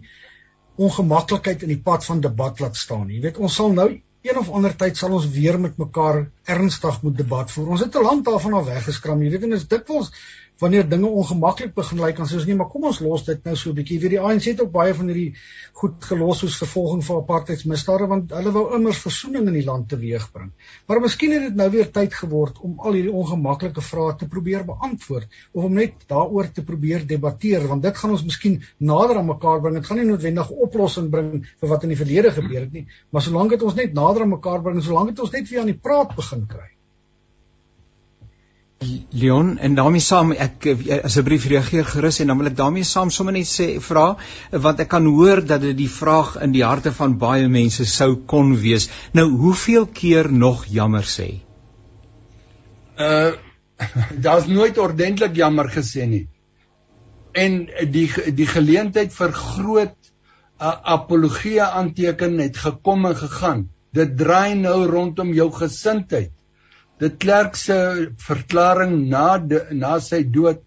ongemaklikheid 0.81 1.65
in 1.67 1.75
die 1.75 1.81
pad 1.83 2.07
van 2.07 2.23
debat 2.23 2.63
laat 2.63 2.79
staan 2.79 3.07
nie. 3.07 3.19
Jy 3.19 3.27
weet, 3.27 3.41
ons 3.43 3.59
sal 3.59 3.75
nou 3.75 3.89
een 4.21 4.37
of 4.37 4.49
ander 4.53 4.73
tyd 4.77 4.97
sal 4.97 5.13
ons 5.17 5.25
weer 5.33 5.57
met 5.59 5.77
mekaar 5.81 6.23
ernstig 6.55 7.01
moet 7.01 7.17
debat 7.17 7.51
voer. 7.51 7.71
Ons 7.75 7.83
het 7.85 7.91
te 7.91 8.03
lank 8.03 8.23
daarvan 8.25 8.59
af 8.59 8.67
weggeskram. 8.69 9.23
Jy 9.25 9.33
weet, 9.33 9.47
en 9.47 9.55
dit 9.55 9.61
is 9.61 9.67
dikwels 9.67 10.11
wanneer 10.61 10.87
dinge 10.89 11.09
ongemaklik 11.09 11.73
begin 11.75 12.01
lyk 12.01 12.17
dan 12.17 12.29
sê 12.29 12.37
ons 12.39 12.47
nee 12.49 12.57
maar 12.59 12.69
kom 12.71 12.87
ons 12.89 12.99
los 13.03 13.25
dit 13.27 13.45
nou 13.45 13.55
so 13.55 13.71
'n 13.71 13.75
bietjie. 13.79 13.99
Weer 13.99 14.15
die 14.15 14.19
ANC 14.19 14.45
het 14.51 14.61
ook 14.61 14.71
baie 14.71 14.93
van 14.93 15.07
hierdie 15.07 15.35
goed 15.81 16.03
gelos 16.05 16.39
soos 16.43 16.57
vervolging 16.63 17.03
vir 17.03 17.17
apartheidsmisdade 17.17 18.07
want 18.07 18.31
hulle 18.31 18.51
wou 18.51 18.65
immers 18.75 19.01
versoening 19.01 19.47
in 19.47 19.57
die 19.59 19.65
land 19.65 19.89
teweegbring. 19.89 20.51
Maar 20.87 21.01
miskien 21.01 21.31
het 21.31 21.41
dit 21.49 21.55
nou 21.55 21.69
weer 21.69 21.91
tyd 21.91 22.13
geword 22.13 22.59
om 22.61 22.79
al 22.79 22.93
hierdie 22.93 23.13
ongemaklike 23.13 23.81
vrae 23.81 24.15
te 24.17 24.27
probeer 24.27 24.65
beantwoord 24.65 25.27
of 25.51 25.63
om 25.63 25.73
net 25.73 25.93
daaroor 26.07 26.51
te 26.51 26.63
probeer 26.63 27.07
debatteer 27.07 27.67
want 27.67 27.83
dit 27.83 27.97
gaan 27.97 28.11
ons 28.11 28.23
miskien 28.23 28.61
nader 28.77 29.17
aan 29.17 29.25
mekaar 29.25 29.61
bring. 29.61 29.75
Dit 29.75 29.85
gaan 29.85 29.97
nie 29.97 30.05
noodwendig 30.05 30.51
'n 30.51 30.61
oplossing 30.67 31.09
bring 31.09 31.45
vir 31.59 31.69
wat 31.69 31.83
in 31.83 31.89
die 31.89 31.97
verlede 31.97 32.31
gebeur 32.31 32.61
het 32.61 32.71
nie 32.73 32.87
maar 33.09 33.21
solank 33.25 33.55
dit 33.55 33.63
ons 33.67 33.75
net 33.79 33.93
nader 33.97 34.25
aan 34.25 34.35
mekaar 34.35 34.61
bring 34.65 34.83
solank 34.83 35.13
dit 35.13 35.25
ons 35.25 35.33
net 35.35 35.49
weer 35.49 35.63
aan 35.63 35.73
die 35.73 35.81
praat 35.87 36.15
begin 36.17 36.45
kry 36.53 36.69
Leon 39.09 39.57
en 39.57 39.75
daarmee 39.77 40.01
saam 40.01 40.31
ek 40.33 40.65
eh, 40.65 40.95
asseblief 41.05 41.43
reageer 41.51 41.85
gerus 41.85 42.17
en 42.23 42.31
dan 42.31 42.39
wil 42.41 42.49
ek 42.49 42.55
daarmee 42.57 42.87
saam 42.87 43.11
sommer 43.13 43.35
net 43.35 43.49
sê 43.49 43.67
vra 43.87 44.05
want 44.63 44.81
ek 44.81 44.89
kan 44.93 45.05
hoor 45.05 45.43
dat 45.45 45.61
dit 45.61 45.77
die 45.77 45.89
vraag 45.91 46.31
in 46.41 46.55
die 46.55 46.63
harte 46.65 46.93
van 46.97 47.13
baie 47.21 47.49
mense 47.51 47.85
sou 47.85 48.15
kon 48.33 48.55
wees. 48.63 48.89
Nou 49.13 49.27
hoeveel 49.43 49.85
keer 50.01 50.31
nog 50.33 50.65
jammer 50.79 51.07
sê? 51.17 51.29
Uh 53.01 53.31
daar's 54.25 54.45
nooit 54.45 54.77
ordentlik 54.77 55.33
jammer 55.33 55.69
gesê 55.73 56.03
nie. 56.05 56.25
En 57.33 57.63
die 57.93 58.05
die 58.37 58.45
geleentheid 58.45 59.13
vir 59.15 59.31
groot 59.33 59.95
uh, 60.61 60.75
apologie 60.97 61.55
aanteken 61.65 62.37
het 62.43 62.59
gekom 62.61 63.07
en 63.09 63.15
gegaan. 63.17 63.63
Dit 63.89 64.13
draai 64.19 64.53
nou 64.59 64.85
rondom 64.91 65.33
jou 65.33 65.49
gesindheid 65.55 66.29
De 67.01 67.09
Klerk 67.09 67.55
se 67.57 67.75
verklaring 68.21 69.07
na 69.09 69.37
de, 69.41 69.63
na 69.73 69.95
sy 69.99 70.21
dood 70.21 70.59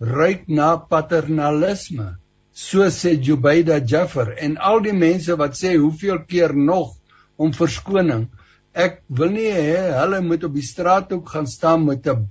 ruik 0.00 0.48
na 0.50 0.72
paternalisme. 0.76 2.16
So 2.52 2.88
sê 2.90 3.12
Jubaida 3.22 3.78
Jaffer 3.78 4.32
en 4.42 4.56
al 4.58 4.80
die 4.82 4.94
mense 4.96 5.36
wat 5.38 5.54
sê 5.54 5.76
hoeveel 5.76 6.24
keer 6.26 6.56
nog 6.56 6.96
om 7.38 7.52
verskoning. 7.54 8.26
Ek 8.74 8.98
wil 9.18 9.30
nie 9.36 9.52
hê 9.52 9.76
hulle 10.00 10.22
moet 10.24 10.46
op 10.48 10.56
die 10.56 10.64
straat 10.64 11.12
ook 11.14 11.30
gaan 11.36 11.46
staan 11.46 11.84
met 11.86 12.08
'n 12.08 12.26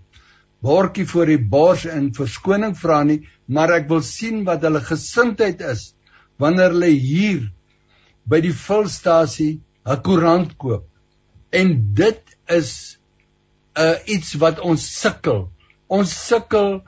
bordjie 0.66 1.06
voor 1.08 1.32
die 1.32 1.44
bors 1.56 1.86
en 1.86 2.12
verskoning 2.14 2.76
vra 2.76 3.04
nie, 3.04 3.22
maar 3.48 3.72
ek 3.72 3.88
wil 3.90 4.02
sien 4.02 4.44
wat 4.44 4.68
hulle 4.68 4.82
gesindheid 4.82 5.62
is 5.62 5.94
wanneer 6.40 6.76
hulle 6.76 6.92
hier 6.92 7.48
by 8.26 8.42
die 8.42 8.54
vulstasie 8.68 9.62
'n 9.86 10.02
koerant 10.02 10.58
koop. 10.58 10.90
En 11.54 11.94
dit 11.94 12.38
is 12.50 12.98
uh 13.76 13.96
iets 14.06 14.36
wat 14.40 14.60
ons 14.60 14.84
sukkel. 15.00 15.48
Ons 15.88 16.14
sukkel 16.28 16.82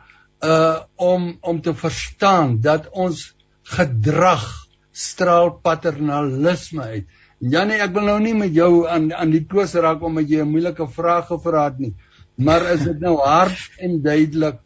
uh 0.44 0.80
om 0.96 1.38
om 1.42 1.62
te 1.62 1.74
verstaan 1.74 2.60
dat 2.62 2.90
ons 2.92 3.34
gedrag 3.64 4.46
straal 4.92 5.52
paternalisme 5.62 6.84
uit. 6.84 7.08
Janie, 7.40 7.78
ek 7.84 7.94
wil 7.94 8.08
nou 8.10 8.20
nie 8.22 8.34
met 8.34 8.54
jou 8.56 8.88
aan 8.90 9.12
aan 9.14 9.34
die 9.34 9.44
toes 9.46 9.76
raak 9.78 10.02
omdat 10.02 10.30
jy 10.30 10.42
'n 10.42 10.52
moeilike 10.52 10.88
vraag 10.88 11.28
gevra 11.28 11.66
het 11.70 11.80
nie. 11.80 11.94
Maar 12.38 12.66
as 12.74 12.84
dit 12.86 13.00
nou 13.00 13.18
hard 13.18 13.80
en 13.80 14.02
duidelik 14.02 14.60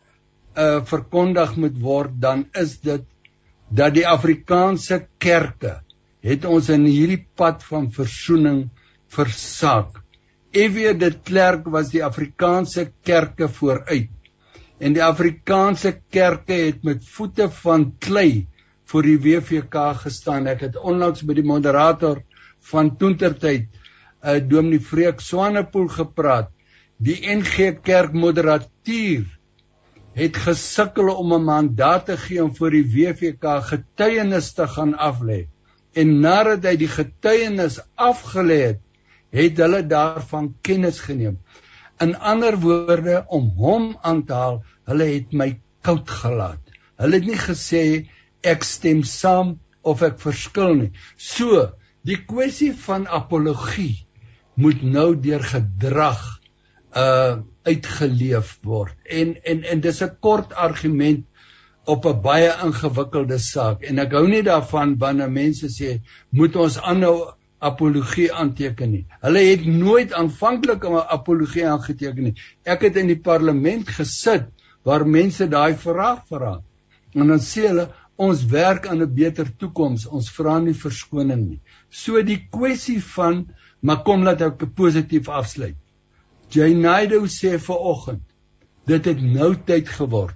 uh 0.55 0.83
verkondig 0.83 1.55
moet 1.55 1.77
word, 1.79 2.11
dan 2.19 2.45
is 2.53 2.79
dit 2.79 3.03
dat 3.69 3.93
die 3.93 4.07
Afrikaanse 4.07 5.07
kerke 5.17 5.79
het 6.21 6.45
ons 6.45 6.69
in 6.69 6.85
hierdie 6.85 7.25
pad 7.35 7.63
van 7.63 7.91
versoening 7.91 8.69
versaak. 9.07 10.00
F.W. 10.51 10.97
de 10.99 11.13
Klerk 11.23 11.67
was 11.71 11.93
die 11.93 12.01
Afrikaanse 12.03 12.89
kerke 13.07 13.47
vooruit. 13.47 14.09
En 14.83 14.91
die 14.91 15.03
Afrikaanse 15.03 15.93
kerke 16.11 16.57
het 16.65 16.81
met 16.83 17.05
voete 17.07 17.47
van 17.61 17.85
klei 18.03 18.47
voor 18.91 19.07
die 19.07 19.19
WVK 19.23 19.85
gestaan. 20.01 20.49
Ek 20.51 20.65
het 20.67 20.75
onlangs 20.75 21.23
by 21.23 21.37
die 21.37 21.47
moderator 21.47 22.19
van 22.71 22.91
Toentertyd, 22.99 23.69
uh 24.21 24.41
Dominee 24.43 24.83
Vreek 24.83 25.23
Swanepoel 25.23 25.87
gepraat. 25.95 26.51
Die 26.99 27.21
NG 27.31 27.79
Kerk 27.85 28.11
moderatuur 28.11 29.23
het 30.19 30.35
gesukkel 30.35 31.15
om 31.15 31.33
'n 31.33 31.47
mandaat 31.47 32.05
te 32.11 32.17
gee 32.17 32.43
om 32.43 32.51
vir 32.51 32.71
die 32.71 32.85
WVK 32.91 33.61
getuienis 33.71 34.51
te 34.53 34.67
gaan 34.67 34.93
aflê. 34.99 35.47
En 35.95 36.19
nadat 36.19 36.67
hy 36.67 36.75
die 36.75 36.91
getuienis 36.91 37.79
afgelê 37.95 38.59
het, 38.67 38.81
het 39.31 39.59
hulle 39.63 39.81
daarvan 39.87 40.51
kennis 40.61 40.99
geneem. 40.99 41.39
In 42.01 42.15
ander 42.15 42.57
woorde 42.59 43.23
om 43.29 43.51
hom 43.57 43.91
aan 44.01 44.23
te 44.25 44.33
haal, 44.33 44.61
hulle 44.89 45.07
het 45.13 45.33
my 45.33 45.53
koud 45.85 46.09
gelaat. 46.09 46.61
Hulle 47.01 47.19
het 47.19 47.27
nie 47.29 47.39
gesê 47.39 47.83
ek 48.41 48.65
stem 48.65 49.03
saam 49.07 49.59
of 49.81 50.01
ek 50.05 50.19
verskil 50.21 50.75
nie. 50.77 50.91
So, 51.17 51.69
die 52.05 52.17
kwessie 52.25 52.73
van 52.73 53.07
apologie 53.07 54.05
moet 54.57 54.81
nou 54.83 55.13
deur 55.15 55.43
gedrag 55.45 56.21
uh 56.97 57.39
uitgeleef 57.61 58.55
word. 58.65 58.95
En 59.05 59.35
en 59.45 59.59
en 59.63 59.81
dis 59.81 60.01
'n 60.01 60.15
kort 60.19 60.53
argument 60.53 61.25
op 61.85 62.05
'n 62.05 62.21
baie 62.21 62.49
ingewikkelde 62.65 63.37
saak 63.37 63.83
en 63.83 63.99
ek 63.99 64.11
hou 64.17 64.27
nie 64.27 64.41
daarvan 64.43 64.97
wanneer 64.97 65.29
mense 65.31 65.69
sê 65.69 66.01
moet 66.29 66.55
ons 66.55 66.79
aanhou 66.79 67.33
apologie 67.61 68.27
aanteken 68.33 68.91
nie. 68.91 69.05
Hulle 69.21 69.41
het 69.45 69.65
nooit 69.65 70.13
aanvanklik 70.17 70.85
'n 70.85 71.03
apologie 71.17 71.67
aangeteken 71.67 72.23
nie. 72.23 72.35
Ek 72.65 72.81
het 72.81 72.95
in 72.97 73.07
die 73.07 73.19
parlement 73.19 73.87
gesit 73.87 74.49
waar 74.83 75.05
mense 75.05 75.47
daai 75.47 75.75
vraag 75.77 76.25
vra. 76.27 76.61
En 77.13 77.27
dan 77.27 77.39
sê 77.39 77.67
hulle 77.67 77.89
ons 78.17 78.45
werk 78.45 78.87
aan 78.87 79.01
'n 79.01 79.13
beter 79.13 79.47
toekoms. 79.57 80.07
Ons 80.07 80.31
vra 80.31 80.59
nie 80.59 80.73
verskoning 80.73 81.49
nie. 81.49 81.61
So 81.89 82.21
die 82.21 82.47
kwessie 82.49 83.01
van 83.01 83.47
maar 83.81 84.03
kom 84.03 84.23
laat 84.23 84.41
ek 84.41 84.75
positief 84.75 85.29
afsluit. 85.29 85.77
Jainaido 86.49 87.25
sê 87.25 87.57
ver 87.59 87.77
oggend 87.77 88.21
dit 88.85 89.05
het 89.05 89.21
nou 89.21 89.55
tyd 89.65 89.89
geword 89.89 90.35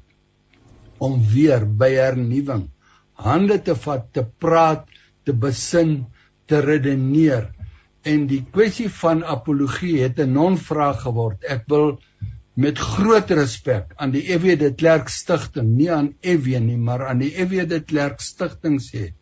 om 0.97 1.21
weer 1.33 1.65
by 1.65 1.91
hernuwing 1.91 2.69
hande 3.15 3.57
te 3.63 3.75
vat, 3.75 4.05
te 4.13 4.23
praat, 4.39 4.85
te 5.25 5.33
besin, 5.33 6.05
te 6.49 6.61
redeneer. 6.61 7.49
En 8.05 8.27
die 8.29 8.43
kwessie 8.53 8.89
van 9.01 9.23
apologie 9.23 10.01
het 10.03 10.19
'n 10.19 10.33
non-vraag 10.33 11.01
geword. 11.01 11.43
Ek 11.43 11.63
wil 11.67 11.99
met 12.55 12.79
groot 12.79 13.31
respek 13.31 13.91
aan 13.95 14.11
die 14.11 14.23
EW 14.31 14.55
de 14.59 14.71
Klerk 14.73 15.09
Stichting, 15.09 15.75
nie 15.75 15.91
aan 15.91 16.13
EW 16.21 16.59
nie, 16.59 16.77
maar 16.77 17.07
aan 17.07 17.19
die 17.19 17.33
EW 17.35 17.67
de 17.67 17.81
Klerk 17.83 18.21
Stichting 18.21 18.79
sê, 18.79 19.13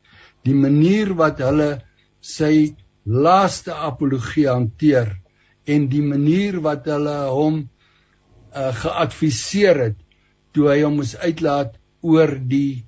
die 0.43 0.53
manier 0.55 1.13
wat 1.17 1.39
hulle 1.39 1.81
sy 2.21 2.75
laaste 3.03 3.73
apologie 3.73 4.47
hanteer 4.47 5.15
en 5.65 5.87
die 5.91 6.03
manier 6.03 6.59
wat 6.63 6.85
hulle 6.91 7.15
hom 7.31 7.59
uh, 8.55 8.71
geadviseer 8.83 9.79
het 9.87 9.99
toe 10.53 10.69
hy 10.69 10.81
hom 10.83 10.99
moes 11.01 11.15
uitlaat 11.17 11.79
oor 12.03 12.35
die 12.37 12.83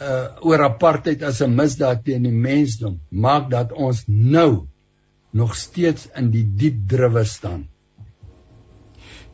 uh 0.00 0.46
oor 0.48 0.62
apartheid 0.62 1.22
as 1.22 1.40
'n 1.40 1.54
misdaad 1.56 2.04
teen 2.04 2.22
die 2.22 2.38
mensdom 2.48 3.00
maak 3.10 3.50
dat 3.50 3.72
ons 3.72 4.04
nou 4.06 4.66
nog 5.32 5.56
steeds 5.56 6.08
in 6.16 6.30
die 6.30 6.44
diep 6.44 6.76
druwe 6.88 7.24
staan. 7.24 7.66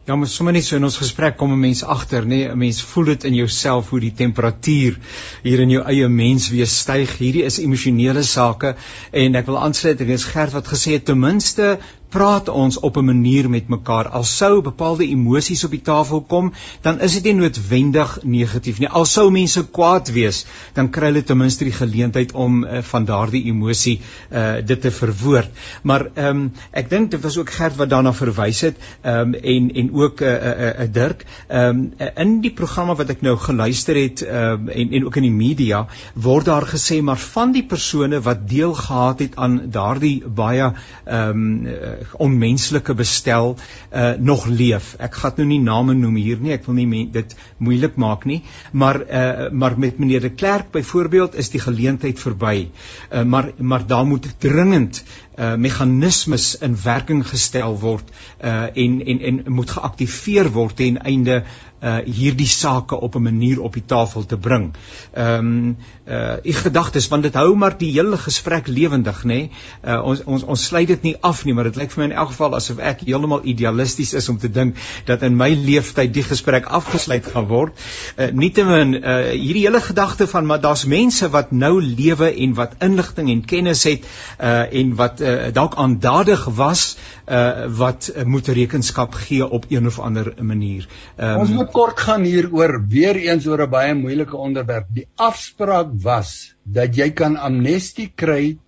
Ja, 0.03 0.17
maar 0.17 0.27
sommer 0.27 0.53
net 0.53 0.65
so 0.67 0.77
in 0.77 0.85
ons 0.85 0.97
gesprek 0.99 1.37
kom 1.39 1.53
'n 1.55 1.61
mens 1.61 1.85
agter, 1.85 2.25
nê, 2.25 2.29
nee, 2.29 2.49
'n 2.49 2.59
mens 2.59 2.83
voel 2.83 3.05
dit 3.05 3.25
in 3.25 3.35
jouself 3.35 3.91
hoe 3.91 4.01
die 4.01 4.15
temperatuur 4.15 4.99
hier 5.43 5.61
in 5.61 5.71
jou 5.71 5.83
eie 5.85 6.09
mens 6.09 6.49
weer 6.51 6.67
styg. 6.67 7.19
Hierdie 7.19 7.45
is 7.45 7.59
emosionele 7.59 8.23
sake 8.23 8.75
en 9.13 9.35
ek 9.35 9.47
wil 9.47 9.59
aansluit 9.59 10.01
ek 10.01 10.09
is 10.09 10.25
Gert 10.25 10.53
wat 10.53 10.67
gesê 10.67 10.93
het 10.93 11.05
ten 11.05 11.19
minste 11.19 11.79
praat 12.13 12.49
ons 12.49 12.79
op 12.81 12.97
'n 12.97 13.05
manier 13.05 13.51
met 13.51 13.69
mekaar. 13.69 14.09
Al 14.09 14.25
sou 14.25 14.61
bepaalde 14.63 15.07
emosies 15.07 15.65
op 15.65 15.71
die 15.71 15.81
tafel 15.81 16.21
kom, 16.21 16.53
dan 16.81 17.01
is 17.01 17.13
dit 17.13 17.25
nie 17.25 17.35
noodwendig 17.35 18.19
negatief 18.23 18.79
nie. 18.79 18.89
Al 18.89 19.05
sou 19.05 19.31
mense 19.31 19.65
kwaad 19.71 20.13
wees, 20.13 20.45
dan 20.75 20.91
kry 20.91 21.07
hulle 21.07 21.23
ten 21.23 21.37
minste 21.37 21.65
die 21.65 21.73
geleentheid 21.73 22.33
om 22.33 22.65
uh, 22.65 22.83
van 22.83 23.05
daardie 23.05 23.45
emosie 23.45 24.01
uh 24.31 24.53
dit 24.67 24.81
te 24.81 24.91
verwoord. 24.91 25.51
Maar 25.83 26.07
ehm 26.15 26.29
um, 26.29 26.53
ek 26.71 26.91
dink 26.91 27.11
dit 27.11 27.23
was 27.23 27.37
ook 27.39 27.51
Gert 27.51 27.77
wat 27.77 27.91
daarna 27.91 28.13
verwys 28.13 28.61
het, 28.61 28.77
ehm 29.03 29.35
um, 29.35 29.35
en 29.35 29.71
en 29.75 29.93
ook 29.93 30.21
'n 30.21 30.25
uh, 30.25 30.31
'n 30.33 30.61
uh, 30.61 30.85
uh, 30.85 30.93
Dirk, 30.93 31.25
ehm 31.49 31.69
um, 31.69 31.93
in 32.17 32.41
die 32.41 32.53
programme 32.53 32.95
wat 32.95 33.09
ek 33.11 33.23
nou 33.23 33.37
geluister 33.37 33.97
het 33.97 34.23
ehm 34.23 34.53
um, 34.53 34.69
en 34.69 34.93
en 34.93 35.05
ook 35.05 35.17
in 35.17 35.23
die 35.23 35.31
media 35.31 35.87
word 36.15 36.45
daar 36.45 36.67
gesê 36.67 37.03
maar 37.03 37.19
van 37.19 37.53
die 37.53 37.65
persone 37.65 38.21
wat 38.21 38.49
deel 38.49 38.75
gehad 38.75 39.19
het 39.19 39.37
aan 39.37 39.61
daardie 39.71 40.23
baie 40.27 40.73
ehm 41.05 41.29
um, 41.31 42.02
onmenslike 42.19 42.95
bestel 42.95 43.57
uh 43.93 44.13
nog 44.19 44.47
leef. 44.47 44.95
Ek 44.99 45.15
gaan 45.15 45.37
nou 45.37 45.47
nie 45.49 45.61
name 45.61 45.95
noem 45.95 46.17
hier 46.21 46.41
nie. 46.41 46.53
Ek 46.53 46.67
wil 46.67 46.79
nie 46.81 47.07
dit 47.13 47.37
moeilik 47.59 47.97
maak 47.97 48.25
nie, 48.29 48.43
maar 48.73 49.01
uh 49.03 49.51
maar 49.51 49.79
met 49.79 49.99
meneer 49.99 50.21
de 50.21 50.31
Klerk 50.31 50.71
byvoorbeeld 50.73 51.35
is 51.35 51.51
die 51.51 51.61
geleentheid 51.61 52.19
verby. 52.19 52.69
Uh 53.11 53.25
maar 53.25 53.53
maar 53.59 53.87
daar 53.87 54.07
moet 54.07 54.29
dringend 54.39 55.05
uh 55.39 55.55
meganismes 55.57 56.59
in 56.59 56.77
werking 56.85 57.23
gestel 57.29 57.79
word 57.81 58.11
uh 58.45 58.69
en 58.75 59.05
en 59.07 59.21
en 59.21 59.45
moet 59.47 59.71
geaktiveer 59.71 60.51
word 60.53 60.77
ten 60.77 60.99
einde 61.03 61.43
uh 61.83 61.99
hierdie 62.07 62.47
sake 62.47 63.01
op 63.01 63.15
'n 63.15 63.23
manier 63.23 63.61
op 63.61 63.73
die 63.73 63.85
tafel 63.87 64.27
te 64.27 64.37
bring. 64.37 64.73
Ehm 65.13 65.47
um, 65.47 65.77
uh 66.07 66.37
u 66.43 66.53
gedagtes 66.53 67.09
want 67.09 67.23
dit 67.23 67.35
hou 67.35 67.57
maar 67.57 67.79
die 67.79 67.91
hele 67.93 68.17
gesprek 68.17 68.67
lewendig 68.67 69.23
nê. 69.25 69.27
Nee? 69.27 69.51
Uh 69.85 70.03
ons 70.05 70.25
ons 70.25 70.43
ons 70.43 70.65
sluit 70.67 70.87
dit 70.87 71.03
nie 71.03 71.17
af 71.21 71.45
nie, 71.45 71.55
maar 71.55 71.65
dit 71.65 71.77
lyk 71.77 71.91
vir 71.91 72.03
my 72.03 72.11
in 72.11 72.17
elk 72.17 72.29
geval 72.29 72.55
asof 72.55 72.79
ek 72.79 73.01
heeltemal 73.01 73.41
idealisties 73.45 74.13
is 74.15 74.29
om 74.29 74.39
te 74.39 74.51
dink 74.51 74.77
dat 75.05 75.23
in 75.23 75.37
my 75.37 75.49
lewenstyd 75.55 76.15
die 76.15 76.23
gesprek 76.23 76.67
afgesluit 76.67 77.27
gaan 77.27 77.47
word. 77.47 77.73
Uh 78.17 78.31
nietemin 78.31 78.95
uh 78.95 79.17
hierdie 79.31 79.67
hele 79.67 79.81
gedagte 79.81 80.27
van 80.27 80.47
maar 80.47 80.61
daar's 80.61 80.85
mense 80.85 81.31
wat 81.31 81.51
nou 81.51 81.83
lewe 81.83 82.35
en 82.35 82.55
wat 82.55 82.75
inligting 82.79 83.31
en 83.31 83.45
kennis 83.45 83.85
het 83.85 84.07
uh 84.41 84.73
en 84.73 84.95
wat 84.95 85.21
uh, 85.23 85.53
dalk 85.55 85.77
aandadig 85.81 86.45
was 86.59 86.97
uh 87.27 87.67
wat 87.79 88.11
uh, 88.11 88.25
moet 88.25 88.49
rekenskap 88.49 89.15
gee 89.15 89.47
op 89.47 89.65
een 89.69 89.87
of 89.87 90.01
ander 90.01 90.35
manier. 90.43 90.89
Um, 91.17 91.37
ons 91.45 91.55
moet 91.55 91.71
kort 91.71 92.01
gaan 92.01 92.27
hieroor 92.27 92.81
weer 92.89 93.17
eens 93.17 93.47
oor 93.47 93.63
'n 93.63 93.71
baie 93.71 93.95
moeilike 93.95 94.37
onderwerp. 94.37 94.91
Die 94.91 95.07
afspraak 95.15 95.95
was 96.03 96.55
dat 96.63 96.97
jy 96.97 97.11
kan 97.11 97.37
amnestie 97.37 98.13
kry 98.15 98.59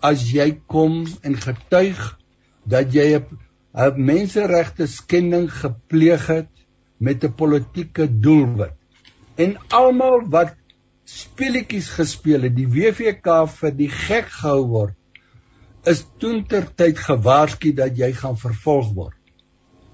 as 0.00 0.28
jy 0.30 0.60
kom 0.66 1.06
en 1.22 1.36
getuig 1.36 2.18
dat 2.64 2.92
jy 2.92 3.16
'n 3.16 4.04
menseregte 4.04 4.86
skending 4.86 5.50
gepleeg 5.52 6.26
het 6.26 6.52
met 6.98 7.24
'n 7.24 7.34
politieke 7.34 8.06
doelwit. 8.20 8.76
En 9.36 9.56
almal 9.68 10.22
wat 10.28 10.54
speletjies 11.04 11.88
gespeel 11.88 12.46
het, 12.48 12.56
die 12.56 12.68
WVK 12.68 13.46
vir 13.58 13.74
die 13.76 13.88
gek 13.88 14.30
gehou 14.40 14.66
word, 14.66 14.94
is 15.86 16.02
toentertyd 16.18 16.98
gewaarsku 16.98 17.72
dat 17.78 17.98
jy 17.98 18.10
gaan 18.16 18.36
vervolg 18.38 18.90
word. 18.94 19.18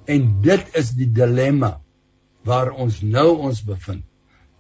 En 0.09 0.41
dit 0.45 0.77
is 0.79 0.93
die 0.97 1.09
dilemma 1.13 1.77
waar 2.49 2.73
ons 2.73 3.03
nou 3.03 3.29
ons 3.49 3.61
bevind. 3.65 4.05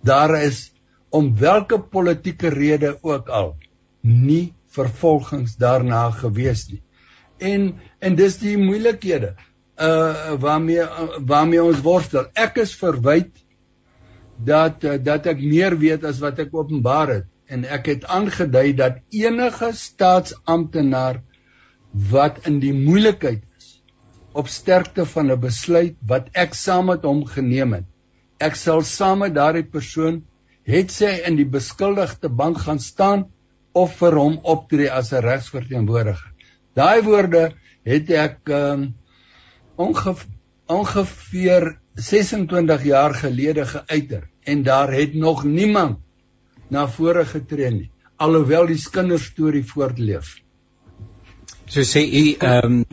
Daar 0.05 0.37
is 0.43 0.71
om 1.11 1.33
watter 1.39 1.83
politieke 1.93 2.53
rede 2.53 2.97
ook 3.03 3.29
al 3.29 3.55
nie 4.03 4.55
vervolgings 4.73 5.57
daarna 5.61 6.11
gewees 6.11 6.69
nie. 6.71 6.83
En 7.39 7.73
en 8.01 8.17
dis 8.17 8.39
die 8.41 8.57
moeilikhede 8.59 9.35
uh 9.83 10.37
waarmee 10.41 10.85
waarmee 11.27 11.63
ons 11.63 11.83
worstel. 11.85 12.29
Ek 12.35 12.61
is 12.63 12.75
verwyd 12.79 13.33
dat 14.37 14.85
uh, 14.85 14.97
dat 15.01 15.27
ek 15.27 15.41
meer 15.41 15.77
weet 15.79 16.05
as 16.05 16.21
wat 16.23 16.39
ek 16.45 16.55
openbaar 16.55 17.17
het 17.17 17.29
en 17.47 17.65
ek 17.65 17.87
het 17.87 18.05
aangedui 18.05 18.73
dat 18.79 19.01
enige 19.11 19.73
staatsamptenaar 19.77 21.23
wat 22.11 22.47
in 22.49 22.61
die 22.61 22.73
moeilikheid 22.73 23.43
op 24.33 24.49
sterkte 24.49 25.05
van 25.07 25.31
'n 25.31 25.41
besluit 25.41 25.97
wat 26.07 26.29
ek 26.33 26.55
saam 26.55 26.87
met 26.87 27.03
hom 27.05 27.25
geneem 27.27 27.73
het. 27.73 27.89
Ek 28.41 28.55
sal 28.55 28.83
saam 28.83 29.19
met 29.19 29.35
daardie 29.35 29.65
persoon 29.65 30.23
het 30.65 30.91
sy 30.91 31.11
in 31.27 31.37
die 31.37 31.49
beskuldigde 31.49 32.29
bank 32.29 32.59
gaan 32.59 32.79
staan 32.79 33.27
of 33.73 33.97
vir 33.99 34.17
hom 34.17 34.39
optree 34.43 34.91
as 34.91 35.13
'n 35.13 35.25
regsverteenwoordiger. 35.25 36.33
Daai 36.75 37.03
woorde 37.03 37.53
het 37.85 38.11
ek 38.11 38.49
um, 38.49 38.95
ongef, 39.77 40.27
ongeveer 40.67 41.79
26 41.95 42.85
jaar 42.85 43.15
gelede 43.15 43.67
geuiter 43.67 44.29
en 44.45 44.63
daar 44.63 44.93
het 44.93 45.15
nog 45.15 45.45
niemand 45.45 45.99
na 46.73 46.87
vore 46.99 47.25
getree 47.35 47.71
nie 47.71 47.91
alhoewel 48.23 48.69
die 48.71 48.81
kinderstorie 48.97 49.65
voortleef. 49.67 50.37
So 51.67 51.87
sê 51.89 52.05
u 52.05 52.27
ehm 52.39 52.83
um 52.83 52.85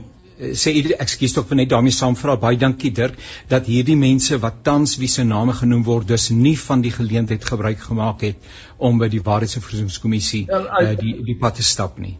sê 0.55 0.71
ekskuus 1.03 1.33
tog 1.35 1.49
net 1.59 1.67
daarmee 1.73 1.91
saamvra 1.91 2.37
baie 2.39 2.57
dankie 2.59 2.93
Dirk 2.95 3.17
dat 3.51 3.65
hierdie 3.67 3.97
mense 3.99 4.37
wat 4.39 4.61
tans 4.63 4.93
wie 5.01 5.09
se 5.11 5.25
name 5.27 5.55
genoem 5.57 5.83
word 5.83 6.07
dus 6.07 6.29
nie 6.29 6.55
van 6.61 6.81
die 6.85 6.93
geleentheid 6.95 7.43
gebruik 7.49 7.83
gemaak 7.89 8.23
het 8.27 8.47
om 8.77 9.01
by 9.01 9.09
die 9.11 9.19
Waarheids- 9.25 9.59
en 9.59 9.65
Versoeningskommissie 9.65 10.45
uh, 10.47 10.95
die 11.01 11.13
die 11.27 11.35
pad 11.41 11.59
te 11.59 11.67
stap 11.71 11.99
nie. 11.99 12.15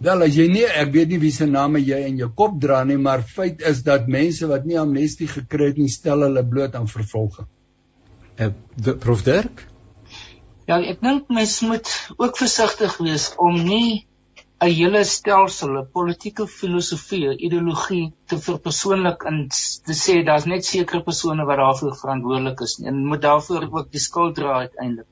Wel 0.00 0.24
as 0.24 0.40
jy 0.40 0.48
nie 0.48 0.64
ek 0.64 0.94
weet 0.96 1.12
nie 1.12 1.20
wie 1.26 1.34
se 1.36 1.46
name 1.46 1.84
jy 1.84 2.00
in 2.08 2.16
jou 2.24 2.30
kop 2.40 2.56
dra 2.62 2.82
nie 2.88 2.96
maar 2.96 3.26
feit 3.36 3.60
is 3.72 3.84
dat 3.84 4.08
mense 4.08 4.48
wat 4.48 4.64
nie 4.64 4.80
amnestie 4.80 5.28
gekry 5.28 5.72
het 5.74 5.82
nie 5.84 5.92
stel 5.92 6.24
hulle 6.24 6.46
bloot 6.54 6.74
aan 6.74 6.88
vervolging. 6.88 7.52
Uh, 8.40 8.52
Prof 9.04 9.22
Dirk? 9.28 9.68
Ja, 10.68 10.76
ek 10.84 10.98
dink 11.00 11.30
mens 11.32 11.60
moet 11.64 11.90
ook 12.20 12.36
versigtig 12.36 12.98
wees 13.00 13.30
om 13.40 13.54
nie 13.56 14.06
'n 14.60 14.72
hele 14.78 15.00
stelsel, 15.04 15.70
'n 15.80 15.90
politieke 15.92 16.44
filosofie, 16.54 17.36
ideologie 17.46 18.12
te 18.26 18.38
verpersoonlik 18.46 19.24
en 19.30 19.38
te 19.88 19.94
sê 20.00 20.16
daar's 20.26 20.48
net 20.52 20.66
sekere 20.66 21.00
persone 21.06 21.46
wat 21.50 21.60
daarvoor 21.62 21.94
verantwoordelik 22.00 22.60
is 22.66 22.74
en 22.84 23.06
moet 23.12 23.22
daarvoor 23.22 23.68
ook 23.70 23.88
die 23.96 24.04
skuld 24.08 24.34
dra 24.40 24.58
uiteindelik. 24.66 25.08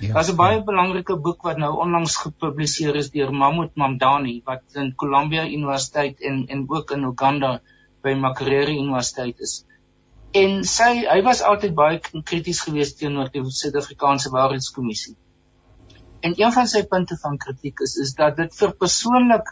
Ja, 0.00 0.12
Daar's 0.14 0.32
'n 0.32 0.36
baie 0.36 0.58
ja. 0.58 0.64
belangrike 0.64 1.16
boek 1.16 1.42
wat 1.48 1.56
nou 1.56 1.72
onlangs 1.86 2.16
gepubliseer 2.16 2.96
is 2.96 3.10
deur 3.16 3.32
Mahmoud 3.32 3.76
Mamdani 3.76 4.42
wat 4.44 4.62
in 4.74 4.94
Columbia 4.94 5.46
Universiteit 5.46 6.20
en 6.20 6.46
en 6.46 6.66
ook 6.68 6.90
in 6.90 7.04
Uganda 7.04 7.60
by 8.02 8.14
Makerere 8.14 8.72
Universiteit 8.72 9.40
is. 9.40 9.64
En 10.32 10.60
sy 10.62 10.90
hy 11.10 11.22
was 11.26 11.40
altyd 11.42 11.74
baie 11.74 11.98
krities 12.22 12.60
geweest 12.62 13.00
teenoor 13.00 13.30
die 13.34 13.42
Suid-Afrikaanse 13.42 14.30
Waarheidskommissie. 14.30 15.16
En 16.20 16.36
een 16.36 16.52
van 16.52 16.68
sy 16.70 16.84
punte 16.86 17.16
van 17.22 17.38
kritiek 17.40 17.80
is 17.86 17.96
is 17.96 18.14
dat 18.14 18.36
dit 18.36 18.54
vir 18.54 18.76
persoonlik 18.78 19.50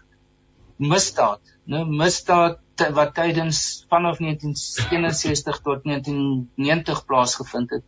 misdaad, 0.79 1.43
nou 1.67 1.83
misdaad 1.91 2.61
wat 2.95 3.15
tydens 3.17 3.85
vanaf 3.91 4.21
1961 4.23 5.59
tot 5.65 5.83
1990 5.83 7.05
plaasgevind 7.09 7.75
het 7.75 7.85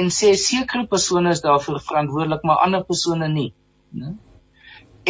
en 0.00 0.08
sê 0.14 0.32
sekere 0.38 0.86
persone 0.86 1.34
is 1.34 1.42
daarvoor 1.44 1.80
verantwoordelik 1.84 2.46
maar 2.46 2.62
ander 2.64 2.84
persone 2.86 3.28
nie, 3.28 3.52
né? 3.92 4.14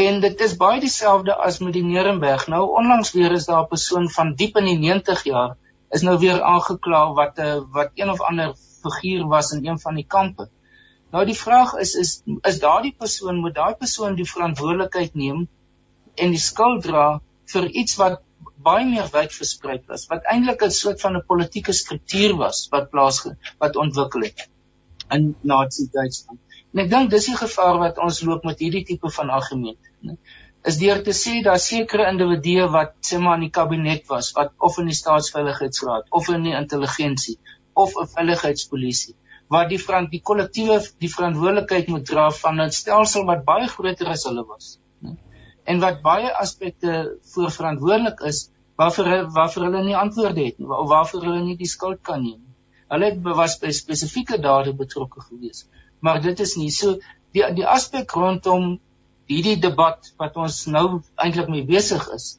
En 0.01 0.21
dit 0.23 0.41
is 0.41 0.57
baie 0.57 0.81
dieselfde 0.81 1.35
as 1.35 1.59
met 1.59 1.75
die 1.75 1.83
Nerenberg. 1.85 2.47
Nou 2.49 2.63
onlangs 2.79 3.11
weer 3.13 3.33
is 3.35 3.47
daar 3.47 3.65
'n 3.65 3.69
persoon 3.69 4.09
van 4.09 4.35
diep 4.35 4.57
in 4.57 4.65
die 4.65 4.79
90 4.79 5.25
jaar 5.25 5.57
is 5.97 6.03
nou 6.07 6.17
weer 6.19 6.43
aangekla 6.43 7.03
wat 7.19 7.39
'n 7.39 7.47
eh, 7.47 7.61
wat 7.77 7.91
een 7.95 8.11
of 8.11 8.21
ander 8.21 8.55
figuur 8.83 9.27
was 9.27 9.53
in 9.53 9.67
een 9.67 9.81
van 9.81 9.95
die 9.95 10.07
kampe. 10.07 10.49
Nou 11.11 11.25
die 11.27 11.39
vraag 11.39 11.75
is 11.85 11.95
is 11.95 12.23
is 12.51 12.61
daardie 12.65 12.95
persoon 12.99 13.41
moet 13.45 13.55
daai 13.55 13.75
persoon 13.75 14.15
die 14.15 14.31
verantwoordelikheid 14.33 15.15
neem 15.15 15.49
en 16.15 16.31
die 16.31 16.45
skuld 16.51 16.83
dra 16.83 17.07
vir 17.53 17.67
iets 17.83 17.97
wat 17.97 18.21
baie 18.63 18.85
meer 18.87 19.09
wyd 19.13 19.33
versprei 19.33 19.79
was, 19.89 20.07
wat 20.13 20.27
eintlik 20.33 20.63
'n 20.63 20.71
soort 20.71 21.01
van 21.01 21.17
'n 21.17 21.27
politieke 21.33 21.73
struktuur 21.73 22.37
was 22.37 22.69
wat 22.75 22.91
plaas 22.91 23.27
wat 23.59 23.77
ontwikkel 23.77 24.23
het 24.29 24.49
in 25.11 25.35
Nazi 25.43 25.89
Duitsland. 25.93 26.41
En 26.73 26.85
ek 26.85 26.91
dink 26.91 27.11
dis 27.11 27.27
die 27.27 27.37
gevaar 27.37 27.79
wat 27.79 27.99
ons 27.99 28.21
loop 28.23 28.45
met 28.45 28.59
hierdie 28.59 28.85
tipe 28.85 29.11
van 29.11 29.31
argument, 29.31 29.79
né? 30.07 30.17
Is 30.69 30.77
deur 30.77 30.99
te 31.05 31.13
sê 31.17 31.39
daar 31.45 31.61
sekere 31.63 32.09
individue 32.13 32.67
wat 32.73 32.93
sê 33.07 33.19
maar 33.19 33.39
in 33.39 33.47
die 33.47 33.55
kabinet 33.59 34.05
was, 34.13 34.33
wat 34.37 34.53
of 34.59 34.77
in 34.83 34.91
die 34.91 34.97
staatsveiligheidsraad 34.99 36.11
of 36.19 36.29
in 36.35 36.45
die 36.49 36.57
intelligensie 36.59 37.39
of 37.73 37.97
'n 37.97 38.11
veiligheidspolisie 38.15 39.15
wat 39.55 39.71
die 39.73 39.81
front 39.83 40.13
die 40.15 40.21
kollektiewe 40.31 40.77
die 41.03 41.11
verantwoordelikheid 41.15 41.89
moet 41.95 42.07
dra 42.11 42.29
van 42.43 42.61
'n 42.61 42.77
stelsel 42.81 43.25
wat 43.31 43.45
baie 43.45 43.67
groter 43.73 44.13
as 44.15 44.25
hulle 44.29 44.45
was 44.53 44.79
né? 45.03 45.17
En 45.65 45.81
wat 45.81 46.03
baie 46.03 46.31
aspekte 46.45 47.19
voor 47.33 47.51
verantwoordelik 47.51 48.21
is 48.33 48.51
waarvoor 48.77 49.11
waarvoor 49.39 49.65
hulle 49.69 49.83
nie 49.89 49.97
antwoorde 49.97 50.45
het 50.45 50.59
nie 50.59 50.69
of 50.69 50.89
waarvoor 50.89 51.25
hulle 51.29 51.43
nie 51.49 51.57
die 51.57 51.73
skuld 51.77 52.03
kan 52.11 52.23
neem 52.23 52.43
hulle 52.93 53.11
het 53.11 53.35
was 53.43 53.59
by 53.65 53.73
spesifieke 53.81 54.39
dade 54.49 54.77
betrokke 54.85 55.21
gewees 55.31 55.67
maar 56.01 56.21
dit 56.23 56.41
is 56.41 56.57
nie. 56.57 56.71
So 56.71 56.99
die 57.35 57.45
die 57.55 57.67
aspek 57.67 58.13
rondom 58.17 58.81
hierdie 59.31 59.59
debat 59.63 60.13
wat 60.19 60.37
ons 60.37 60.67
nou 60.67 60.87
eintlik 61.17 61.49
mee 61.49 61.67
besig 61.67 62.07
is 62.17 62.37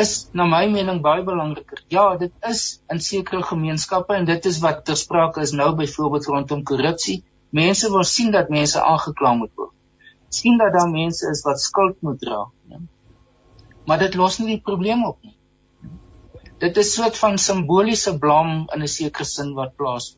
is 0.00 0.12
na 0.32 0.46
my 0.48 0.62
mening 0.72 1.02
baie 1.04 1.20
belangriker. 1.24 1.82
Ja, 1.92 2.16
dit 2.16 2.32
is 2.48 2.80
in 2.92 3.00
sekere 3.04 3.42
gemeenskappe 3.44 4.16
en 4.16 4.24
dit 4.24 4.46
is 4.48 4.62
wat 4.64 4.86
ter 4.88 4.96
sprake 4.96 5.42
is 5.44 5.52
nou 5.52 5.74
byvoorbeeld 5.76 6.28
rondom 6.32 6.62
korrupsie. 6.64 7.18
Mense 7.52 7.90
wil 7.92 8.04
sien 8.08 8.32
dat 8.32 8.48
mense 8.48 8.80
aangekla 8.80 9.34
moet 9.42 9.52
word. 9.56 9.74
sien 10.32 10.56
dat 10.56 10.72
daar 10.72 10.88
mense 10.88 11.28
is 11.28 11.42
wat 11.44 11.60
skuld 11.60 11.96
moet 12.00 12.18
dra, 12.20 12.46
ja. 12.72 12.78
Maar 13.84 13.98
dit 13.98 14.14
los 14.14 14.38
nie 14.38 14.54
die 14.54 14.62
probleem 14.64 15.04
op 15.04 15.18
nie. 15.20 15.36
Dit 16.62 16.76
is 16.76 16.88
'n 16.88 17.02
soort 17.02 17.16
van 17.18 17.38
simboliese 17.38 18.18
blom 18.18 18.68
in 18.74 18.82
'n 18.82 18.88
sekere 18.88 19.24
sin 19.24 19.52
wat 19.54 19.76
plaas. 19.76 20.16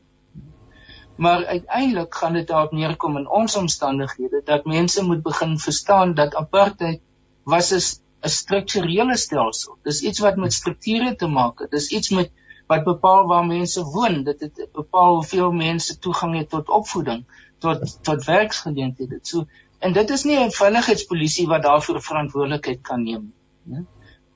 Maar 1.15 1.45
uiteindelik 1.45 2.15
gaan 2.15 2.33
dit 2.33 2.47
daarop 2.47 2.71
neerkom 2.71 3.17
in 3.17 3.29
ons 3.29 3.55
omstandighede 3.55 4.41
dat 4.45 4.65
mense 4.65 5.03
moet 5.03 5.21
begin 5.21 5.59
verstaan 5.59 6.13
dat 6.13 6.35
apartheid 6.35 7.01
was 7.43 7.71
'n 7.71 7.81
'n 8.25 8.29
strukturele 8.29 9.17
stelsel. 9.17 9.77
Dis 9.83 10.01
iets 10.01 10.19
wat 10.19 10.35
met 10.35 10.53
strukture 10.53 11.15
te 11.15 11.27
maak 11.27 11.59
het. 11.59 11.71
Dis 11.71 11.89
iets 11.89 12.09
met 12.09 12.31
wat 12.67 12.83
bepaal 12.83 13.27
waar 13.27 13.45
mense 13.45 13.83
woon. 13.83 14.23
Dit 14.23 14.39
het 14.39 14.69
bepaal 14.73 15.13
hoeveel 15.13 15.51
mense 15.51 15.99
toegang 15.99 16.37
het 16.37 16.49
tot 16.49 16.69
opvoeding, 16.69 17.25
tot 17.57 18.03
tot 18.03 18.25
werksgeleenthede. 18.25 19.19
So 19.21 19.45
en 19.79 19.93
dit 19.93 20.09
is 20.09 20.23
nie 20.23 20.39
'n 20.39 20.51
veiligheidspolisie 20.51 21.47
wat 21.47 21.63
daarvoor 21.63 22.01
verantwoordelikheid 22.01 22.81
kan 22.81 23.03
neem 23.03 23.33
nie. 23.63 23.85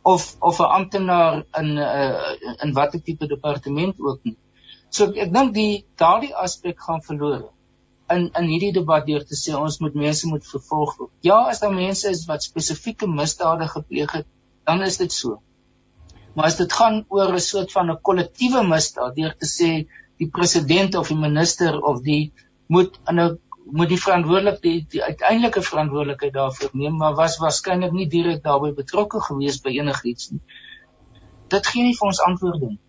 Of 0.01 0.35
of 0.39 0.59
'n 0.59 0.71
amptenaar 0.79 1.43
in 1.61 1.73
'n 1.73 1.77
uh, 1.77 2.63
in 2.63 2.73
watter 2.73 3.01
tipe 3.01 3.27
departement 3.27 3.95
ook 3.99 4.19
nie. 4.23 4.37
So 4.89 5.11
ek 5.13 5.33
dink 5.33 5.53
die 5.53 5.85
daardie 6.01 6.33
aspek 6.35 6.79
gaan 6.87 7.01
verlore 7.05 7.49
in 8.13 8.29
in 8.39 8.47
hierdie 8.49 8.73
debat 8.73 9.05
deur 9.07 9.25
te 9.31 9.37
sê 9.37 9.53
ons 9.57 9.77
moet 9.83 9.97
mense 10.03 10.29
moet 10.29 10.45
vervolg 10.51 10.95
word. 10.97 11.11
Ja, 11.25 11.37
as 11.51 11.61
daar 11.63 11.75
mense 11.75 12.09
is 12.09 12.25
wat 12.29 12.45
spesifieke 12.45 13.07
misdade 13.07 13.67
gepleeg 13.69 14.15
het, 14.19 14.27
dan 14.65 14.81
is 14.85 14.97
dit 15.01 15.13
so. 15.13 15.37
Maar 16.33 16.49
as 16.49 16.57
dit 16.61 16.73
gaan 16.79 17.03
oor 17.09 17.33
'n 17.33 17.45
soort 17.47 17.71
van 17.71 17.91
'n 17.91 18.01
kollektiewe 18.09 18.63
misdaad 18.67 19.15
deur 19.15 19.35
te 19.43 19.49
sê 19.57 19.69
die 20.17 20.29
president 20.37 20.95
of 20.95 21.07
die 21.07 21.21
minister 21.27 21.79
of 21.91 22.01
die 22.01 22.33
moet 22.67 22.99
in 23.07 23.19
'n 23.19 23.37
moet 23.71 23.89
die 23.89 24.01
verantwoordelik 24.01 24.61
die, 24.61 24.85
die 24.89 25.03
uiteindelike 25.03 25.61
verantwoordelikheid 25.61 26.33
daarvoor 26.33 26.69
neem, 26.73 26.95
maar 26.97 27.13
was 27.13 27.37
waarskynlik 27.37 27.91
nie 27.91 28.07
direk 28.07 28.43
daarbey 28.43 28.73
betrokke 28.73 29.21
gewees 29.21 29.61
by 29.61 29.69
enigiets 29.69 30.31
nie. 30.31 30.41
Dit 31.47 31.67
gee 31.67 31.83
nie 31.83 31.97
vir 31.99 32.07
ons 32.07 32.21
antwoorde 32.21 32.65
nie. 32.65 32.79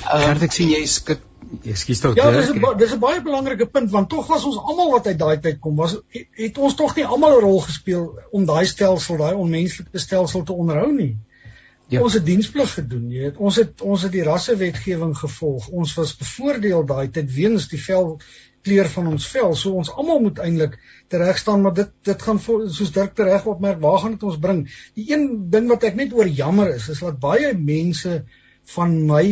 Ja. 0.00 0.18
Gert, 0.18 0.42
ek 0.42 0.52
sien 0.52 0.70
jy 0.72 0.82
skik 0.90 1.22
Ekskuus 1.62 2.00
tog. 2.00 2.16
Ja, 2.16 2.30
dis 2.34 2.50
'n 2.50 2.60
dis 2.78 2.92
'n 2.94 2.98
baie 2.98 3.20
belangrike 3.22 3.66
punt 3.66 3.90
want 3.90 4.08
tog 4.08 4.26
was 4.26 4.44
ons 4.44 4.56
almal 4.56 4.90
wat 4.90 5.06
uit 5.06 5.18
daai 5.18 5.40
tyd 5.40 5.60
kom, 5.60 5.76
was 5.76 5.96
het 6.10 6.58
ons 6.58 6.74
tog 6.74 6.96
nie 6.96 7.04
almal 7.04 7.36
'n 7.36 7.44
rol 7.44 7.60
gespeel 7.60 8.18
om 8.30 8.44
daai 8.44 8.66
stelsel, 8.66 9.16
daai 9.16 9.34
onmenslike 9.34 9.98
stelsel 9.98 10.42
te 10.42 10.52
onderhou 10.52 10.92
nie. 10.92 11.16
Ja. 11.88 12.00
Ons 12.02 12.14
het 12.14 12.24
diensplig 12.26 12.74
gedoen, 12.74 13.10
jy 13.10 13.20
weet. 13.26 13.36
Ons 13.36 13.56
het 13.56 13.80
ons 13.80 14.02
het 14.02 14.12
die 14.12 14.24
rassewetgewing 14.24 15.16
gevolg. 15.18 15.68
Ons 15.68 15.94
was 15.94 16.16
bevoordeel 16.16 16.86
daai 16.86 17.10
tyd 17.10 17.30
weens 17.34 17.68
die 17.68 17.80
vel 17.80 18.18
kleur 18.64 18.88
van 18.88 19.06
ons 19.06 19.26
vel. 19.28 19.54
So 19.54 19.76
ons 19.80 19.90
almal 19.92 20.22
moet 20.24 20.38
eintlik 20.38 20.78
tereg 21.12 21.38
staan, 21.38 21.60
maar 21.62 21.74
dit 21.74 21.90
dit 22.02 22.22
gaan 22.22 22.40
soos 22.40 22.92
Dirk 22.92 23.14
tereg 23.14 23.44
opmerk, 23.46 23.80
waar 23.80 23.98
gaan 23.98 24.16
dit 24.16 24.22
ons 24.22 24.40
bring? 24.40 24.64
Die 24.94 25.12
een 25.12 25.50
ding 25.50 25.68
wat 25.68 25.84
ek 25.84 25.94
net 26.00 26.12
oor 26.12 26.26
jammer 26.26 26.74
is, 26.74 26.88
is 26.88 27.04
dat 27.04 27.20
baie 27.20 27.52
mense 27.58 28.24
van 28.72 28.94
my 29.06 29.26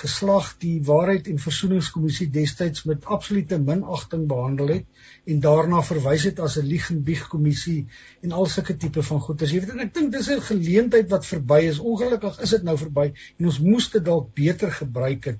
geslag 0.00 0.48
die 0.62 0.80
waarheid 0.86 1.28
en 1.30 1.38
versoeningskommissie 1.38 2.26
destyds 2.34 2.82
met 2.90 3.04
absolute 3.16 3.58
minagting 3.62 4.24
behandel 4.26 4.72
het 4.74 5.04
en 5.34 5.40
daarna 5.44 5.82
verwys 5.86 6.26
het 6.26 6.40
as 6.42 6.58
'n 6.58 6.66
lieg 6.66 6.90
en 6.90 7.02
bieg 7.06 7.28
kommissie 7.28 7.86
en 8.22 8.32
al 8.32 8.46
sulke 8.46 8.76
tipe 8.76 9.02
van 9.02 9.20
goeders. 9.20 9.52
Jy 9.52 9.60
weet 9.60 9.74
en 9.76 9.84
ek 9.86 9.94
dink 9.94 10.12
dis 10.12 10.30
'n 10.30 10.40
geleentheid 10.40 11.10
wat 11.10 11.26
verby 11.26 11.60
is. 11.70 11.78
Ongelukkig 11.78 12.40
is 12.40 12.50
dit 12.50 12.62
nou 12.62 12.76
verby 12.76 13.12
en 13.38 13.44
ons 13.46 13.60
moes 13.60 13.90
dit 13.90 14.04
dalk 14.04 14.34
beter 14.34 14.72
gebruik 14.72 15.24
het 15.24 15.38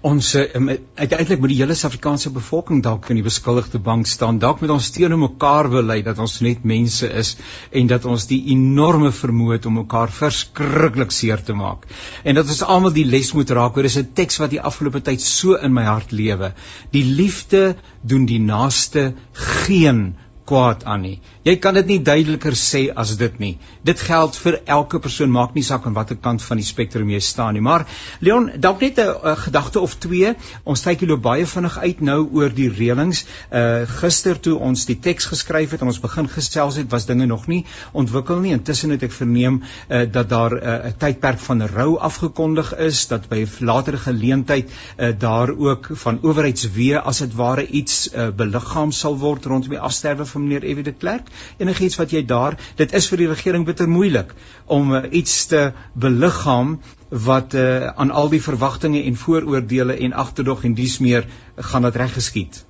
ons 0.00 0.34
um, 0.34 0.68
uiteindelik 0.94 1.40
moet 1.40 1.52
die 1.52 1.58
hele 1.60 1.74
Suid-Afrikaanse 1.78 2.32
bevolking 2.34 2.82
dalk 2.84 3.08
in 3.12 3.20
die 3.20 3.26
beskuldigde 3.26 3.78
bank 3.78 4.06
staan. 4.10 4.40
Dalk 4.42 4.60
moet 4.62 4.72
ons 4.74 4.90
teenoor 4.94 5.20
mekaar 5.24 5.68
bely 5.72 6.00
dat 6.06 6.18
ons 6.22 6.38
net 6.44 6.64
mense 6.68 7.08
is 7.22 7.34
en 7.70 7.90
dat 7.90 8.06
ons 8.08 8.26
die 8.30 8.40
enorme 8.54 9.12
vermoë 9.12 9.58
het 9.58 9.68
om 9.70 9.78
mekaar 9.80 10.12
verskriklik 10.12 11.14
seer 11.14 11.42
te 11.44 11.56
maak. 11.56 11.86
En 12.24 12.38
dat 12.38 12.48
ons 12.48 12.64
almal 12.64 12.94
die 12.96 13.06
les 13.08 13.32
moet 13.36 13.50
raak. 13.50 13.74
Dit 13.74 13.90
is 13.90 13.98
'n 13.98 14.12
teks 14.14 14.38
wat 14.38 14.50
die 14.50 14.60
afgelope 14.60 15.00
tyd 15.00 15.20
so 15.20 15.54
in 15.54 15.72
my 15.72 15.84
hart 15.84 16.12
lewe. 16.12 16.52
Die 16.90 17.04
liefde 17.04 17.76
doen 18.02 18.26
die 18.26 18.40
naaste 18.40 19.14
geen 19.32 20.14
kwaad 20.52 20.84
aan 20.84 21.06
nie. 21.06 21.18
Jy 21.46 21.54
kan 21.62 21.74
dit 21.78 21.88
nie 21.88 21.98
duideliker 22.04 22.54
sê 22.58 22.82
as 23.02 23.14
dit 23.18 23.38
nie. 23.40 23.54
Dit 23.88 24.02
geld 24.04 24.36
vir 24.38 24.58
elke 24.76 25.00
persoon, 25.02 25.30
maak 25.32 25.56
nie 25.56 25.64
saak 25.66 25.86
aan 25.88 25.96
watter 25.96 26.18
kant 26.20 26.44
van 26.44 26.60
die 26.60 26.66
spektrum 26.66 27.08
jy 27.10 27.20
staan 27.24 27.56
nie. 27.56 27.62
Maar 27.64 27.86
Leon, 28.20 28.50
dalk 28.60 28.82
net 28.84 29.00
'n 29.00 29.36
gedagte 29.44 29.80
of 29.80 29.96
twee. 29.96 30.34
Ons 30.64 30.82
kyk 30.84 31.00
hier 31.00 31.16
baie 31.16 31.46
vinnig 31.46 31.78
uit 31.78 32.00
nou 32.00 32.28
oor 32.32 32.50
die 32.50 32.68
reëlings. 32.68 33.24
Uh 33.50 33.86
gister 34.02 34.40
toe 34.40 34.58
ons 34.58 34.84
die 34.86 34.98
teks 34.98 35.26
geskryf 35.32 35.70
het 35.70 35.80
en 35.80 35.86
ons 35.86 36.00
begin 36.00 36.28
gesels 36.28 36.76
het, 36.76 36.90
was 36.90 37.06
dinge 37.06 37.26
nog 37.26 37.46
nie 37.46 37.64
ontwikkel 37.92 38.38
nie. 38.38 38.52
Intussen 38.52 38.90
het 38.90 39.02
ek 39.02 39.12
verneem 39.12 39.62
uh 39.88 40.04
dat 40.12 40.28
daar 40.28 40.52
'n 40.52 40.86
uh, 40.86 40.92
tydperk 40.98 41.38
van 41.38 41.66
rou 41.66 41.98
afgekondig 41.98 42.76
is, 42.76 43.06
dat 43.06 43.28
by 43.28 43.46
'n 43.46 43.64
latere 43.64 43.96
geleentheid 43.96 44.70
uh 44.98 45.12
daar 45.18 45.50
ook 45.50 45.90
van 45.92 46.18
owerheidswee 46.22 46.98
as 46.98 47.18
dit 47.18 47.34
ware 47.34 47.66
iets 47.66 48.14
uh 48.14 48.30
beliggaam 48.30 48.92
sal 48.92 49.18
word 49.18 49.44
rondom 49.44 49.70
die 49.70 49.78
afsterwe 49.78 50.26
van 50.26 50.41
meneer 50.42 50.66
Evie 50.66 50.84
de 50.86 50.92
Klerk. 50.92 51.30
Enigiets 51.58 51.98
wat 52.00 52.12
jy 52.14 52.24
daar 52.26 52.58
dit 52.76 52.92
is 52.92 53.08
vir 53.10 53.22
die 53.24 53.30
regering 53.30 53.66
bitter 53.68 53.88
moeilik 53.88 54.34
om 54.66 54.92
uh, 54.94 55.04
iets 55.10 55.46
te 55.52 55.62
beliggaam 55.94 56.80
wat 57.08 57.54
uh, 57.54 57.92
aan 57.94 58.10
al 58.10 58.30
die 58.32 58.42
verwagtinge 58.42 59.02
en 59.04 59.16
vooroordeele 59.16 59.96
en 60.06 60.12
agterdog 60.12 60.64
en 60.64 60.74
dies 60.74 60.98
meer 61.04 61.26
gaan 61.56 61.88
dit 61.88 61.96
reg 61.96 62.14
geskied. 62.18 62.62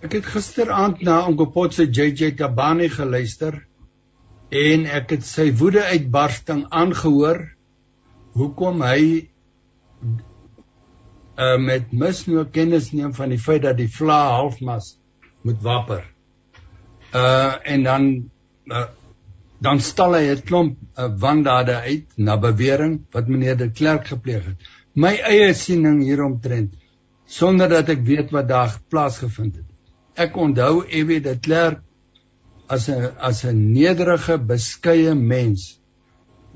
Ek 0.00 0.14
het 0.16 0.28
gisteraand 0.32 1.02
na 1.04 1.20
Onkopot 1.28 1.74
se 1.76 1.84
JJ 1.84 2.32
Tabane 2.38 2.88
geluister 2.88 3.58
en 4.50 4.86
ek 4.88 5.12
het 5.16 5.26
sy 5.26 5.50
woede 5.54 5.82
uitbarsting 5.92 6.64
aangehoor 6.70 7.42
hoekom 8.38 8.80
hy 8.82 9.02
uh 11.40 11.56
met 11.60 11.92
misnoo 11.92 12.44
kennis 12.52 12.90
neem 12.92 13.12
van 13.16 13.30
die 13.32 13.40
feit 13.40 13.62
dat 13.62 13.78
die 13.78 13.90
vla 13.92 14.18
halfmas 14.36 14.94
moet 15.42 15.62
wapper. 15.62 16.04
Uh 17.14 17.54
en 17.62 17.82
dan 17.82 18.30
uh, 18.66 18.86
dan 19.60 19.80
stel 19.80 20.14
hy 20.16 20.24
'n 20.34 20.42
klomp 20.48 20.76
uh, 20.96 21.08
wandade 21.18 21.74
uit 21.74 22.06
na 22.16 22.36
bewering 22.38 23.00
wat 23.12 23.28
meneer 23.28 23.56
de 23.56 23.70
Klerk 23.70 24.06
gepleeg 24.06 24.44
het. 24.44 24.56
My 24.94 25.14
eie 25.16 25.52
siening 25.54 26.02
hieromtrent 26.02 26.74
sonder 27.26 27.68
dat 27.68 27.88
ek 27.88 28.02
weet 28.06 28.32
wat 28.34 28.48
daar 28.48 28.80
plaasgevind 28.88 29.56
het. 29.56 29.68
Ek 30.16 30.36
onthou 30.36 30.84
Ewie 30.88 31.20
de 31.20 31.38
Klerk 31.38 31.82
as 32.66 32.88
'n 32.88 33.12
as 33.18 33.44
'n 33.44 33.72
nederige, 33.72 34.38
beskeie 34.38 35.14
mens. 35.14 35.80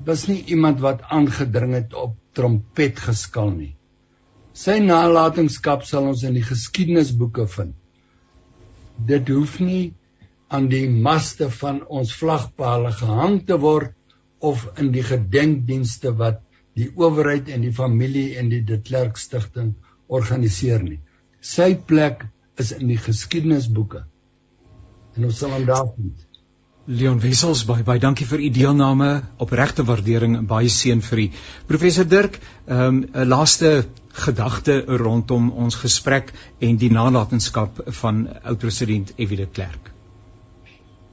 Was 0.05 0.27
nie 0.27 0.43
iemand 0.45 0.79
wat 0.79 1.01
aangedring 1.01 1.73
het 1.73 1.93
op 1.93 2.15
trompet 2.33 2.99
geskal 2.99 3.49
nie. 3.49 3.75
Sy 4.53 4.79
nalatenskap 4.79 5.83
sal 5.83 6.07
ons 6.07 6.23
in 6.23 6.33
die 6.33 6.43
geskiedenisboeke 6.43 7.47
vind. 7.47 7.75
Dit 8.97 9.29
hoef 9.29 9.59
nie 9.59 9.93
aan 10.47 10.69
die 10.71 10.87
maste 10.89 11.49
van 11.51 11.81
ons 11.87 12.13
vlagpale 12.15 12.91
gehang 12.95 13.41
te 13.47 13.57
word 13.59 13.93
of 14.39 14.67
in 14.79 14.91
die 14.93 15.03
gedenkdienste 15.03 16.13
wat 16.19 16.41
die 16.75 16.89
owerheid 16.95 17.49
en 17.51 17.63
die 17.65 17.73
familie 17.73 18.35
en 18.39 18.51
die 18.51 18.61
De 18.67 18.77
Klerk 18.81 19.17
stigting 19.17 19.73
organiseer 20.07 20.83
nie. 20.83 20.99
Sy 21.41 21.73
plek 21.75 22.25
is 22.61 22.71
in 22.75 22.87
die 22.91 22.99
geskiedenisboeke. 22.99 24.03
En 25.15 25.27
ons 25.27 25.39
sal 25.39 25.55
hom 25.55 25.67
daar 25.67 25.87
vind. 25.95 26.25
Leon 26.85 27.17
Wessels 27.17 27.63
baie 27.65 27.81
baie 27.81 27.97
dankie 27.97 28.27
vir 28.29 28.43
u 28.45 28.49
deelname, 28.53 29.07
opregte 29.41 29.81
waardering 29.87 30.35
en 30.37 30.45
baie 30.45 30.69
seën 30.69 30.99
vir 31.01 31.21
u. 31.23 31.23
Professor 31.65 32.05
Dirk, 32.05 32.37
ehm, 32.37 32.99
'n 32.99 33.21
um, 33.21 33.27
laaste 33.27 33.87
gedagte 34.13 34.83
rondom 34.85 35.49
ons 35.49 35.75
gesprek 35.75 36.31
en 36.59 36.77
die 36.77 36.91
nalatenskap 36.91 37.81
van 38.01 38.27
oud 38.43 38.59
president 38.59 39.13
F.W. 39.17 39.35
de 39.35 39.47
Klerk. 39.47 39.91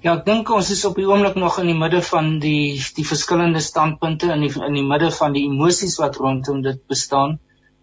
Ja, 0.03 0.17
ek 0.19 0.27
dink 0.27 0.51
ons 0.51 0.71
is 0.71 0.85
op 0.85 0.97
die 0.97 1.09
oomblik 1.09 1.35
nog 1.41 1.59
in 1.59 1.67
die 1.67 1.79
midde 1.79 2.03
van 2.03 2.39
die 2.39 2.83
die 2.97 3.07
verskillende 3.07 3.61
standpunte 3.61 4.33
in 4.35 4.41
die 4.41 4.53
in 4.67 4.75
die 4.75 4.85
midde 4.85 5.11
van 5.11 5.33
die 5.33 5.47
emosies 5.49 5.97
wat 5.97 6.17
rondom 6.17 6.61
dit 6.63 6.87
bestaan. 6.87 7.39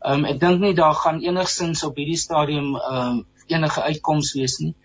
Ehm 0.06 0.20
um, 0.20 0.26
ek 0.26 0.40
dink 0.40 0.62
nie 0.62 0.76
daar 0.76 0.94
gaan 0.94 1.24
enigsins 1.26 1.84
op 1.84 1.96
hierdie 1.96 2.22
stadium 2.22 2.76
ehm 2.76 3.10
um, 3.10 3.26
enige 3.48 3.82
uitkoms 3.82 4.34
wees 4.38 4.60
nie. 4.60 4.76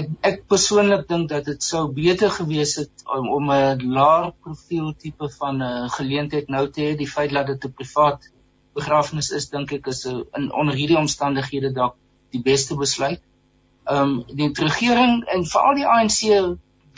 Ek 0.00 0.06
ek 0.28 0.38
persoonlik 0.48 1.02
dink 1.08 1.28
dat 1.30 1.48
dit 1.50 1.64
sou 1.64 1.82
beter 1.92 2.30
gewees 2.32 2.76
het 2.80 3.02
om, 3.16 3.26
om 3.38 3.50
'n 3.52 3.88
laer 3.96 4.30
profiel 4.44 4.92
tipe 5.04 5.28
van 5.38 5.56
'n 5.56 5.66
uh, 5.70 5.90
geleentheid 5.96 6.48
nou 6.48 6.62
te 6.70 6.80
hê. 6.84 6.94
Die 6.96 7.10
feit 7.14 7.34
dat 7.36 7.46
dit 7.46 7.64
'n 7.64 7.76
privaat 7.80 8.30
begrafnis 8.78 9.28
is, 9.38 9.50
dink 9.50 9.72
ek 9.72 9.90
is 9.92 10.06
'n 10.06 10.24
in 10.38 10.52
onder 10.52 10.74
hierdie 10.74 10.96
omstandighede 10.96 11.72
dalk 11.72 11.96
die 12.30 12.42
beste 12.42 12.76
besluit. 12.76 13.20
Ehm 13.84 14.02
um, 14.02 14.36
die 14.40 14.48
regering 14.64 15.24
en 15.34 15.44
veral 15.52 15.74
die 15.74 15.88
ANC 15.96 16.20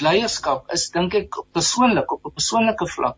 leierskap 0.06 0.70
is 0.76 0.90
dink 0.90 1.14
ek 1.14 1.40
persoonlik 1.52 2.12
op 2.12 2.26
'n 2.26 2.36
persoonlike 2.38 2.86
vlak 2.94 3.16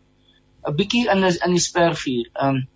'n 0.67 0.75
bietjie 0.75 1.05
in 1.13 1.23
in 1.23 1.53
die 1.57 1.65
spervuur. 1.69 2.25
Ehm 2.33 2.55
um, 2.55 2.67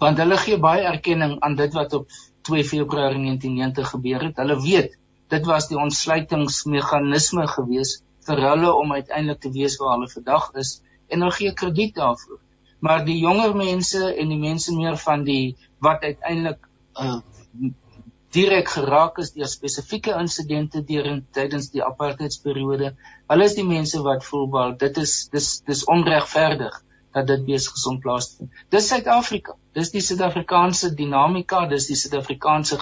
want 0.00 0.18
hulle 0.18 0.36
gee 0.36 0.58
baie 0.58 0.82
erkenning 0.90 1.38
aan 1.40 1.54
dit 1.54 1.72
wat 1.74 1.92
op 1.92 2.08
2 2.48 2.64
Februarie 2.64 3.22
1990 3.22 3.88
gebeur 3.94 4.22
het. 4.26 4.36
Hulle 4.36 4.58
weet 4.60 4.98
dit 5.32 5.46
was 5.48 5.68
die 5.70 5.80
ontsluitingsmeganisme 5.80 7.46
gewees 7.56 7.98
vir 8.26 8.40
hulle 8.46 8.72
om 8.76 8.92
uiteindelik 8.92 9.40
te 9.42 9.52
weet 9.52 9.76
waar 9.80 9.96
hulle 9.96 10.10
vandag 10.14 10.48
is 10.62 10.72
en 11.08 11.24
hulle 11.24 11.36
gee 11.38 11.52
krediet 11.60 11.94
daarvoor. 11.98 12.40
Maar 12.82 13.04
die 13.06 13.18
jonger 13.22 13.54
mense 13.56 14.02
en 14.10 14.32
die 14.32 14.40
mense 14.40 14.74
meer 14.76 14.98
van 15.04 15.24
die 15.28 15.56
wat 15.86 16.02
uiteindelik 16.02 16.68
uh, 17.00 17.20
direk 18.32 18.70
geraak 18.74 19.18
is 19.22 19.32
deur 19.36 19.50
spesifieke 19.50 20.14
insidente 20.18 20.82
deur 20.88 21.08
tydens 21.36 21.68
die 21.74 21.84
apartheidsperiode, 21.84 22.94
hulle 23.28 23.48
is 23.48 23.56
die 23.58 23.66
mense 23.68 24.00
wat 24.06 24.24
voel 24.24 24.48
wel 24.54 24.76
dit 24.80 25.00
is 25.02 25.16
dis 25.34 25.50
dis 25.68 25.84
onregverdig 25.96 26.78
dat 27.12 27.28
dit 27.28 27.44
besig 27.44 27.76
is 27.76 27.86
om 27.90 27.98
plaas 28.00 28.30
te 28.30 28.38
vind. 28.40 28.60
Dis 28.72 28.86
Suid-Afrika. 28.88 29.56
Dis 29.76 29.90
die 29.92 30.00
Suid-Afrikaanse 30.00 30.94
dinamika, 30.96 31.66
dis 31.68 31.90
die 31.90 31.98
Suid-Afrikaanse 32.00 32.78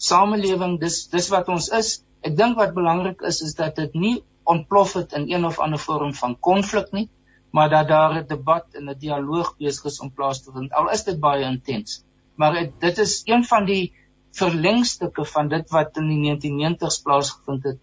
samelewing, 0.00 0.78
dis 0.80 1.04
dis 1.12 1.28
wat 1.32 1.48
ons 1.52 1.68
is. 1.76 2.00
Ek 2.24 2.36
dink 2.36 2.58
wat 2.60 2.74
belangrik 2.76 3.22
is 3.28 3.40
is 3.46 3.56
dat 3.58 3.76
dit 3.76 3.94
nie 3.94 4.16
ontplof 4.50 4.94
het 4.98 5.12
in 5.18 5.28
een 5.30 5.44
of 5.46 5.60
ander 5.60 5.80
vorm 5.80 6.14
van 6.16 6.36
konflik 6.48 6.92
nie, 6.96 7.08
maar 7.52 7.68
dat 7.70 7.88
daar 7.88 8.14
'n 8.18 8.26
debat 8.26 8.66
en 8.74 8.88
'n 8.90 8.98
dialoog 8.98 9.56
besig 9.58 9.84
is 9.92 10.00
om 10.00 10.12
plaas 10.12 10.42
te 10.42 10.52
vind. 10.52 10.72
Al 10.72 10.90
is 10.90 11.04
dit 11.04 11.20
baie 11.20 11.44
intens. 11.44 12.04
Maar 12.34 12.56
het, 12.56 12.72
dit 12.80 12.98
is 12.98 13.22
een 13.24 13.44
van 13.44 13.64
die 13.64 13.92
verlengstukke 14.32 15.24
van 15.24 15.48
dit 15.48 15.70
wat 15.70 15.96
in 15.96 16.08
die 16.08 16.20
1990s 16.24 17.02
plaasgevind 17.02 17.64
het 17.64 17.78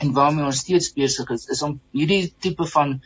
en 0.00 0.12
waarmee 0.12 0.44
ons 0.44 0.58
steeds 0.58 0.92
besig 0.92 1.30
is, 1.30 1.46
is 1.46 1.62
om 1.62 1.80
hierdie 1.92 2.34
tipe 2.38 2.66
van 2.66 3.02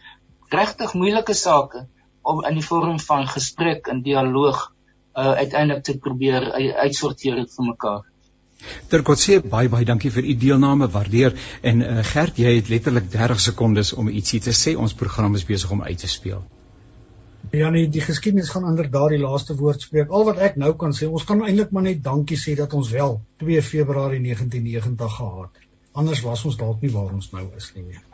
regtig 0.49 0.95
moeilike 0.95 1.35
sake 1.35 1.87
om 2.23 2.45
in 2.45 2.55
die 2.55 2.65
vorm 2.65 3.01
van 3.01 3.27
gesprek 3.29 3.87
en 3.87 4.03
dialoog 4.03 4.73
uh, 5.19 5.33
uiteindelik 5.43 5.85
te 5.85 5.99
probeer 5.99 6.53
uitsorteer 6.85 7.45
vir 7.57 7.65
mekaar. 7.65 8.05
Terkotse 8.93 9.41
baie 9.55 9.69
baie 9.73 9.87
dankie 9.89 10.11
vir 10.11 10.27
u 10.27 10.37
deelname, 10.45 10.89
waardeer 10.95 11.35
en 11.63 11.83
uh, 11.85 11.99
Gert, 12.13 12.39
jy 12.43 12.55
het 12.57 12.71
letterlik 12.73 13.11
30 13.13 13.43
sekondes 13.51 13.93
om 13.93 14.09
ietsie 14.09 14.41
te 14.41 14.55
sê. 14.57 14.75
Ons 14.77 14.97
program 14.99 15.37
is 15.39 15.47
besig 15.49 15.71
om 15.75 15.83
uit 15.83 15.99
te 15.99 16.11
speel. 16.11 16.43
Ja 17.55 17.71
nee, 17.71 17.89
die 17.89 18.03
geskiedenis 18.05 18.51
gaan 18.53 18.67
inderdaad 18.69 19.15
die 19.15 19.21
laaste 19.23 19.55
woord 19.57 19.87
spreek. 19.87 20.11
Al 20.11 20.27
wat 20.29 20.43
ek 20.49 20.59
nou 20.61 20.75
kan 20.81 20.93
sê, 20.97 21.07
ons 21.09 21.25
kan 21.29 21.45
eintlik 21.47 21.71
maar 21.73 21.87
net 21.87 22.03
dankie 22.05 22.37
sê 22.41 22.57
dat 22.59 22.75
ons 22.77 22.91
wel 22.93 23.21
2 23.45 23.63
Februarie 23.71 24.21
1990 24.27 25.17
gehad 25.21 25.47
het. 25.47 25.65
Anders 26.03 26.21
was 26.27 26.45
ons 26.45 26.59
dalk 26.61 26.85
nie 26.85 26.93
waar 26.93 27.15
ons 27.15 27.33
nou 27.33 27.47
is 27.57 27.73
nie 27.77 27.87
meer. 27.87 28.05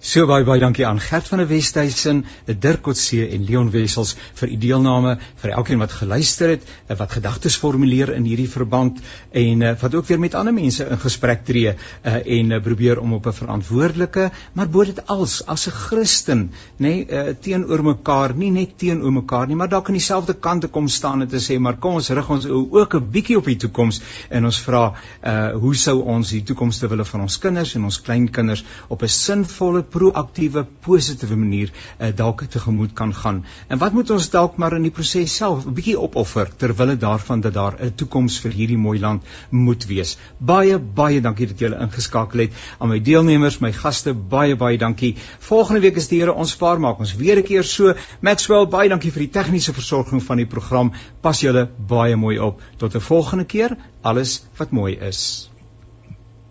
So 0.00 0.26
baie 0.26 0.44
baie 0.44 0.60
dankie 0.60 0.86
aan 0.86 1.00
Gert 1.00 1.28
van 1.28 1.38
der 1.38 1.48
Westhuizen, 1.50 2.24
Dirk 2.46 2.82
Kotse 2.86 3.24
en 3.28 3.44
Leon 3.44 3.70
Wessels 3.74 4.14
vir 4.38 4.52
u 4.52 4.56
deelname, 4.62 5.16
vir 5.42 5.54
elkeen 5.58 5.80
wat 5.82 5.92
geluister 5.92 6.52
het, 6.54 6.66
wat 6.88 7.16
gedagtes 7.16 7.56
formuleer 7.58 8.12
in 8.14 8.24
hierdie 8.28 8.48
verband 8.50 9.00
en 9.32 9.64
uh, 9.66 9.72
wat 9.80 9.94
ook 9.94 10.06
weer 10.06 10.20
met 10.22 10.36
ander 10.38 10.54
mense 10.54 10.86
in 10.86 11.00
gesprek 11.02 11.44
tree 11.48 11.72
uh, 11.74 12.14
en 12.38 12.54
probeer 12.62 13.00
om 13.02 13.16
op 13.18 13.26
'n 13.26 13.32
verantwoordelike, 13.32 14.30
maar 14.54 14.68
bo 14.68 14.84
dit 14.84 15.00
als 15.06 15.42
as 15.46 15.66
'n 15.66 15.70
Christen, 15.70 16.50
nê, 16.78 17.06
nee, 17.06 17.34
teenoor 17.40 17.82
mekaar, 17.82 18.34
nie 18.34 18.50
net 18.50 18.78
teenoor 18.78 19.12
mekaar 19.12 19.46
nie, 19.46 19.56
maar 19.56 19.68
dalk 19.68 19.88
aan 19.88 19.98
dieselfde 19.98 20.34
kant 20.34 20.60
te 20.60 20.68
kom 20.68 20.88
staan 20.88 21.22
en 21.22 21.28
te 21.28 21.40
sê, 21.40 21.58
maar 21.58 21.76
kom 21.76 21.94
ons 21.94 22.08
rig 22.10 22.30
ons 22.30 22.46
ook 22.46 22.94
'n 22.94 23.10
bietjie 23.10 23.36
op 23.36 23.44
die 23.44 23.56
toekoms 23.56 24.00
en 24.30 24.44
ons 24.44 24.60
vra, 24.60 24.92
uh, 25.22 25.52
hoe 25.52 25.74
sou 25.74 26.02
ons 26.02 26.30
die 26.30 26.42
toekoms 26.42 26.78
te 26.78 26.88
wille 26.88 27.04
van 27.04 27.20
ons 27.20 27.38
kinders 27.38 27.74
en 27.74 27.84
ons 27.84 28.00
kleinkinders 28.00 28.64
op 28.88 29.02
'n 29.02 29.08
sin 29.08 29.44
sinvolle, 29.56 29.82
proaktiewe, 29.82 30.64
positiewe 30.84 31.36
manier 31.36 31.70
uh, 31.72 32.10
dalk 32.14 32.44
tegemoet 32.50 32.92
kan 32.94 33.12
gaan. 33.14 33.44
En 33.68 33.78
wat 33.78 33.92
moet 33.92 34.10
ons 34.10 34.28
dalk 34.30 34.56
maar 34.60 34.76
in 34.76 34.84
die 34.84 34.92
proses 34.92 35.32
self 35.32 35.66
'n 35.66 35.74
bietjie 35.74 35.98
opoffer 35.98 36.48
ter 36.56 36.74
wille 36.76 36.96
daarvan 36.96 37.40
dat 37.40 37.54
daar 37.54 37.76
'n 37.80 37.94
toekoms 37.96 38.38
vir 38.40 38.52
hierdie 38.52 38.76
mooi 38.76 38.98
land 39.00 39.22
moet 39.50 39.86
wees. 39.86 40.18
Baie 40.38 40.78
baie 40.78 41.20
dankie 41.20 41.46
dat 41.46 41.58
julle 41.58 41.80
ingeskakel 41.80 42.40
het. 42.40 42.52
Aan 42.78 42.88
my 42.88 43.00
deelnemers, 43.00 43.60
my 43.60 43.72
gaste, 43.72 44.14
baie 44.14 44.56
baie 44.56 44.78
dankie. 44.78 45.16
Volgende 45.38 45.80
week 45.80 45.96
is 45.96 46.08
die 46.08 46.20
Here 46.20 46.32
ons 46.32 46.54
vaar 46.54 46.80
maak 46.80 46.98
ons 46.98 47.16
weer 47.16 47.38
'n 47.38 47.42
keer 47.42 47.64
so. 47.64 47.94
Maxwell, 48.20 48.66
baie 48.66 48.88
dankie 48.88 49.10
vir 49.10 49.20
die 49.20 49.32
tegniese 49.32 49.72
versorging 49.72 50.22
van 50.22 50.36
die 50.36 50.46
program. 50.46 50.92
Pas 51.20 51.40
julle 51.40 51.68
baie 51.88 52.16
mooi 52.16 52.38
op. 52.38 52.60
Tot 52.76 52.94
'n 52.94 53.00
volgende 53.00 53.44
keer. 53.44 53.76
Alles 54.02 54.44
wat 54.56 54.70
mooi 54.70 54.96
is. 54.96 55.50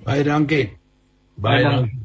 Baie 0.04 0.24
dankie. 0.24 0.78
Baie 1.36 1.64
dankie. 1.64 2.05